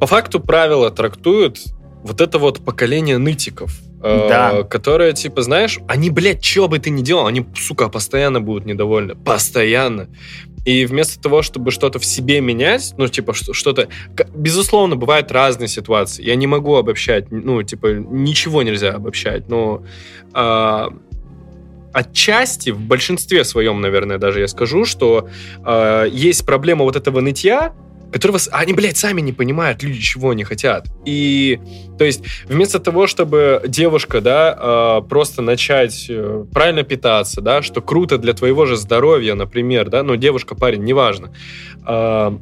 по 0.00 0.06
факту 0.06 0.40
правила 0.40 0.90
трактуют 0.90 1.62
вот 2.02 2.20
это 2.20 2.38
вот 2.38 2.64
поколение 2.64 3.18
нытиков. 3.18 3.72
Э, 4.06 4.28
да. 4.28 4.62
Которые, 4.62 5.12
типа, 5.12 5.42
знаешь, 5.42 5.80
они, 5.88 6.10
блядь, 6.10 6.44
что 6.44 6.68
бы 6.68 6.78
ты 6.78 6.90
ни 6.90 7.02
делал, 7.02 7.26
они, 7.26 7.44
сука, 7.56 7.88
постоянно 7.88 8.40
будут 8.40 8.66
недовольны. 8.66 9.14
Постоянно. 9.16 10.08
И 10.64 10.86
вместо 10.86 11.20
того, 11.20 11.42
чтобы 11.42 11.70
что-то 11.70 11.98
в 11.98 12.04
себе 12.04 12.40
менять, 12.40 12.94
ну, 12.96 13.08
типа, 13.08 13.34
что-то... 13.34 13.88
Безусловно, 14.34 14.96
бывают 14.96 15.32
разные 15.32 15.68
ситуации. 15.68 16.24
Я 16.24 16.36
не 16.36 16.46
могу 16.46 16.76
обобщать, 16.76 17.30
ну, 17.30 17.62
типа, 17.62 17.94
ничего 17.94 18.62
нельзя 18.62 18.92
обобщать, 18.92 19.48
но... 19.48 19.82
Э, 20.34 20.88
отчасти, 21.92 22.70
в 22.70 22.80
большинстве 22.80 23.42
своем, 23.44 23.80
наверное, 23.80 24.18
даже 24.18 24.40
я 24.40 24.48
скажу, 24.48 24.84
что 24.84 25.28
э, 25.64 26.08
есть 26.12 26.44
проблема 26.44 26.84
вот 26.84 26.94
этого 26.94 27.20
нытья, 27.20 27.72
которого 28.16 28.38
они, 28.52 28.72
блядь, 28.72 28.96
сами 28.96 29.20
не 29.20 29.32
понимают, 29.34 29.82
люди 29.82 30.00
чего 30.00 30.30
они 30.30 30.42
хотят. 30.42 30.86
И, 31.04 31.60
то 31.98 32.04
есть, 32.04 32.24
вместо 32.48 32.80
того, 32.80 33.06
чтобы 33.06 33.62
девушка, 33.68 34.22
да, 34.22 35.00
э, 35.02 35.08
просто 35.08 35.42
начать 35.42 36.06
э, 36.08 36.46
правильно 36.50 36.82
питаться, 36.82 37.42
да, 37.42 37.60
что 37.60 37.82
круто 37.82 38.16
для 38.16 38.32
твоего 38.32 38.64
же 38.64 38.76
здоровья, 38.76 39.34
например, 39.34 39.90
да, 39.90 40.02
ну, 40.02 40.16
девушка, 40.16 40.54
парень, 40.54 40.84
неважно, 40.84 41.34
э, 41.86 42.38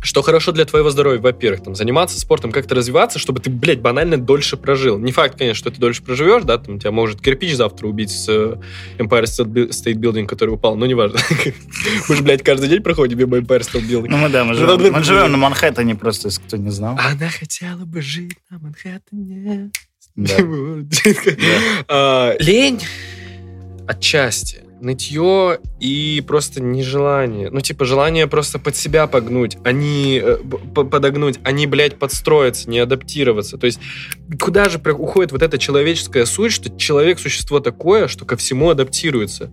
что 0.00 0.22
хорошо 0.22 0.52
для 0.52 0.64
твоего 0.64 0.90
здоровья, 0.90 1.20
во-первых, 1.20 1.62
там, 1.62 1.74
заниматься 1.74 2.18
спортом, 2.18 2.52
как-то 2.52 2.74
развиваться, 2.74 3.18
чтобы 3.18 3.40
ты, 3.40 3.50
блядь, 3.50 3.80
банально 3.80 4.16
дольше 4.16 4.56
прожил. 4.56 4.98
Не 4.98 5.12
факт, 5.12 5.36
конечно, 5.36 5.58
что 5.58 5.70
ты 5.70 5.80
дольше 5.80 6.02
проживешь, 6.02 6.42
да, 6.44 6.58
там 6.58 6.78
тебя 6.78 6.90
может 6.90 7.20
кирпич 7.20 7.54
завтра 7.54 7.86
убить 7.86 8.10
с 8.10 8.28
э, 8.28 8.56
Empire 8.98 9.24
State 9.24 9.94
Building, 9.94 10.26
который 10.26 10.50
упал, 10.50 10.76
но 10.76 10.86
неважно. 10.86 11.18
Мы 12.08 12.16
же, 12.16 12.22
блядь, 12.22 12.42
каждый 12.42 12.68
день 12.68 12.82
проходим 12.82 13.18
мимо 13.18 13.38
Empire 13.38 13.60
State 13.60 13.88
Building. 13.88 14.08
Ну, 14.08 14.16
мы, 14.16 14.28
да, 14.28 14.44
мы 14.44 14.54
живем, 14.54 14.92
мы 14.92 15.04
живем 15.04 15.30
на 15.30 15.36
Манхэттене 15.36 15.94
просто, 15.94 16.28
если 16.28 16.40
кто 16.40 16.56
не 16.56 16.70
знал. 16.70 16.98
Она 16.98 17.28
хотела 17.28 17.84
бы 17.84 18.00
жить 18.00 18.36
на 18.50 18.58
Манхэттене. 18.58 19.70
А, 21.88 22.36
лень 22.38 22.82
отчасти 23.86 24.64
нытье 24.80 25.58
и 25.78 26.22
просто 26.26 26.62
нежелание. 26.62 27.50
Ну, 27.50 27.60
типа, 27.60 27.84
желание 27.84 28.26
просто 28.26 28.58
под 28.58 28.76
себя 28.76 29.06
погнуть, 29.06 29.56
а 29.64 29.72
не 29.72 30.20
э, 30.22 30.36
подогнуть, 30.36 31.38
а 31.44 31.52
не, 31.52 31.66
блядь, 31.66 31.98
подстроиться, 31.98 32.68
не 32.68 32.78
адаптироваться. 32.78 33.58
То 33.58 33.66
есть, 33.66 33.80
куда 34.38 34.68
же 34.68 34.78
уходит 34.78 35.32
вот 35.32 35.42
эта 35.42 35.58
человеческая 35.58 36.26
суть, 36.26 36.52
что 36.52 36.76
человек— 36.76 37.18
существо 37.20 37.60
такое, 37.60 38.08
что 38.08 38.24
ко 38.24 38.36
всему 38.36 38.70
адаптируется? 38.70 39.50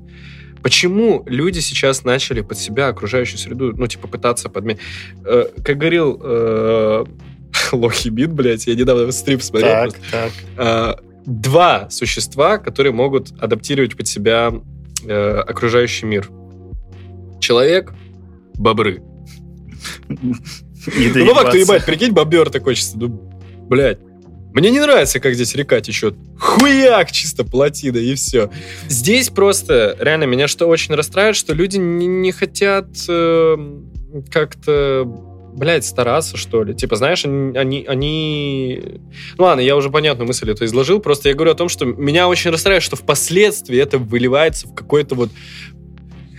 Почему 0.61 1.23
люди 1.27 1.59
сейчас 1.59 2.03
начали 2.03 2.41
под 2.41 2.57
себя 2.57 2.87
окружающую 2.87 3.37
среду, 3.37 3.73
ну, 3.75 3.87
типа, 3.87 4.07
пытаться 4.07 4.49
подменить? 4.49 4.81
Э, 5.25 5.45
как 5.63 5.77
говорил 5.77 6.19
э, 6.21 7.05
Лохи 7.71 8.09
Бит, 8.09 8.31
блядь, 8.31 8.67
я 8.67 8.75
недавно 8.75 9.11
стрип 9.11 9.41
смотрел. 9.41 9.91
Так, 9.91 9.93
так. 10.11 10.31
Э, 10.57 10.95
два 11.25 11.89
существа, 11.89 12.57
которые 12.57 12.93
могут 12.93 13.31
адаптировать 13.39 13.95
под 13.95 14.07
себя 14.07 14.53
э, 15.07 15.39
окружающий 15.39 16.05
мир. 16.05 16.29
Человек, 17.39 17.93
бобры. 18.55 19.01
Ну, 20.07 20.33
факту, 21.35 21.57
ебать, 21.57 21.85
прикинь, 21.85 22.11
бобер 22.11 22.49
такой 22.49 22.75
чисто, 22.75 22.97
ну, 22.97 23.09
блядь, 23.67 23.99
мне 24.53 24.71
не 24.71 24.79
нравится, 24.79 25.19
как 25.19 25.35
здесь 25.35 25.53
река 25.53 25.79
течет. 25.81 26.15
Хуяк, 26.39 27.11
чисто 27.11 27.43
плотина, 27.43 27.97
и 27.97 28.15
все. 28.15 28.49
Здесь 28.87 29.29
просто, 29.29 29.95
реально, 29.99 30.23
меня 30.23 30.47
что 30.47 30.65
очень 30.65 30.95
расстраивает, 30.95 31.35
что 31.35 31.53
люди 31.53 31.77
не, 31.77 32.07
не 32.07 32.31
хотят 32.31 32.87
э, 33.07 33.57
как-то 34.31 35.03
блядь, 35.57 35.85
стараться, 35.85 36.37
что 36.37 36.63
ли. 36.63 36.73
Типа, 36.75 36.95
знаешь, 36.95 37.25
они, 37.25 37.85
они. 37.87 39.01
Ну 39.37 39.43
ладно, 39.43 39.61
я 39.61 39.75
уже 39.75 39.89
понятную 39.89 40.27
мысль 40.27 40.51
это 40.51 40.65
изложил, 40.65 40.99
просто 40.99 41.29
я 41.29 41.35
говорю 41.35 41.51
о 41.51 41.55
том, 41.55 41.67
что 41.67 41.85
меня 41.85 42.27
очень 42.27 42.51
расстраивает, 42.51 42.83
что 42.83 42.95
впоследствии 42.95 43.77
это 43.77 43.97
выливается 43.97 44.67
в 44.67 44.75
какой-то 44.75 45.15
вот 45.15 45.29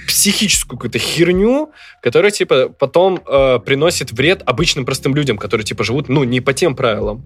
психическую 0.07 0.79
какую-то 0.79 0.99
херню, 0.99 1.71
которая, 2.03 2.31
типа, 2.31 2.71
потом 2.71 3.21
э, 3.27 3.59
приносит 3.59 4.11
вред 4.13 4.43
обычным 4.47 4.87
простым 4.87 5.15
людям, 5.15 5.37
которые, 5.37 5.67
типа, 5.67 5.85
живут, 5.85 6.09
ну, 6.09 6.25
не 6.25 6.41
по 6.41 6.55
тем 6.55 6.75
правилам. 6.75 7.25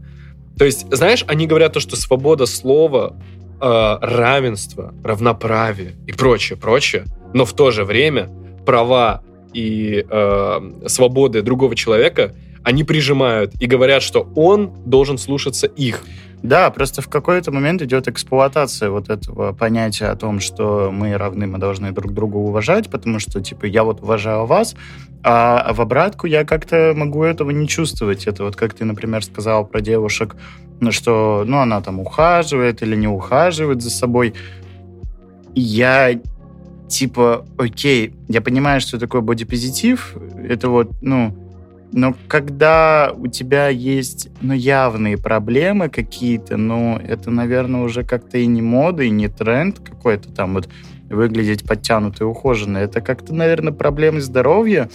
То 0.59 0.64
есть, 0.64 0.86
знаешь, 0.90 1.24
они 1.28 1.47
говорят 1.47 1.74
то, 1.74 1.80
что 1.80 1.95
свобода 1.95 2.47
слова, 2.47 3.16
э, 3.61 3.99
равенство, 4.01 4.95
равноправие 5.05 5.95
и 6.09 6.12
прочее, 6.12 6.59
прочее, 6.59 7.05
но 7.32 7.45
в 7.45 7.53
то 7.53 7.70
же 7.70 7.84
время 7.84 8.28
права 8.66 9.22
и 9.53 10.07
э, 10.09 10.61
свободы 10.86 11.42
другого 11.42 11.74
человека, 11.74 12.34
они 12.62 12.84
прижимают 12.84 13.55
и 13.61 13.66
говорят, 13.66 14.03
что 14.03 14.28
он 14.36 14.72
должен 14.84 15.18
слушаться 15.18 15.66
их. 15.66 16.05
Да, 16.42 16.70
просто 16.70 17.03
в 17.03 17.09
какой-то 17.09 17.53
момент 17.53 17.82
идет 17.82 18.09
эксплуатация 18.09 18.90
вот 18.90 19.11
этого 19.11 19.53
понятия 19.53 20.07
о 20.07 20.16
том, 20.16 20.40
что 20.40 20.90
мы 20.92 21.16
равны, 21.16 21.46
мы 21.46 21.59
должны 21.59 21.92
друг 21.92 22.12
друга 22.12 22.36
уважать, 22.36 22.90
потому 22.90 23.20
что, 23.20 23.40
типа, 23.40 23.66
я 23.66 23.84
вот 23.84 24.03
уважаю 24.03 24.46
вас, 24.46 24.74
а 25.22 25.72
в 25.72 25.80
обратку 25.80 26.26
я 26.26 26.44
как-то 26.44 26.94
могу 26.96 27.22
этого 27.22 27.50
не 27.50 27.68
чувствовать. 27.68 28.26
Это 28.26 28.42
вот 28.42 28.57
как 28.57 28.74
ты, 28.74 28.84
например, 28.84 29.22
сказал 29.24 29.64
про 29.64 29.80
девушек, 29.80 30.34
ну, 30.80 30.90
что, 30.90 31.44
ну, 31.46 31.59
она 31.59 31.80
там 31.80 32.00
ухаживает 32.00 32.82
или 32.82 32.96
не 32.96 33.07
ухаживает 33.07 33.80
за 33.80 33.90
собой. 33.90 34.34
Я 35.55 36.18
типа, 36.93 37.47
окей, 37.57 38.14
я 38.28 38.43
понимаю, 38.43 38.80
что 38.80 38.99
такое 38.99 39.22
бодипозитив, 39.22 40.14
это 40.47 40.68
вот, 40.68 40.90
ну, 41.01 41.34
но 41.93 42.14
когда 42.28 43.12
у 43.16 43.26
тебя 43.28 43.68
есть, 43.68 44.28
ну, 44.40 44.53
явные 44.55 45.16
проблемы 45.18 45.88
какие-то, 45.88 46.57
ну, 46.57 46.99
это, 46.99 47.30
наверное, 47.30 47.82
уже 47.82 48.03
как-то 48.05 48.38
и 48.38 48.47
не 48.47 48.62
мода, 48.62 49.03
и 49.03 49.11
не 49.11 49.28
тренд 49.28 49.78
какой-то 49.78 50.30
там 50.30 50.55
вот 50.55 50.68
выглядеть 51.09 51.64
подтянутой 51.64 52.26
ухоженной. 52.26 52.82
Это 52.82 53.01
как-то, 53.01 53.34
наверное, 53.34 53.72
проблемы 53.72 54.20
здоровья. 54.20 54.88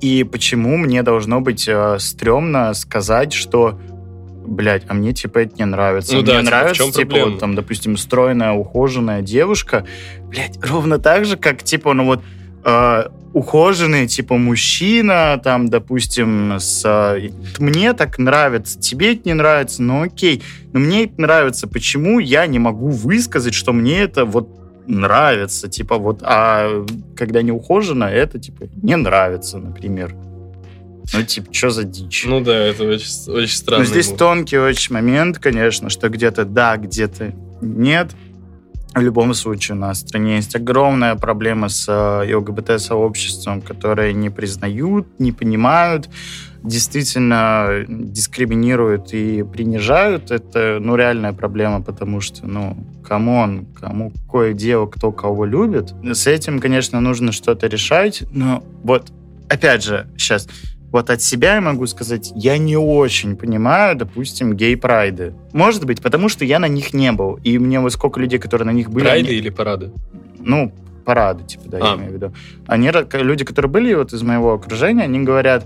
И 0.00 0.24
почему 0.24 0.76
мне 0.76 1.02
должно 1.02 1.40
быть 1.40 1.66
э, 1.68 1.96
стрёмно 1.98 2.74
сказать, 2.74 3.32
что 3.32 3.80
блядь, 4.46 4.84
а 4.88 4.94
мне 4.94 5.12
типа 5.12 5.38
это 5.38 5.56
не 5.58 5.64
нравится. 5.64 6.14
Ну, 6.14 6.22
мне 6.22 6.26
да, 6.26 6.40
типа, 6.40 6.50
нравится, 6.50 6.84
типа, 6.84 6.98
типа 6.98 7.24
вот, 7.30 7.38
там, 7.38 7.54
допустим, 7.54 7.96
стройная, 7.96 8.52
ухоженная 8.52 9.22
девушка, 9.22 9.84
блядь, 10.28 10.58
ровно 10.64 10.98
так 10.98 11.24
же, 11.24 11.36
как, 11.36 11.62
типа, 11.62 11.94
ну 11.94 12.04
вот, 12.04 12.22
э, 12.64 13.04
ухоженный, 13.32 14.06
типа, 14.06 14.36
мужчина, 14.36 15.40
там, 15.42 15.68
допустим, 15.68 16.54
с... 16.58 16.82
Э, 16.84 17.30
мне 17.58 17.92
так 17.92 18.18
нравится, 18.18 18.80
тебе 18.80 19.14
это 19.14 19.22
не 19.24 19.34
нравится, 19.34 19.82
ну 19.82 20.02
окей, 20.02 20.42
но 20.72 20.80
мне 20.80 21.04
это 21.04 21.20
нравится. 21.20 21.66
Почему 21.66 22.18
я 22.18 22.46
не 22.46 22.58
могу 22.58 22.88
высказать, 22.88 23.54
что 23.54 23.72
мне 23.72 24.00
это 24.00 24.24
вот 24.24 24.48
нравится, 24.86 25.68
типа 25.68 25.98
вот, 25.98 26.20
а 26.22 26.84
когда 27.16 27.42
не 27.42 27.52
ухожено, 27.52 28.04
это 28.04 28.38
типа 28.38 28.64
не 28.82 28.96
нравится, 28.96 29.58
например. 29.58 30.14
Ну, 31.12 31.22
типа, 31.22 31.52
что 31.52 31.70
за 31.70 31.84
дичь? 31.84 32.24
Ну 32.26 32.40
да, 32.40 32.56
это 32.56 32.84
очень, 32.84 33.32
очень 33.32 33.56
странно. 33.56 33.84
Но 33.84 33.90
здесь 33.90 34.08
тонкий 34.08 34.58
очень 34.58 34.94
момент, 34.94 35.38
конечно, 35.38 35.90
что 35.90 36.08
где-то 36.08 36.44
да, 36.44 36.76
где-то 36.76 37.34
нет. 37.60 38.12
В 38.94 39.00
любом 39.00 39.34
случае, 39.34 39.76
у 39.76 39.80
нас 39.80 39.98
в 39.98 40.08
стране 40.08 40.36
есть 40.36 40.54
огромная 40.54 41.16
проблема 41.16 41.68
с 41.68 41.86
э, 41.88 42.34
ЛГБТ-сообществом, 42.36 43.60
которые 43.60 44.14
не 44.14 44.30
признают, 44.30 45.08
не 45.18 45.32
понимают, 45.32 46.08
действительно 46.62 47.84
дискриминируют 47.88 49.12
и 49.12 49.42
принижают. 49.42 50.30
Это, 50.30 50.78
ну, 50.80 50.94
реальная 50.94 51.32
проблема, 51.32 51.82
потому 51.82 52.20
что, 52.20 52.46
ну, 52.46 52.76
come 53.06 53.40
on, 53.40 53.66
кому 53.78 54.12
какое 54.12 54.54
дело, 54.54 54.86
кто 54.86 55.10
кого 55.10 55.44
любит. 55.44 55.92
С 56.04 56.28
этим, 56.28 56.60
конечно, 56.60 57.00
нужно 57.00 57.32
что-то 57.32 57.66
решать, 57.66 58.22
но 58.30 58.64
вот, 58.84 59.12
опять 59.48 59.82
же, 59.82 60.06
сейчас 60.16 60.48
вот 60.94 61.10
от 61.10 61.20
себя 61.20 61.56
я 61.56 61.60
могу 61.60 61.88
сказать, 61.88 62.32
я 62.36 62.56
не 62.56 62.76
очень 62.76 63.36
понимаю, 63.36 63.96
допустим, 63.96 64.54
гей-прайды. 64.54 65.34
Может 65.52 65.84
быть, 65.86 66.00
потому 66.00 66.28
что 66.28 66.44
я 66.44 66.60
на 66.60 66.68
них 66.68 66.94
не 66.94 67.10
был. 67.10 67.40
И 67.42 67.58
мне 67.58 67.80
вот 67.80 67.92
сколько 67.92 68.20
людей, 68.20 68.38
которые 68.38 68.66
на 68.66 68.70
них 68.70 68.90
были... 68.90 69.04
Прайды 69.04 69.28
они... 69.28 69.38
или 69.38 69.50
парады? 69.50 69.90
Ну, 70.38 70.72
парады, 71.04 71.42
типа, 71.42 71.64
да, 71.66 71.78
а. 71.80 71.86
я 71.86 71.96
имею 71.96 72.10
в 72.12 72.14
виду. 72.14 72.34
Они, 72.68 72.92
люди, 73.12 73.44
которые 73.44 73.68
были 73.68 73.92
вот 73.92 74.12
из 74.12 74.22
моего 74.22 74.54
окружения, 74.54 75.02
они 75.02 75.18
говорят, 75.18 75.64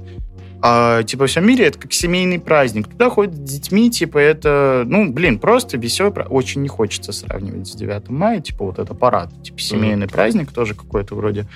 а, 0.62 1.02
типа, 1.02 1.24
во 1.24 1.26
всем 1.26 1.46
мире 1.46 1.66
это 1.66 1.78
как 1.78 1.92
семейный 1.92 2.40
праздник. 2.40 2.88
Туда 2.88 3.10
ходят 3.10 3.34
с 3.34 3.38
детьми, 3.38 3.90
типа, 3.90 4.16
это, 4.16 4.84
ну, 4.86 5.12
блин, 5.12 5.38
просто 5.38 5.76
веселый 5.76 6.10
праздник. 6.10 6.34
Очень 6.34 6.62
не 6.62 6.68
хочется 6.68 7.12
сравнивать 7.12 7.68
с 7.68 7.72
9 7.72 8.08
мая, 8.08 8.40
типа, 8.40 8.64
вот 8.64 8.78
это 8.78 8.94
парад, 8.94 9.30
типа, 9.42 9.60
семейный 9.60 10.06
mm-hmm. 10.06 10.10
праздник 10.10 10.52
тоже 10.52 10.74
какой-то 10.74 11.14
вроде. 11.14 11.46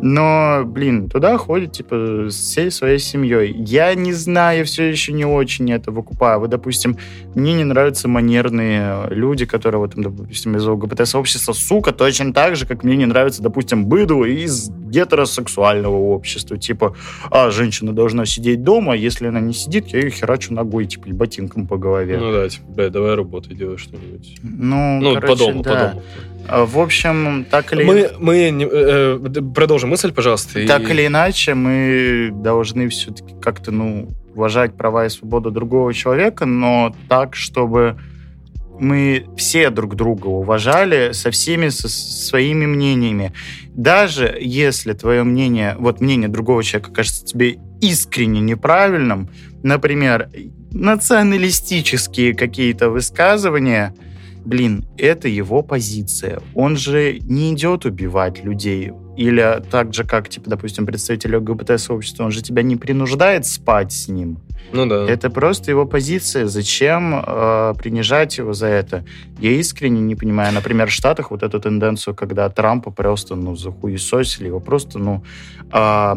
Но, 0.00 0.62
блин, 0.64 1.08
туда 1.08 1.36
ходят, 1.38 1.72
типа, 1.72 2.28
всей 2.30 2.70
своей 2.70 2.98
семьей. 2.98 3.52
Я 3.58 3.94
не 3.94 4.12
знаю, 4.12 4.64
все 4.64 4.84
еще 4.84 5.12
не 5.12 5.24
очень 5.24 5.72
это 5.72 5.90
выкупаю. 5.90 6.40
Вот, 6.40 6.50
допустим, 6.50 6.96
мне 7.34 7.54
не 7.54 7.64
нравятся 7.64 8.06
манерные 8.06 9.08
люди, 9.10 9.44
которые, 9.44 9.80
вот, 9.80 9.92
допустим, 9.96 10.56
из 10.56 10.66
ЛГБТ-сообщества, 10.66 11.52
сука, 11.52 11.92
точно 11.92 12.32
так 12.32 12.56
же, 12.56 12.66
как 12.66 12.84
мне 12.84 12.96
не 12.96 13.06
нравится, 13.06 13.42
допустим, 13.42 13.86
быдло 13.86 14.24
из 14.24 14.70
гетеросексуального 14.70 15.96
общества. 15.96 16.58
Типа, 16.58 16.94
а, 17.30 17.50
женщина 17.50 17.92
должна 17.92 18.24
сидеть 18.24 18.62
дома, 18.62 18.96
если 18.96 19.26
она 19.26 19.40
не 19.40 19.52
сидит, 19.52 19.88
я 19.88 20.00
ее 20.00 20.10
херачу 20.10 20.54
ногой, 20.54 20.86
типа, 20.86 21.08
ботинком 21.10 21.66
по 21.66 21.76
голове. 21.76 22.18
Ну 22.18 22.32
да, 22.32 22.48
типа, 22.48 22.64
бля, 22.68 22.90
давай 22.90 23.14
работай, 23.14 23.56
делай 23.56 23.78
что-нибудь. 23.78 24.38
Ну, 24.42 25.00
ну 25.00 25.14
короче, 25.14 25.26
по 25.26 25.36
дому, 25.36 25.62
да. 25.62 25.70
по 25.70 25.76
дому. 25.76 26.02
А, 26.48 26.64
в 26.64 26.78
общем, 26.78 27.46
так 27.50 27.72
или... 27.72 27.84
Мы, 27.84 28.10
мы 28.18 28.36
э, 28.36 29.18
э 29.22 29.42
продолжим 29.54 29.87
мысль, 29.88 30.12
пожалуйста. 30.12 30.66
Так 30.66 30.82
и... 30.82 30.92
или 30.92 31.06
иначе, 31.06 31.54
мы 31.54 32.30
должны 32.32 32.88
все-таки 32.88 33.34
как-то, 33.40 33.70
ну, 33.72 34.08
уважать 34.34 34.76
права 34.76 35.06
и 35.06 35.08
свободу 35.08 35.50
другого 35.50 35.92
человека, 35.92 36.46
но 36.46 36.94
так, 37.08 37.34
чтобы 37.34 37.98
мы 38.78 39.26
все 39.36 39.70
друг 39.70 39.96
друга 39.96 40.28
уважали 40.28 41.10
со 41.12 41.32
всеми 41.32 41.68
со 41.70 41.88
своими 41.88 42.66
мнениями. 42.66 43.32
Даже 43.70 44.38
если 44.40 44.92
твое 44.92 45.24
мнение, 45.24 45.74
вот 45.78 46.00
мнение 46.00 46.28
другого 46.28 46.62
человека 46.62 46.92
кажется 46.92 47.24
тебе 47.24 47.58
искренне 47.80 48.40
неправильным, 48.40 49.30
например, 49.64 50.30
националистические 50.70 52.34
какие-то 52.34 52.90
высказывания– 52.90 53.94
блин, 54.48 54.86
это 54.96 55.28
его 55.28 55.62
позиция. 55.62 56.40
Он 56.54 56.76
же 56.76 57.18
не 57.20 57.52
идет 57.52 57.84
убивать 57.84 58.42
людей. 58.42 58.92
Или 59.18 59.60
так 59.68 59.92
же, 59.94 60.04
как, 60.04 60.28
типа, 60.28 60.48
допустим, 60.48 60.86
представитель 60.86 61.34
ЛГБТ-сообщества, 61.36 62.22
он 62.22 62.30
же 62.30 62.40
тебя 62.40 62.62
не 62.62 62.76
принуждает 62.76 63.46
спать 63.46 63.92
с 63.92 64.06
ним. 64.06 64.38
Ну 64.72 64.86
да. 64.86 65.06
Это 65.08 65.30
просто 65.30 65.70
его 65.70 65.86
позиция. 65.86 66.46
Зачем 66.46 67.22
э, 67.26 67.74
принижать 67.78 68.38
его 68.38 68.52
за 68.52 68.66
это? 68.66 69.04
Я 69.38 69.52
искренне 69.52 70.00
не 70.00 70.14
понимаю. 70.14 70.52
Например, 70.52 70.88
в 70.88 70.92
Штатах 70.92 71.30
вот 71.30 71.42
эту 71.42 71.58
тенденцию, 71.58 72.14
когда 72.14 72.48
Трампа 72.48 72.90
просто, 72.90 73.34
ну, 73.34 73.56
захуесосили 73.56 74.46
его 74.46 74.60
просто, 74.60 74.98
ну, 74.98 75.24
э, 75.72 76.14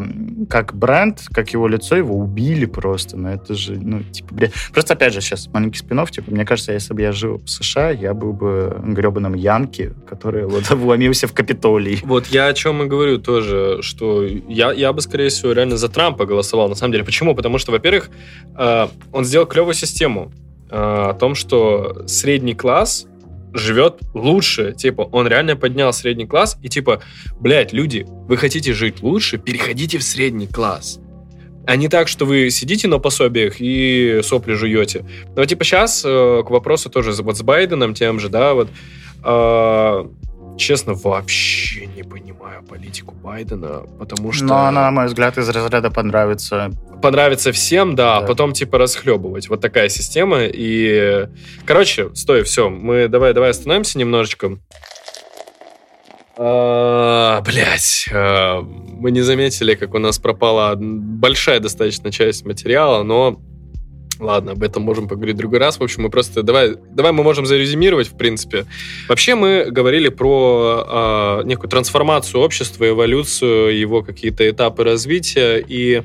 как 0.48 0.74
бренд, 0.74 1.22
как 1.32 1.50
его 1.50 1.66
лицо, 1.66 1.96
его 1.96 2.16
убили 2.16 2.66
просто. 2.66 3.16
Ну, 3.16 3.30
это 3.30 3.54
же, 3.54 3.78
ну, 3.80 4.02
типа, 4.02 4.34
блядь. 4.34 4.52
Просто, 4.72 4.94
опять 4.94 5.12
же, 5.12 5.20
сейчас 5.20 5.48
маленький 5.48 5.78
спинов, 5.78 6.10
типа, 6.10 6.30
мне 6.30 6.44
кажется, 6.44 6.72
если 6.72 6.94
бы 6.94 7.02
я 7.02 7.12
жил 7.12 7.38
в 7.38 7.48
США, 7.48 7.90
я 7.90 8.14
был 8.14 8.32
бы 8.32 8.76
гребаным 8.84 9.34
Янки, 9.34 9.92
который 10.08 10.46
вот 10.46 10.70
вломился 10.70 11.26
в 11.26 11.32
Капитолий. 11.32 12.00
Вот 12.04 12.26
я 12.26 12.46
о 12.46 12.54
чем 12.54 12.82
и 12.82 12.91
говорю 12.92 13.18
тоже, 13.18 13.78
что 13.80 14.22
я, 14.24 14.72
я 14.72 14.92
бы, 14.92 15.00
скорее 15.00 15.30
всего, 15.30 15.52
реально 15.52 15.76
за 15.76 15.88
Трампа 15.88 16.26
голосовал, 16.26 16.68
на 16.68 16.74
самом 16.74 16.92
деле. 16.92 17.04
Почему? 17.04 17.34
Потому 17.34 17.58
что, 17.58 17.72
во-первых, 17.72 18.10
Э, 18.56 18.88
он 19.12 19.24
сделал 19.24 19.46
клевую 19.46 19.74
систему 19.74 20.32
э, 20.70 20.76
о 20.76 21.14
том, 21.14 21.34
что 21.34 22.04
средний 22.06 22.54
класс 22.54 23.06
живет 23.52 24.00
лучше. 24.14 24.72
Типа, 24.72 25.02
он 25.02 25.26
реально 25.26 25.56
поднял 25.56 25.92
средний 25.92 26.26
класс, 26.26 26.58
и 26.62 26.68
типа, 26.68 27.02
блядь, 27.38 27.72
люди, 27.72 28.06
вы 28.08 28.36
хотите 28.36 28.72
жить 28.72 29.02
лучше, 29.02 29.38
переходите 29.38 29.98
в 29.98 30.02
средний 30.02 30.46
класс. 30.46 31.00
А 31.66 31.76
не 31.76 31.88
так, 31.88 32.08
что 32.08 32.24
вы 32.24 32.50
сидите 32.50 32.88
на 32.88 32.98
пособиях 32.98 33.56
и 33.60 34.20
сопли 34.24 34.54
жуете. 34.54 35.04
Но 35.36 35.44
типа 35.44 35.64
сейчас 35.64 36.02
э, 36.04 36.42
к 36.44 36.50
вопросу 36.50 36.90
тоже 36.90 37.12
вот 37.22 37.36
с 37.36 37.42
Байденом 37.42 37.94
тем 37.94 38.18
же, 38.18 38.28
да, 38.28 38.54
вот 38.54 38.68
честно, 40.56 40.94
вообще 40.94 41.86
не 41.86 42.02
понимаю 42.02 42.62
политику 42.62 43.14
Байдена, 43.14 43.82
потому 43.98 44.32
что... 44.32 44.44
Но 44.44 44.66
она, 44.66 44.82
на 44.82 44.90
мой 44.90 45.06
взгляд, 45.06 45.38
из 45.38 45.48
разряда 45.48 45.90
понравится. 45.90 46.70
Понравится 47.02 47.52
всем, 47.52 47.94
да, 47.94 48.18
да. 48.20 48.24
а 48.24 48.26
потом 48.26 48.52
типа 48.52 48.78
расхлебывать. 48.78 49.48
Вот 49.48 49.60
такая 49.60 49.88
система. 49.88 50.44
И, 50.44 51.28
короче, 51.64 52.14
стой, 52.14 52.42
все, 52.44 52.70
мы 52.70 53.08
давай, 53.08 53.34
давай 53.34 53.50
остановимся 53.50 53.98
немножечко. 53.98 54.58
А, 56.36 57.40
блять, 57.42 58.08
а, 58.12 58.62
мы 58.62 59.10
не 59.10 59.20
заметили, 59.20 59.74
как 59.74 59.94
у 59.94 59.98
нас 59.98 60.18
пропала 60.18 60.74
большая 60.76 61.60
достаточно 61.60 62.10
часть 62.10 62.44
материала, 62.44 63.02
но 63.02 63.40
Ладно, 64.22 64.52
об 64.52 64.62
этом 64.62 64.84
можем 64.84 65.08
поговорить 65.08 65.34
в 65.34 65.38
другой 65.38 65.58
раз. 65.58 65.80
В 65.80 65.82
общем, 65.82 66.04
мы 66.04 66.10
просто... 66.10 66.44
Давай, 66.44 66.76
давай 66.92 67.10
мы 67.10 67.24
можем 67.24 67.44
зарезюмировать, 67.44 68.06
в 68.06 68.16
принципе. 68.16 68.66
Вообще 69.08 69.34
мы 69.34 69.66
говорили 69.68 70.08
про 70.10 71.40
э, 71.42 71.42
некую 71.44 71.68
трансформацию 71.68 72.40
общества, 72.40 72.88
эволюцию, 72.88 73.76
его 73.76 74.02
какие-то 74.02 74.48
этапы 74.48 74.84
развития. 74.84 75.56
И 75.66 76.02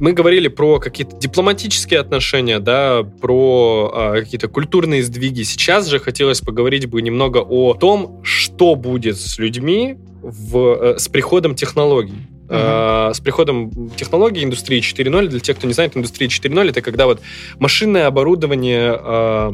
мы 0.00 0.14
говорили 0.14 0.48
про 0.48 0.80
какие-то 0.80 1.16
дипломатические 1.18 2.00
отношения, 2.00 2.60
да, 2.60 3.02
про 3.02 3.92
э, 3.94 4.20
какие-то 4.20 4.48
культурные 4.48 5.02
сдвиги. 5.02 5.42
Сейчас 5.42 5.86
же 5.86 5.98
хотелось 5.98 6.40
поговорить 6.40 6.86
бы 6.86 7.02
немного 7.02 7.38
о 7.38 7.74
том, 7.74 8.20
что 8.24 8.74
будет 8.74 9.20
с 9.20 9.38
людьми 9.38 9.98
в, 10.22 10.94
э, 10.94 10.98
с 10.98 11.08
приходом 11.08 11.54
технологий. 11.54 12.26
Uh-huh. 12.46 13.14
С 13.14 13.20
приходом 13.20 13.90
технологий 13.90 14.44
индустрии 14.44 14.80
4.0, 14.80 15.28
для 15.28 15.40
тех, 15.40 15.56
кто 15.56 15.66
не 15.66 15.72
знает, 15.72 15.96
индустрия 15.96 16.28
4.0 16.28 16.68
это 16.68 16.82
когда 16.82 17.06
вот 17.06 17.22
машинное 17.58 18.06
оборудование 18.06 19.00
э, 19.02 19.52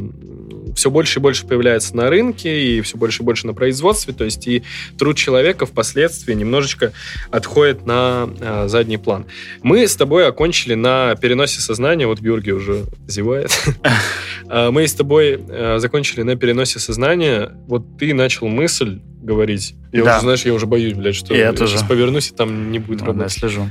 все 0.74 0.90
больше 0.90 1.20
и 1.20 1.22
больше 1.22 1.46
появляется 1.46 1.94
на 1.96 2.10
рынке 2.10 2.78
и 2.78 2.80
все 2.80 2.96
больше 2.96 3.22
и 3.22 3.24
больше 3.24 3.46
на 3.46 3.54
производстве, 3.54 4.12
то 4.12 4.24
есть 4.24 4.46
и 4.48 4.64
труд 4.98 5.16
человека 5.16 5.66
впоследствии 5.66 6.34
немножечко 6.34 6.92
отходит 7.30 7.86
на 7.86 8.28
э, 8.40 8.66
задний 8.66 8.96
план. 8.96 9.26
Мы 9.62 9.86
с 9.86 9.94
тобой 9.94 10.26
окончили 10.26 10.74
на 10.74 11.14
переносе 11.14 11.60
сознания, 11.60 12.08
вот 12.08 12.20
Георгий 12.20 12.52
уже 12.52 12.86
зевает. 13.06 13.50
Мы 14.50 14.88
с 14.88 14.94
тобой 14.94 15.40
закончили 15.78 16.22
на 16.22 16.34
переносе 16.34 16.80
сознания, 16.80 17.52
вот 17.68 17.98
ты 17.98 18.12
начал 18.14 18.48
мысль 18.48 18.98
говорить. 19.22 19.74
Я 19.92 20.04
да. 20.04 20.12
уже, 20.16 20.20
знаешь, 20.22 20.44
я 20.44 20.54
уже 20.54 20.66
боюсь, 20.66 20.94
блядь, 20.94 21.14
что 21.14 21.34
я, 21.34 21.46
я 21.46 21.52
тоже. 21.52 21.72
сейчас 21.72 21.88
повернусь, 21.88 22.30
и 22.30 22.34
там 22.34 22.70
не 22.70 22.78
будет 22.78 23.00
ну, 23.00 23.06
работать. 23.06 23.34
Да, 23.34 23.48
слежу. 23.48 23.70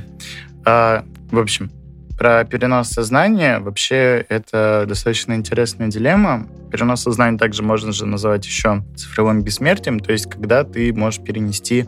А, 0.64 1.04
в 1.30 1.38
общем, 1.38 1.70
про 2.18 2.44
перенос 2.44 2.88
сознания 2.88 3.60
вообще 3.60 4.24
это 4.28 4.84
достаточно 4.86 5.32
интересная 5.32 5.88
дилемма. 5.88 6.46
Перенос 6.70 7.02
сознания 7.02 7.38
также 7.38 7.62
можно 7.62 7.92
же 7.92 8.04
называть 8.04 8.44
еще 8.44 8.84
цифровым 8.94 9.42
бессмертием, 9.42 10.00
то 10.00 10.12
есть 10.12 10.26
когда 10.28 10.64
ты 10.64 10.92
можешь 10.92 11.22
перенести 11.22 11.86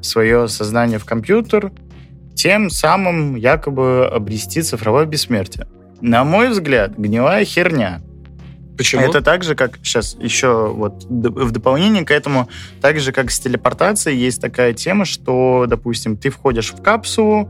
свое 0.00 0.48
сознание 0.48 0.98
в 0.98 1.04
компьютер, 1.04 1.70
тем 2.34 2.70
самым 2.70 3.36
якобы 3.36 4.06
обрести 4.06 4.62
цифровое 4.62 5.04
бессмертие. 5.06 5.68
На 6.00 6.24
мой 6.24 6.48
взгляд, 6.48 6.96
гнилая 6.96 7.44
херня. 7.44 8.02
Почему? 8.76 9.02
Это 9.02 9.20
так 9.20 9.44
же, 9.44 9.54
как 9.54 9.78
сейчас 9.82 10.16
еще 10.18 10.68
вот 10.68 11.04
в 11.04 11.50
дополнение 11.50 12.04
к 12.04 12.10
этому, 12.10 12.48
так 12.80 12.98
же, 12.98 13.12
как 13.12 13.30
с 13.30 13.38
телепортацией, 13.38 14.18
есть 14.18 14.40
такая 14.40 14.72
тема, 14.72 15.04
что, 15.04 15.66
допустим, 15.68 16.16
ты 16.16 16.30
входишь 16.30 16.72
в 16.72 16.82
капсулу, 16.82 17.48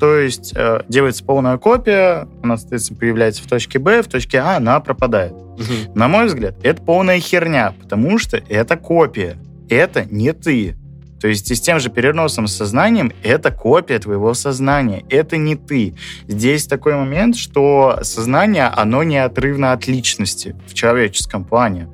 то 0.00 0.16
есть 0.16 0.52
э, 0.56 0.80
делается 0.88 1.24
полная 1.24 1.56
копия, 1.58 2.28
она, 2.42 2.56
соответственно, 2.56 2.98
появляется 2.98 3.42
в 3.42 3.46
точке 3.46 3.78
Б, 3.78 4.02
в 4.02 4.08
точке 4.08 4.38
А 4.38 4.56
она 4.56 4.80
пропадает. 4.80 5.32
Угу. 5.32 5.94
На 5.94 6.08
мой 6.08 6.26
взгляд, 6.26 6.56
это 6.62 6.82
полная 6.82 7.20
херня, 7.20 7.74
потому 7.80 8.18
что 8.18 8.36
это 8.48 8.76
копия. 8.76 9.36
это 9.68 10.04
не 10.04 10.32
ты. 10.32 10.76
То 11.24 11.28
есть 11.28 11.50
и 11.50 11.54
с 11.54 11.60
тем 11.62 11.80
же 11.80 11.88
переносом 11.88 12.46
сознанием 12.46 13.10
это 13.22 13.50
копия 13.50 13.98
твоего 13.98 14.34
сознания, 14.34 15.04
это 15.08 15.38
не 15.38 15.56
ты. 15.56 15.94
Здесь 16.28 16.66
такой 16.66 16.96
момент, 16.96 17.36
что 17.36 18.00
сознание, 18.02 18.66
оно 18.66 19.02
неотрывно 19.04 19.72
от 19.72 19.86
личности 19.86 20.54
в 20.66 20.74
человеческом 20.74 21.46
плане. 21.46 21.88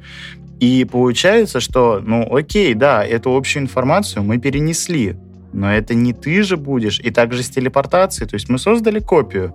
И 0.59 0.85
получается, 0.85 1.61
что, 1.61 2.01
ну 2.05 2.35
окей, 2.35 2.75
да, 2.75 3.05
эту 3.05 3.33
общую 3.37 3.63
информацию 3.63 4.25
мы 4.25 4.39
перенесли, 4.39 5.15
но 5.53 5.73
это 5.73 5.95
не 5.95 6.13
ты 6.13 6.43
же 6.43 6.57
будешь. 6.57 6.99
И 6.99 7.11
также 7.11 7.45
с 7.45 7.51
телепортацией, 7.51 8.29
то 8.29 8.35
есть 8.35 8.49
мы 8.49 8.59
создали 8.59 8.99
копию, 8.99 9.55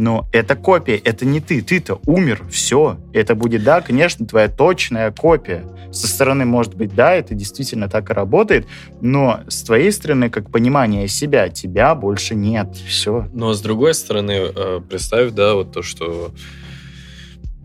но 0.00 0.26
это 0.32 0.56
копия, 0.56 0.96
это 0.96 1.26
не 1.26 1.40
ты. 1.40 1.60
Ты-то 1.60 2.00
умер, 2.06 2.44
все. 2.50 2.96
Это 3.12 3.34
будет, 3.34 3.62
да, 3.64 3.82
конечно, 3.82 4.26
твоя 4.26 4.48
точная 4.48 5.10
копия. 5.10 5.62
Со 5.92 6.06
стороны, 6.06 6.46
может 6.46 6.74
быть, 6.74 6.94
да, 6.94 7.14
это 7.14 7.34
действительно 7.34 7.86
так 7.86 8.08
и 8.08 8.14
работает, 8.14 8.66
но 9.02 9.40
с 9.46 9.62
твоей 9.62 9.92
стороны, 9.92 10.30
как 10.30 10.50
понимание 10.50 11.06
себя, 11.06 11.50
тебя 11.50 11.94
больше 11.94 12.34
нет. 12.34 12.74
Все. 12.76 13.28
Но 13.34 13.52
с 13.52 13.60
другой 13.60 13.92
стороны, 13.92 14.32
э, 14.32 14.80
представь, 14.88 15.32
да, 15.32 15.52
вот 15.52 15.72
то, 15.72 15.82
что 15.82 16.32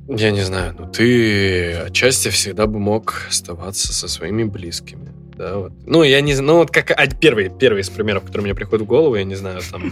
я 0.09 0.31
не 0.31 0.41
знаю, 0.41 0.75
ну 0.77 0.91
ты 0.91 1.73
отчасти 1.87 2.27
всегда 2.27 2.67
бы 2.67 2.79
мог 2.79 3.27
оставаться 3.29 3.93
со 3.93 4.09
своими 4.09 4.43
близкими 4.43 5.14
да, 5.37 5.57
вот. 5.57 5.73
Ну, 5.85 6.03
я 6.03 6.21
не 6.21 6.33
знаю, 6.33 6.47
ну, 6.47 6.57
вот 6.59 6.71
как 6.71 6.91
а, 6.91 7.07
первый, 7.07 7.49
первый 7.49 7.81
из 7.81 7.89
примеров, 7.89 8.23
который 8.23 8.43
мне 8.43 8.55
приходит 8.55 8.85
в 8.85 8.87
голову, 8.87 9.15
я 9.15 9.23
не 9.23 9.35
знаю, 9.35 9.59
там... 9.69 9.91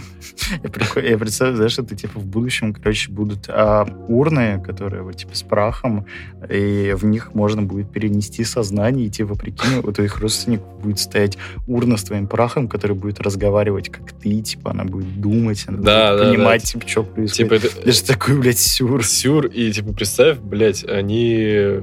Я 0.62 1.18
представляю, 1.18 1.56
знаешь, 1.56 1.78
это, 1.78 1.94
типа, 1.94 2.18
в 2.18 2.26
будущем, 2.26 2.72
короче, 2.72 3.10
будут 3.10 3.46
а, 3.48 3.86
урны, 4.08 4.62
которые, 4.64 5.02
вот, 5.02 5.16
типа, 5.16 5.34
с 5.34 5.42
прахом, 5.42 6.06
и 6.48 6.94
в 6.96 7.04
них 7.04 7.34
можно 7.34 7.62
будет 7.62 7.90
перенести 7.90 8.44
сознание, 8.44 9.06
и, 9.06 9.10
типа, 9.10 9.34
прикинь, 9.34 9.80
у 9.82 9.92
твоих 9.92 10.18
родственников 10.18 10.80
будет 10.80 10.98
стоять 10.98 11.36
урна 11.66 11.96
с 11.96 12.04
твоим 12.04 12.26
прахом, 12.26 12.68
который 12.68 12.96
будет 12.96 13.20
разговаривать, 13.20 13.90
как 13.90 14.12
ты, 14.12 14.40
типа, 14.40 14.70
она 14.70 14.84
будет 14.84 15.20
думать, 15.20 15.64
она 15.66 15.78
да, 15.78 16.12
будет 16.12 16.22
да, 16.22 16.30
понимать, 16.30 16.62
да. 16.62 16.66
типа, 16.66 16.88
что 16.88 17.02
происходит. 17.02 17.60
Типа, 17.60 17.66
это... 17.66 17.84
Даже 17.84 18.02
такой, 18.04 18.38
блядь, 18.38 18.58
сюр. 18.58 19.04
Сюр, 19.04 19.46
и, 19.46 19.70
типа, 19.72 19.92
представь, 19.92 20.38
блядь, 20.38 20.84
они 20.84 21.80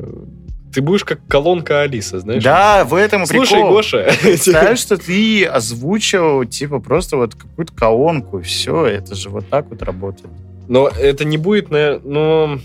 ты 0.74 0.82
будешь 0.82 1.04
как 1.04 1.20
колонка 1.28 1.82
Алиса, 1.82 2.20
знаешь? 2.20 2.44
Да, 2.44 2.86
в 2.86 2.94
этом 2.94 3.26
Слушай, 3.26 3.56
прикол. 3.56 3.72
Гоша. 3.72 4.12
Представь, 4.22 4.80
что 4.80 4.98
ты 4.98 5.46
озвучил, 5.46 6.46
типа, 6.46 6.80
просто 6.80 7.18
вот 7.18 7.36
какую-то 7.36 7.74
колонку, 7.74 8.40
и 8.40 8.44
все, 8.44 8.86
это 8.86 9.16
же 9.16 9.30
вот 9.30 9.48
так 9.50 9.68
вот 9.70 9.82
работает. 9.84 10.30
Но 10.68 10.88
это 10.88 11.26
не 11.26 11.38
будет, 11.38 11.70
наверное, 11.70 12.02
ну... 12.04 12.60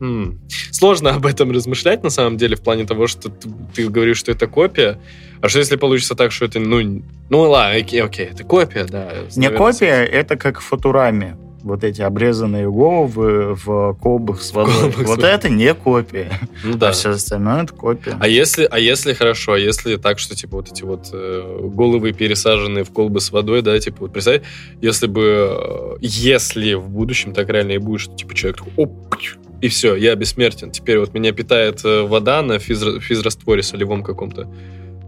Хм. 0.00 0.38
Сложно 0.70 1.10
об 1.10 1.26
этом 1.26 1.50
размышлять, 1.50 2.02
на 2.02 2.08
самом 2.08 2.38
деле, 2.38 2.56
в 2.56 2.62
плане 2.62 2.86
того, 2.86 3.06
что 3.06 3.28
ты, 3.28 3.50
ты 3.74 3.88
говоришь, 3.88 4.16
что 4.16 4.32
это 4.32 4.46
копия. 4.46 4.98
А 5.42 5.48
что 5.50 5.58
если 5.58 5.76
получится 5.76 6.14
так, 6.14 6.32
что 6.32 6.46
это, 6.46 6.58
ну... 6.58 7.02
Ну, 7.28 7.40
ладно, 7.40 7.76
окей, 7.76 8.02
окей, 8.02 8.26
это 8.26 8.44
копия, 8.44 8.84
да. 8.84 9.10
Не 9.36 9.50
копия, 9.50 10.04
это 10.04 10.36
как 10.36 10.60
в 10.60 10.64
Футураме 10.64 11.36
вот 11.62 11.84
эти 11.84 12.02
обрезанные 12.02 12.70
головы 12.70 13.54
в 13.54 13.94
колбах 14.00 14.42
с 14.42 14.52
водой. 14.52 14.92
Колбах 14.92 15.06
вот 15.06 15.20
с 15.20 15.24
это 15.24 15.48
не 15.48 15.74
копия. 15.74 16.40
Ну, 16.64 16.76
да. 16.76 16.88
А 16.88 16.92
все 16.92 17.10
остальное 17.10 17.64
это 17.64 17.74
копия. 17.74 18.16
А 18.18 18.28
если, 18.28 18.66
а 18.70 18.78
если 18.78 19.12
хорошо, 19.12 19.52
а 19.52 19.58
если 19.58 19.96
так, 19.96 20.18
что 20.18 20.34
типа 20.34 20.56
вот 20.56 20.70
эти 20.70 20.82
вот 20.82 21.08
э, 21.12 21.68
головы 21.74 22.12
пересаженные 22.12 22.84
в 22.84 22.90
колбы 22.90 23.20
с 23.20 23.30
водой, 23.30 23.62
да, 23.62 23.78
типа 23.78 23.98
вот 24.00 24.12
представь, 24.12 24.42
если 24.80 25.06
бы, 25.06 25.22
э, 25.22 25.96
если 26.00 26.74
в 26.74 26.88
будущем 26.88 27.32
так 27.32 27.48
реально 27.48 27.72
и 27.72 27.78
будет, 27.78 28.00
что 28.00 28.14
типа 28.14 28.34
человек 28.34 28.58
такой, 28.58 28.72
оп, 28.76 29.16
и 29.60 29.68
все, 29.68 29.94
я 29.94 30.14
бессмертен. 30.14 30.70
Теперь 30.70 30.98
вот 30.98 31.12
меня 31.12 31.32
питает 31.32 31.84
э, 31.84 32.02
вода 32.02 32.42
на 32.42 32.58
физ, 32.58 32.82
физрастворе 33.02 33.62
солевом 33.62 34.02
каком-то 34.02 34.48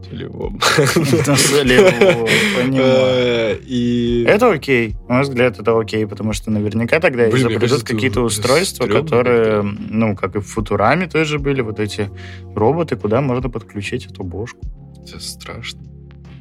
солевом. 0.05 0.61
солевом, 0.61 2.27
понимаю. 2.57 3.59
Э, 3.69 4.25
это 4.27 4.51
окей. 4.51 4.95
На 5.09 5.15
мой 5.15 5.23
взгляд, 5.23 5.59
это 5.59 5.79
окей, 5.79 6.07
потому 6.07 6.33
что 6.33 6.51
наверняка 6.51 7.01
тогда 7.01 7.29
изобретут 7.29 7.83
какие-то 7.83 8.21
устройства, 8.21 8.87
которые, 8.87 9.63
ну, 9.63 10.17
как 10.17 10.37
и 10.37 10.41
в 10.41 10.47
Футураме 10.47 11.07
тоже 11.07 11.39
были, 11.39 11.61
вот 11.63 11.81
эти 11.81 12.11
роботы, 12.55 12.97
куда 12.97 13.21
можно 13.21 13.49
подключить 13.49 14.07
эту 14.07 14.25
бошку. 14.25 14.61
Это 15.07 15.21
страшно. 15.21 15.92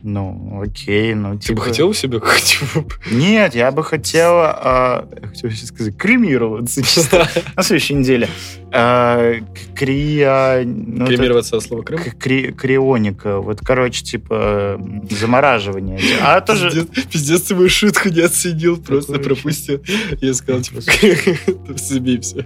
Ну, 0.03 0.61
окей, 0.63 1.13
ну, 1.13 1.37
Ты 1.37 1.47
типа... 1.47 1.59
бы 1.59 1.61
хотел 1.67 1.93
себе 1.93 2.19
как-нибудь? 2.19 2.93
Нет, 3.11 3.53
я 3.53 3.71
бы 3.71 3.83
хотел, 3.83 4.31
а, 4.33 5.07
хотел 5.23 5.51
сейчас 5.51 5.67
сказать, 5.67 5.95
кремироваться 5.95 6.81
чисто 6.83 7.27
на 7.55 7.63
следующей 7.63 7.93
неделе. 7.95 8.27
А, 8.71 9.35
крия... 9.75 10.63
Ну, 10.65 11.05
Кремироваться 11.05 11.57
от 11.57 11.63
слова 11.63 11.83
Крым? 11.83 11.99
Кри, 12.19 12.51
крионика. 12.51 13.39
Вот, 13.39 13.59
короче, 13.63 14.03
типа 14.03 14.81
замораживание. 15.09 15.99
А 16.21 16.41
тоже... 16.41 16.85
Пиздец, 17.11 17.41
ты 17.41 17.55
мою 17.55 17.69
шутку 17.69 18.09
не 18.09 18.21
оценил, 18.21 18.77
просто 18.77 19.19
пропустил. 19.19 19.81
Я 20.21 20.33
сказал, 20.33 20.61
типа, 20.61 20.81
все. 21.75 22.45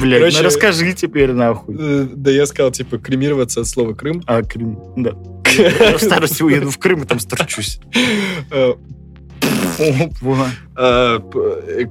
Блядь, 0.00 0.34
ну 0.34 0.42
расскажи 0.42 0.92
теперь 0.94 1.32
нахуй. 1.32 1.76
Э, 1.78 2.06
да 2.10 2.30
я 2.30 2.46
сказал, 2.46 2.70
типа, 2.70 2.98
кремироваться 2.98 3.60
от 3.60 3.66
слова 3.66 3.94
Крым. 3.94 4.22
А, 4.26 4.42
Крым, 4.42 4.78
да. 4.96 5.12
В 5.98 5.98
старости 5.98 6.42
уеду 6.42 6.70
в 6.70 6.78
Крым 6.78 7.02
и 7.02 7.06
там 7.06 7.18
сторчусь. 7.18 7.80
Э, 8.50 8.74
э, 10.76 11.18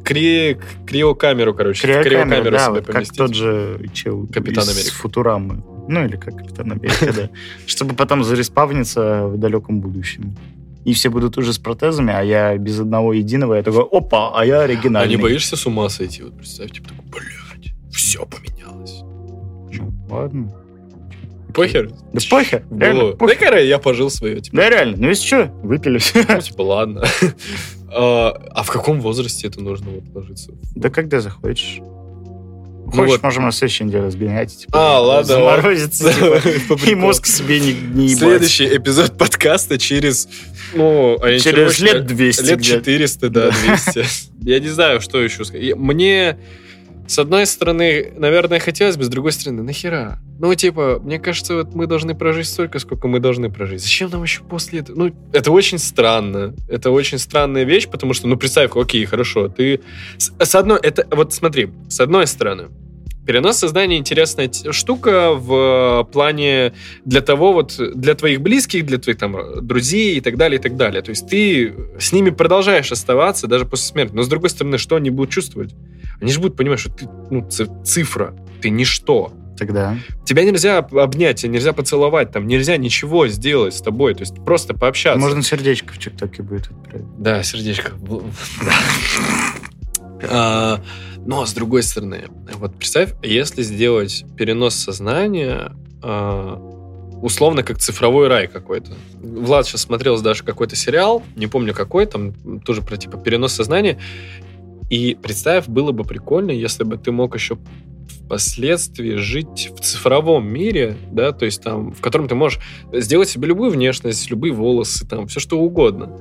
криокамеру, 0.03 1.53
короче. 1.53 1.87
Криокамеру, 2.03 2.51
да, 2.51 2.69
вот 2.69 2.85
как 2.85 3.07
тот 3.09 3.33
же 3.33 3.79
чел 3.93 4.27
Капитан 4.27 4.63
из 4.63 4.89
Футурамы. 4.91 5.63
Ну, 5.87 6.05
или 6.05 6.15
как 6.15 6.37
Капитан 6.37 6.71
Америка, 6.71 7.13
да. 7.13 7.29
Чтобы 7.65 7.93
потом 7.95 8.23
зареспавниться 8.23 9.27
в 9.27 9.37
далеком 9.37 9.81
будущем. 9.81 10.35
И 10.85 10.93
все 10.93 11.09
будут 11.09 11.37
уже 11.37 11.53
с 11.53 11.59
протезами, 11.59 12.13
а 12.13 12.21
я 12.21 12.57
без 12.57 12.79
одного 12.79 13.13
единого. 13.13 13.55
Я 13.55 13.63
такой, 13.63 13.83
опа, 13.83 14.31
а 14.37 14.45
я 14.45 14.61
оригинальный. 14.61 15.15
А 15.15 15.17
не 15.17 15.21
боишься 15.21 15.55
с 15.55 15.65
ума 15.65 15.87
сойти? 15.89 16.23
Вот 16.23 16.37
представь, 16.37 16.71
типа, 16.71 16.89
такой, 16.89 17.05
блядь, 17.11 17.73
все 17.91 18.25
поменялось. 18.25 19.01
Ну, 19.71 19.93
ладно. 20.09 20.62
Похер? 21.53 21.91
Да 22.13 22.21
похер. 22.29 22.63
Реально, 22.71 23.11
похер. 23.11 23.51
Да, 23.51 23.59
я 23.59 23.77
пожил 23.77 24.09
свое. 24.09 24.41
Типа. 24.41 24.57
Да, 24.57 24.69
реально. 24.69 24.97
Ну, 24.97 25.09
если 25.09 25.25
что, 25.25 25.45
выпили. 25.63 25.99
Ну, 26.15 26.41
типа, 26.41 26.61
ладно. 26.61 27.03
а, 27.91 28.41
а 28.51 28.63
в 28.63 28.71
каком 28.71 28.99
возрасте 29.01 29.47
это 29.47 29.61
нужно 29.61 29.91
вот 29.91 30.03
ложиться? 30.13 30.51
Да 30.75 30.89
когда 30.89 31.19
захочешь. 31.19 31.79
Ну 32.85 32.91
Хочешь, 32.91 33.11
вот. 33.11 33.23
можем 33.23 33.43
на 33.45 33.51
следующей 33.51 33.85
неделе 33.85 34.11
сгонять. 34.11 34.57
Типа, 34.57 34.71
а, 34.73 34.99
ладно. 34.99 35.23
Заморозиться, 35.23 36.13
типа, 36.43 36.79
и 36.85 36.95
мозг 36.95 37.25
себе 37.25 37.59
не, 37.59 37.73
не 37.73 38.07
ебать. 38.07 38.19
Следующий 38.19 38.77
эпизод 38.77 39.17
подкаста 39.17 39.79
через, 39.79 40.27
ну, 40.73 41.17
через 41.41 41.79
лет 41.79 42.05
200. 42.05 42.43
Лет 42.43 42.61
400, 42.61 43.29
да, 43.29 43.51
200. 43.51 44.05
Я 44.41 44.59
не 44.59 44.69
знаю, 44.69 45.01
что 45.01 45.21
еще 45.21 45.45
сказать. 45.45 45.75
Мне 45.75 46.37
с 47.07 47.19
одной 47.19 47.45
стороны, 47.45 48.13
наверное, 48.15 48.59
хотелось 48.59 48.97
бы, 48.97 49.03
с 49.03 49.09
другой 49.09 49.31
стороны, 49.31 49.63
нахера? 49.63 50.19
Ну, 50.39 50.53
типа, 50.55 50.99
мне 51.03 51.19
кажется, 51.19 51.55
вот 51.55 51.75
мы 51.75 51.85
должны 51.87 52.15
прожить 52.15 52.47
столько, 52.47 52.79
сколько 52.79 53.07
мы 53.07 53.19
должны 53.19 53.51
прожить. 53.51 53.81
Зачем 53.81 54.09
нам 54.09 54.23
еще 54.23 54.41
после 54.43 54.79
этого? 54.79 54.97
Ну, 54.97 55.15
это 55.31 55.51
очень 55.51 55.77
странно. 55.77 56.55
Это 56.67 56.91
очень 56.91 57.17
странная 57.17 57.63
вещь, 57.63 57.87
потому 57.87 58.13
что, 58.13 58.27
ну, 58.27 58.37
представь, 58.37 58.71
окей, 58.75 59.05
хорошо, 59.05 59.47
ты... 59.47 59.81
С, 60.17 60.33
с 60.39 60.55
одной, 60.55 60.79
это, 60.81 61.05
вот 61.15 61.33
смотри, 61.33 61.71
с 61.89 61.99
одной 61.99 62.27
стороны, 62.27 62.69
Перенос 63.25 63.57
сознания 63.57 63.97
интересная 63.97 64.51
штука 64.71 65.33
в 65.33 66.07
плане 66.11 66.73
для 67.05 67.21
того 67.21 67.53
вот, 67.53 67.79
для 67.95 68.15
твоих 68.15 68.41
близких, 68.41 68.85
для 68.85 68.97
твоих 68.97 69.17
там 69.17 69.65
друзей 69.65 70.17
и 70.17 70.21
так 70.21 70.35
далее, 70.35 70.59
и 70.59 70.61
так 70.61 70.75
далее. 70.75 71.01
То 71.01 71.11
есть 71.11 71.27
ты 71.27 71.73
с 71.99 72.11
ними 72.11 72.31
продолжаешь 72.31 72.91
оставаться 72.91 73.47
даже 73.47 73.65
после 73.65 73.85
смерти. 73.87 74.11
Но 74.13 74.23
с 74.23 74.27
другой 74.27 74.49
стороны, 74.49 74.77
что 74.77 74.97
они 74.97 75.09
будут 75.09 75.31
чувствовать? 75.31 75.73
Они 76.19 76.31
же 76.31 76.39
будут 76.39 76.57
понимать, 76.57 76.79
что 76.79 76.91
ты 76.91 77.07
ну, 77.29 77.47
цифра, 77.83 78.35
ты 78.61 78.69
ничто. 78.69 79.31
Тогда. 79.57 79.95
Тебя 80.25 80.43
нельзя 80.43 80.79
обнять, 80.79 81.41
тебя 81.41 81.51
нельзя 81.51 81.73
поцеловать, 81.73 82.31
там 82.31 82.47
нельзя 82.47 82.75
ничего 82.77 83.27
сделать 83.27 83.75
с 83.75 83.81
тобой, 83.81 84.15
то 84.15 84.21
есть 84.21 84.43
просто 84.43 84.73
пообщаться. 84.73 85.19
Можно 85.19 85.43
сердечко 85.43 85.93
в 85.93 85.99
ТикТоке 85.99 86.41
будет 86.41 86.71
отправить. 86.71 87.05
Да, 87.19 87.43
сердечко. 87.43 87.91
Но 91.25 91.45
с 91.45 91.53
другой 91.53 91.83
стороны, 91.83 92.25
вот 92.55 92.75
представь, 92.75 93.13
если 93.23 93.63
сделать 93.63 94.25
перенос 94.37 94.75
сознания 94.75 95.71
а, 96.01 96.57
условно 97.23 97.63
как 97.63 97.79
цифровой 97.79 98.27
рай 98.27 98.47
какой-то. 98.47 98.91
Влад 99.21 99.65
сейчас 99.65 99.83
смотрел 99.83 100.21
даже 100.21 100.43
какой-то 100.43 100.75
сериал, 100.75 101.23
не 101.37 101.47
помню 101.47 101.73
какой, 101.73 102.05
там 102.05 102.33
тоже 102.59 102.81
про 102.81 102.97
типа 102.97 103.17
перенос 103.17 103.53
сознания, 103.53 103.97
и 104.89 105.15
представь, 105.15 105.67
было 105.67 105.93
бы 105.93 106.03
прикольно, 106.03 106.51
если 106.51 106.83
бы 106.83 106.97
ты 106.97 107.13
мог 107.13 107.33
еще 107.33 107.57
впоследствии 108.25 109.15
жить 109.15 109.69
в 109.73 109.79
цифровом 109.79 110.45
мире, 110.47 110.97
да, 111.11 111.31
то 111.31 111.45
есть 111.45 111.61
там, 111.61 111.93
в 111.93 112.01
котором 112.01 112.27
ты 112.27 112.35
можешь 112.35 112.59
сделать 112.91 113.29
себе 113.29 113.47
любую 113.47 113.71
внешность, 113.71 114.29
любые 114.29 114.51
волосы, 114.51 115.07
там, 115.07 115.27
все 115.27 115.39
что 115.39 115.57
угодно. 115.59 116.19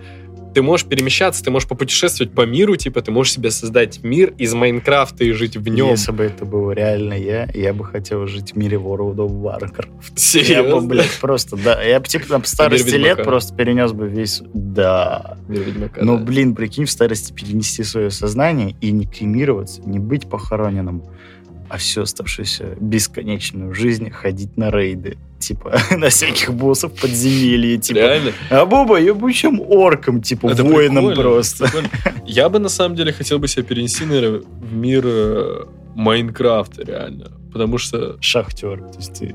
Ты 0.54 0.62
можешь 0.62 0.86
перемещаться, 0.86 1.42
ты 1.42 1.50
можешь 1.50 1.68
попутешествовать 1.68 2.32
по 2.32 2.46
миру, 2.46 2.76
типа, 2.76 3.02
ты 3.02 3.10
можешь 3.10 3.34
себе 3.34 3.50
создать 3.50 4.02
мир 4.02 4.34
из 4.38 4.54
Майнкрафта 4.54 5.24
и 5.24 5.32
жить 5.32 5.56
в 5.56 5.68
нем. 5.68 5.90
Если 5.90 6.12
бы 6.12 6.24
это 6.24 6.44
было 6.44 6.72
реально 6.72 7.14
я, 7.14 7.48
я 7.54 7.72
бы 7.72 7.84
хотел 7.84 8.26
жить 8.26 8.52
в 8.52 8.56
мире 8.56 8.76
World 8.76 9.16
of 9.16 9.30
Warcraft. 9.30 10.12
Серьезно? 10.16 10.52
Я 10.62 10.62
бы, 10.62 10.80
блядь, 10.80 11.18
просто, 11.20 11.56
да, 11.56 11.82
я 11.82 11.98
бы, 11.98 12.06
типа, 12.06 12.26
там, 12.28 12.42
в 12.42 12.46
старости 12.46 12.94
лет 12.94 13.22
просто 13.22 13.54
перенес 13.54 13.92
бы 13.92 14.08
весь, 14.08 14.42
да. 14.52 15.38
Мир 15.48 15.62
Ведьмака, 15.62 16.04
Но, 16.04 16.16
да. 16.16 16.24
блин, 16.24 16.54
прикинь, 16.54 16.84
в 16.84 16.90
старости 16.90 17.32
перенести 17.32 17.82
свое 17.84 18.10
сознание 18.10 18.76
и 18.80 18.90
не 18.90 19.06
кремироваться, 19.06 19.80
не 19.82 19.98
быть 19.98 20.28
похороненным, 20.28 21.04
а 21.72 21.78
всю 21.78 22.02
оставшуюся 22.02 22.76
бесконечную 22.80 23.72
жизнь 23.72 24.10
ходить 24.10 24.58
на 24.58 24.70
рейды. 24.70 25.16
Типа, 25.38 25.80
на 25.96 26.10
всяких 26.10 26.52
боссов 26.52 26.92
подземелья, 26.92 27.78
типа. 27.78 27.96
Реально? 27.96 28.32
А 28.50 28.66
Боба 28.66 29.00
ебучим 29.00 29.58
орком, 29.58 30.20
типа, 30.20 30.48
Это 30.48 30.64
воином 30.64 31.06
прикольно, 31.06 31.22
просто. 31.22 31.64
прикольно. 31.64 31.88
Я 32.26 32.50
бы, 32.50 32.58
на 32.58 32.68
самом 32.68 32.94
деле, 32.94 33.10
хотел 33.10 33.38
бы 33.38 33.48
себя 33.48 33.62
перенести, 33.62 34.04
наверное, 34.04 34.40
в 34.40 34.74
мир 34.74 35.02
э, 35.06 35.64
Майнкрафта, 35.94 36.84
реально. 36.84 37.32
Потому 37.50 37.78
что 37.78 38.18
Шахтер. 38.20 38.80
То 38.80 38.98
есть 38.98 39.18
ты 39.18 39.34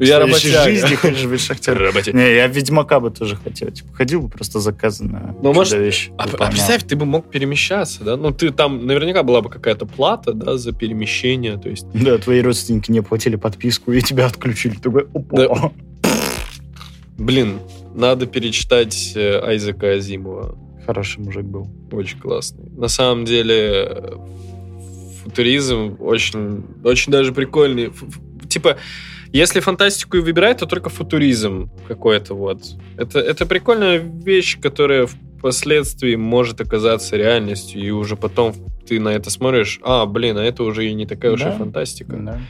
я 0.00 0.18
работяга. 0.18 0.64
жизни 0.64 0.94
хочешь 0.94 1.24
быть 1.26 1.40
шахтером. 1.40 1.78
Работяга. 1.86 2.16
Не, 2.18 2.34
я 2.34 2.46
Ведьмака 2.46 3.00
бы 3.00 3.10
тоже 3.10 3.36
хотел. 3.36 3.70
Типа, 3.70 3.92
ходил 3.94 4.22
бы 4.22 4.28
просто 4.28 4.60
заказанно. 4.60 5.34
Ну, 5.42 5.52
может, 5.52 5.78
вещь. 5.78 6.10
А, 6.18 6.26
а 6.38 6.50
представь, 6.50 6.84
ты 6.84 6.96
бы 6.96 7.04
мог 7.06 7.30
перемещаться, 7.30 8.04
да? 8.04 8.16
Ну, 8.16 8.30
ты 8.30 8.50
там 8.50 8.86
наверняка 8.86 9.22
была 9.22 9.40
бы 9.40 9.50
какая-то 9.50 9.86
плата, 9.86 10.32
да, 10.32 10.56
за 10.56 10.72
перемещение, 10.72 11.58
то 11.58 11.68
есть... 11.68 11.86
Да, 11.92 12.18
твои 12.18 12.40
родственники 12.40 12.90
не 12.90 12.98
оплатили 13.00 13.36
подписку, 13.36 13.92
и 13.92 14.00
тебя 14.00 14.26
отключили. 14.26 14.74
Ты 14.74 14.88
опа. 14.88 15.36
Да. 15.36 15.72
Блин, 17.16 17.58
надо 17.94 18.26
перечитать 18.26 19.12
э, 19.16 19.40
Айзека 19.40 19.92
Азимова. 19.94 20.56
Хороший 20.86 21.18
мужик 21.20 21.44
был. 21.44 21.68
Очень 21.90 22.18
классный. 22.20 22.70
На 22.76 22.88
самом 22.88 23.24
деле, 23.24 24.14
футуризм 25.24 25.96
очень, 26.00 26.64
очень 26.84 27.12
даже 27.12 27.32
прикольный. 27.32 27.88
Ф- 27.88 28.02
ф- 28.02 28.48
Типа, 28.48 28.78
если 29.32 29.60
фантастику 29.60 30.16
и 30.16 30.20
выбирать, 30.20 30.58
то 30.58 30.66
только 30.66 30.90
футуризм 30.90 31.70
какой-то 31.86 32.34
вот. 32.34 32.62
Это, 32.96 33.18
это 33.20 33.46
прикольная 33.46 33.98
вещь, 33.98 34.58
которая 34.60 35.06
впоследствии 35.06 36.16
может 36.16 36.60
оказаться 36.60 37.16
реальностью, 37.16 37.80
и 37.80 37.90
уже 37.90 38.16
потом 38.16 38.54
ты 38.86 38.98
на 39.00 39.10
это 39.10 39.30
смотришь, 39.30 39.78
а, 39.82 40.06
блин, 40.06 40.36
а 40.38 40.42
это 40.44 40.62
уже 40.64 40.86
и 40.88 40.94
не 40.94 41.06
такая 41.06 41.32
уж 41.32 41.40
и 41.40 41.44
Да. 41.44 41.52
фантастика. 41.52 42.16
Да. 42.16 42.40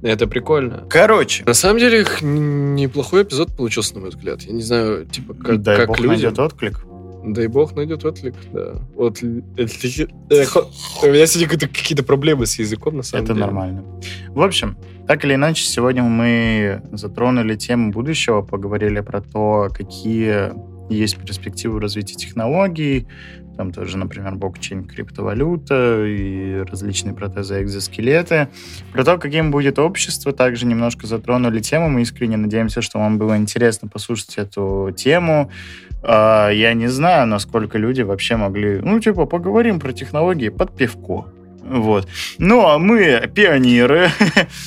Это 0.00 0.28
прикольно. 0.28 0.86
Короче, 0.88 1.42
На 1.44 1.54
самом 1.54 1.80
деле, 1.80 2.06
неплохой 2.22 3.24
эпизод 3.24 3.56
получился, 3.56 3.94
на 3.94 4.00
мой 4.00 4.10
взгляд. 4.10 4.42
Я 4.42 4.52
не 4.52 4.62
знаю, 4.62 5.06
типа, 5.06 5.34
как, 5.34 5.60
дай 5.60 5.76
как 5.76 5.88
бог 5.88 5.98
людям. 5.98 6.12
найдет 6.12 6.38
отклик. 6.38 6.80
Дай 7.26 7.48
бог 7.48 7.74
найдет 7.74 8.04
отклик, 8.04 8.34
да. 8.52 8.76
Вот, 8.94 9.22
л- 9.22 9.42
это- 9.56 9.72
э, 10.30 10.44
хо- 10.46 10.70
у 11.02 11.06
меня 11.08 11.26
сегодня 11.26 11.48
какие-то- 11.58 12.04
проблемы 12.04 12.46
с 12.46 12.58
языком, 12.60 12.96
на 12.96 13.02
самом 13.02 13.24
Это 13.24 13.32
деле. 13.34 13.44
нормально. 13.44 13.84
В 14.38 14.42
общем, 14.42 14.76
так 15.08 15.24
или 15.24 15.34
иначе, 15.34 15.64
сегодня 15.64 16.04
мы 16.04 16.80
затронули 16.92 17.56
тему 17.56 17.90
будущего, 17.90 18.40
поговорили 18.40 19.00
про 19.00 19.20
то, 19.20 19.68
какие 19.74 20.52
есть 20.88 21.16
перспективы 21.16 21.80
развития 21.80 22.14
технологий, 22.14 23.08
там 23.56 23.72
тоже, 23.72 23.98
например, 23.98 24.36
блокчейн, 24.36 24.84
криптовалюта 24.84 26.04
и 26.06 26.62
различные 26.70 27.14
протезы, 27.14 27.62
экзоскелеты. 27.62 28.46
Про 28.92 29.02
то, 29.02 29.18
каким 29.18 29.50
будет 29.50 29.80
общество, 29.80 30.32
также 30.32 30.66
немножко 30.66 31.08
затронули 31.08 31.58
тему. 31.58 31.88
Мы 31.88 32.02
искренне 32.02 32.36
надеемся, 32.36 32.80
что 32.80 33.00
вам 33.00 33.18
было 33.18 33.36
интересно 33.36 33.88
послушать 33.88 34.38
эту 34.38 34.94
тему. 34.96 35.50
А, 36.04 36.50
Я 36.50 36.74
не 36.74 36.86
знаю, 36.86 37.26
насколько 37.26 37.76
люди 37.76 38.02
вообще 38.02 38.36
могли... 38.36 38.78
Ну, 38.78 39.00
типа, 39.00 39.26
поговорим 39.26 39.80
про 39.80 39.92
технологии 39.92 40.48
под 40.48 40.76
пивко. 40.76 41.26
Вот. 41.70 42.08
Ну, 42.38 42.66
а 42.66 42.78
мы 42.78 43.30
пионеры. 43.34 44.08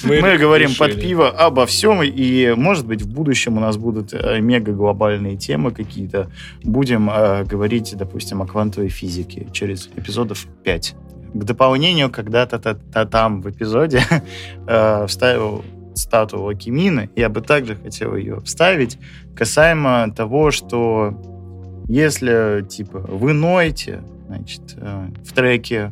Мы, 0.04 0.22
Мы 0.22 0.38
говорим 0.38 0.70
решили. 0.70 0.92
под 0.92 1.02
пиво 1.02 1.30
обо 1.30 1.66
всем. 1.66 2.02
И, 2.04 2.54
может 2.56 2.86
быть, 2.86 3.02
в 3.02 3.08
будущем 3.12 3.58
у 3.58 3.60
нас 3.60 3.78
будут 3.78 4.14
э, 4.14 4.40
мега-глобальные 4.40 5.38
темы 5.38 5.72
какие-то. 5.72 6.30
Будем 6.64 7.10
э, 7.10 7.44
говорить, 7.44 7.96
допустим, 7.98 8.42
о 8.42 8.46
квантовой 8.48 8.90
физике 8.90 9.48
через 9.52 9.90
эпизодов 9.96 10.46
5. 10.64 10.96
К 11.34 11.44
дополнению, 11.44 12.10
когда-то 12.10 12.60
та- 12.60 12.76
та- 12.76 13.06
там 13.06 13.42
в 13.42 13.50
эпизоде 13.50 14.02
э, 14.68 15.06
вставил 15.08 15.64
статую 15.96 16.44
Лакимина. 16.44 17.10
Я 17.16 17.30
бы 17.30 17.42
также 17.42 17.76
хотел 17.76 18.16
ее 18.16 18.40
вставить 18.42 18.98
касаемо 19.36 20.12
того, 20.16 20.52
что 20.52 21.14
если, 21.88 22.66
типа, 22.70 23.00
вы 23.00 23.34
ноете, 23.34 24.02
значит, 24.28 24.62
э, 24.78 25.08
в 25.26 25.34
треке 25.34 25.92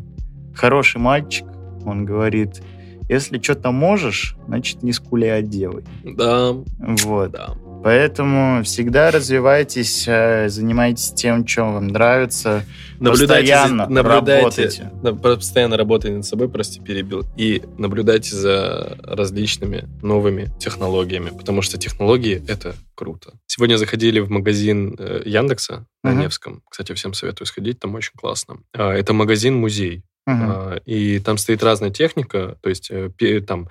«Хороший 0.60 1.00
мальчик», 1.00 1.46
он 1.86 2.06
говорит, 2.06 2.62
если 3.08 3.40
что-то 3.40 3.72
можешь, 3.72 4.36
значит, 4.48 4.84
не 4.84 4.92
скули, 4.94 5.26
а 5.26 5.42
делай. 5.42 5.84
Да, 6.04 6.52
Вот. 6.78 7.32
да. 7.32 7.56
Поэтому 7.82 8.62
всегда 8.66 9.10
развивайтесь, 9.10 10.04
э, 10.06 10.50
занимайтесь 10.50 11.14
тем, 11.14 11.48
что 11.48 11.64
вам 11.64 11.88
нравится. 11.88 12.66
Наблюдайте, 13.00 13.54
Постоянно 13.54 13.86
за, 13.86 13.90
наблюдайте 13.92 14.82
работайте. 14.92 15.16
постоянно 15.24 15.78
работайте 15.78 16.16
над 16.18 16.26
собой, 16.26 16.50
прости, 16.50 16.82
перебил, 16.82 17.24
и 17.38 17.64
наблюдайте 17.78 18.36
за 18.36 18.98
различными 19.02 19.88
новыми 20.02 20.50
технологиями, 20.60 21.30
потому 21.30 21.62
что 21.62 21.78
технологии— 21.78 22.44
это 22.50 22.76
круто. 22.96 23.32
Сегодня 23.48 23.78
заходили 23.78 24.20
в 24.20 24.30
магазин 24.30 24.98
э, 25.00 25.22
Яндекса 25.26 25.86
на 26.04 26.12
Мгм. 26.12 26.20
Невском. 26.24 26.62
Кстати, 26.70 26.92
всем 26.94 27.14
советую 27.14 27.48
сходить, 27.48 27.80
там 27.80 27.96
очень 27.96 28.12
классно. 28.20 28.58
А, 28.74 28.92
Это 28.92 29.14
магазин-музей. 29.14 30.04
А, 30.28 30.80
И 30.86 31.20
там 31.20 31.38
стоит 31.38 31.64
разная 31.64 31.90
техника, 31.90 32.58
то 32.62 32.70
есть 32.70 32.90
э, 32.92 33.10
там 33.42 33.70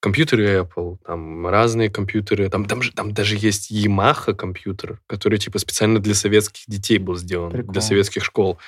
компьютеры 0.00 0.58
Apple, 0.58 0.98
там 1.06 1.46
разные 1.46 1.88
компьютеры, 1.88 2.50
там, 2.50 2.66
там, 2.66 2.82
же, 2.82 2.92
там 2.92 3.14
даже 3.14 3.36
есть 3.36 3.72
Yamaha 3.72 4.34
компьютер, 4.34 5.00
который 5.06 5.38
типа 5.38 5.58
специально 5.58 5.98
для 5.98 6.14
советских 6.14 6.64
детей 6.66 6.98
был 6.98 7.16
сделан, 7.16 7.50
Прикол. 7.50 7.72
для 7.72 7.80
советских 7.80 8.22
школ. 8.22 8.58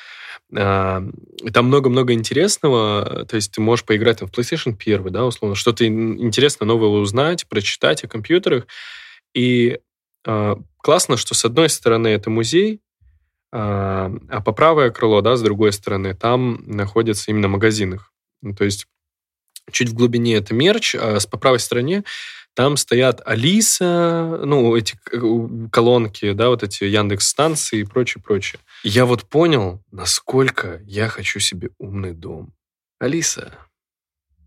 А, 0.56 1.02
Там 1.52 1.66
много-много 1.66 2.14
интересного, 2.14 3.26
то 3.28 3.36
есть 3.36 3.52
ты 3.52 3.60
можешь 3.60 3.84
поиграть 3.84 4.20
там, 4.20 4.28
в 4.28 4.32
PlayStation 4.32 4.74
1, 4.82 5.12
да, 5.12 5.26
условно, 5.26 5.56
что-то 5.56 5.86
ин- 5.86 6.18
интересное 6.18 6.64
новое 6.66 6.88
узнать, 6.88 7.46
прочитать 7.48 8.02
о 8.04 8.08
компьютерах. 8.08 8.66
И 9.34 9.78
а, 10.26 10.58
классно, 10.78 11.18
что 11.18 11.34
с 11.34 11.44
одной 11.44 11.68
стороны 11.68 12.08
это 12.08 12.30
музей, 12.30 12.80
а, 13.58 14.12
а 14.28 14.42
по 14.42 14.52
правое 14.52 14.90
крыло, 14.90 15.22
да, 15.22 15.34
с 15.36 15.42
другой 15.42 15.72
стороны, 15.72 16.12
там 16.14 16.62
находятся 16.66 17.30
именно 17.30 17.48
магазины. 17.48 17.98
Ну, 18.42 18.54
то 18.54 18.64
есть 18.64 18.86
чуть 19.72 19.88
в 19.88 19.94
глубине 19.94 20.36
это 20.36 20.52
мерч, 20.52 20.94
а 20.94 21.16
по 21.30 21.38
правой 21.38 21.58
стороне 21.58 22.04
там 22.52 22.76
стоят 22.76 23.22
Алиса, 23.24 24.40
ну, 24.44 24.76
эти 24.76 24.98
к- 25.02 25.70
колонки, 25.70 26.32
да, 26.32 26.50
вот 26.50 26.62
эти 26.62 26.84
Яндекс 26.84 27.28
станции 27.28 27.80
и 27.80 27.84
прочее, 27.84 28.22
прочее. 28.22 28.60
Я 28.82 29.06
вот 29.06 29.24
понял, 29.24 29.82
насколько 29.90 30.82
я 30.84 31.08
хочу 31.08 31.40
себе 31.40 31.70
умный 31.78 32.12
дом. 32.12 32.52
Алиса, 32.98 33.54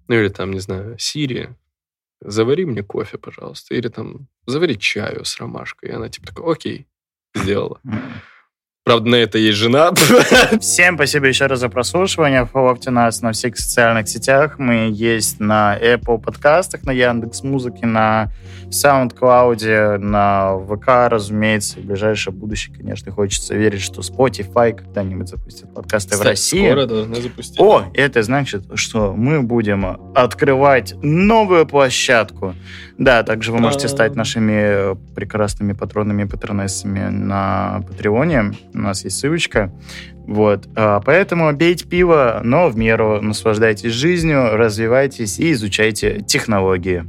ну 0.08 0.16
или 0.16 0.30
там, 0.30 0.52
не 0.52 0.60
знаю, 0.60 1.00
Сирия, 1.00 1.58
завари 2.22 2.66
мне 2.66 2.84
кофе, 2.84 3.18
пожалуйста. 3.18 3.74
Или 3.74 3.88
там, 3.88 4.28
завари 4.46 4.78
чаю 4.78 5.26
с 5.26 5.40
ромашкой. 5.40 5.90
И 5.90 5.94
она 5.94 6.10
типа 6.10 6.28
такая, 6.28 6.52
окей, 6.52 6.88
сделала. 7.34 7.82
Правда, 8.86 9.10
на 9.10 9.16
это 9.16 9.38
есть 9.38 9.58
жена. 9.58 9.92
Всем 10.62 10.96
спасибо 10.96 11.28
еще 11.28 11.46
раз 11.46 11.60
за 11.60 11.70
прослушивание. 11.70 12.46
Фоловьте 12.46 12.90
нас 12.90 13.22
на 13.22 13.34
всех 13.34 13.58
социальных 13.58 14.08
сетях. 14.10 14.58
Мы 14.58 14.90
есть 14.92 15.40
на 15.40 15.78
Apple 15.78 16.20
подкастах, 16.20 16.84
на 16.84 16.92
Яндекс 16.92 17.44
Музыке, 17.44 17.86
на 17.86 18.32
SoundCloud, 18.70 19.98
на 19.98 20.58
ВК, 20.58 21.12
разумеется. 21.12 21.80
И 21.80 21.84
в 21.84 21.86
ближайшее 21.86 22.34
будущее, 22.34 22.76
конечно, 22.76 23.12
хочется 23.12 23.54
верить, 23.54 23.82
что 23.82 24.02
Spotify 24.02 24.74
когда-нибудь 24.74 25.28
запустит 25.28 25.72
подкасты 25.74 26.10
в 26.10 26.12
Кстати, 26.14 26.28
России. 26.28 26.66
Скоро 26.66 26.86
должны 26.86 27.16
запустить. 27.22 27.60
О, 27.60 27.84
это 27.94 28.24
значит, 28.24 28.64
что 28.76 29.14
мы 29.14 29.44
будем 29.44 29.86
открывать 30.16 30.96
новую 31.04 31.68
площадку. 31.68 32.56
Да, 33.00 33.24
также 33.24 33.54
вы 33.54 33.60
можете 33.60 33.88
стать 33.88 34.16
нашими 34.16 34.92
э, 34.92 34.96
прекрасными 35.16 35.72
патронами 35.72 36.24
и 36.24 36.26
патронессами 36.26 37.08
на 37.08 37.82
Патреоне. 37.88 38.52
У 38.74 38.78
нас 38.78 39.06
есть 39.06 39.18
ссылочка. 39.18 39.72
Вот. 40.28 40.68
А, 40.76 41.00
Поэтому 41.00 41.56
пейте 41.58 41.88
пиво, 41.88 42.42
но 42.44 42.68
в 42.68 42.78
меру 42.78 43.22
наслаждайтесь 43.22 43.94
жизнью, 43.94 44.58
развивайтесь 44.58 45.40
и 45.40 45.54
изучайте 45.54 46.20
технологии. 46.20 47.06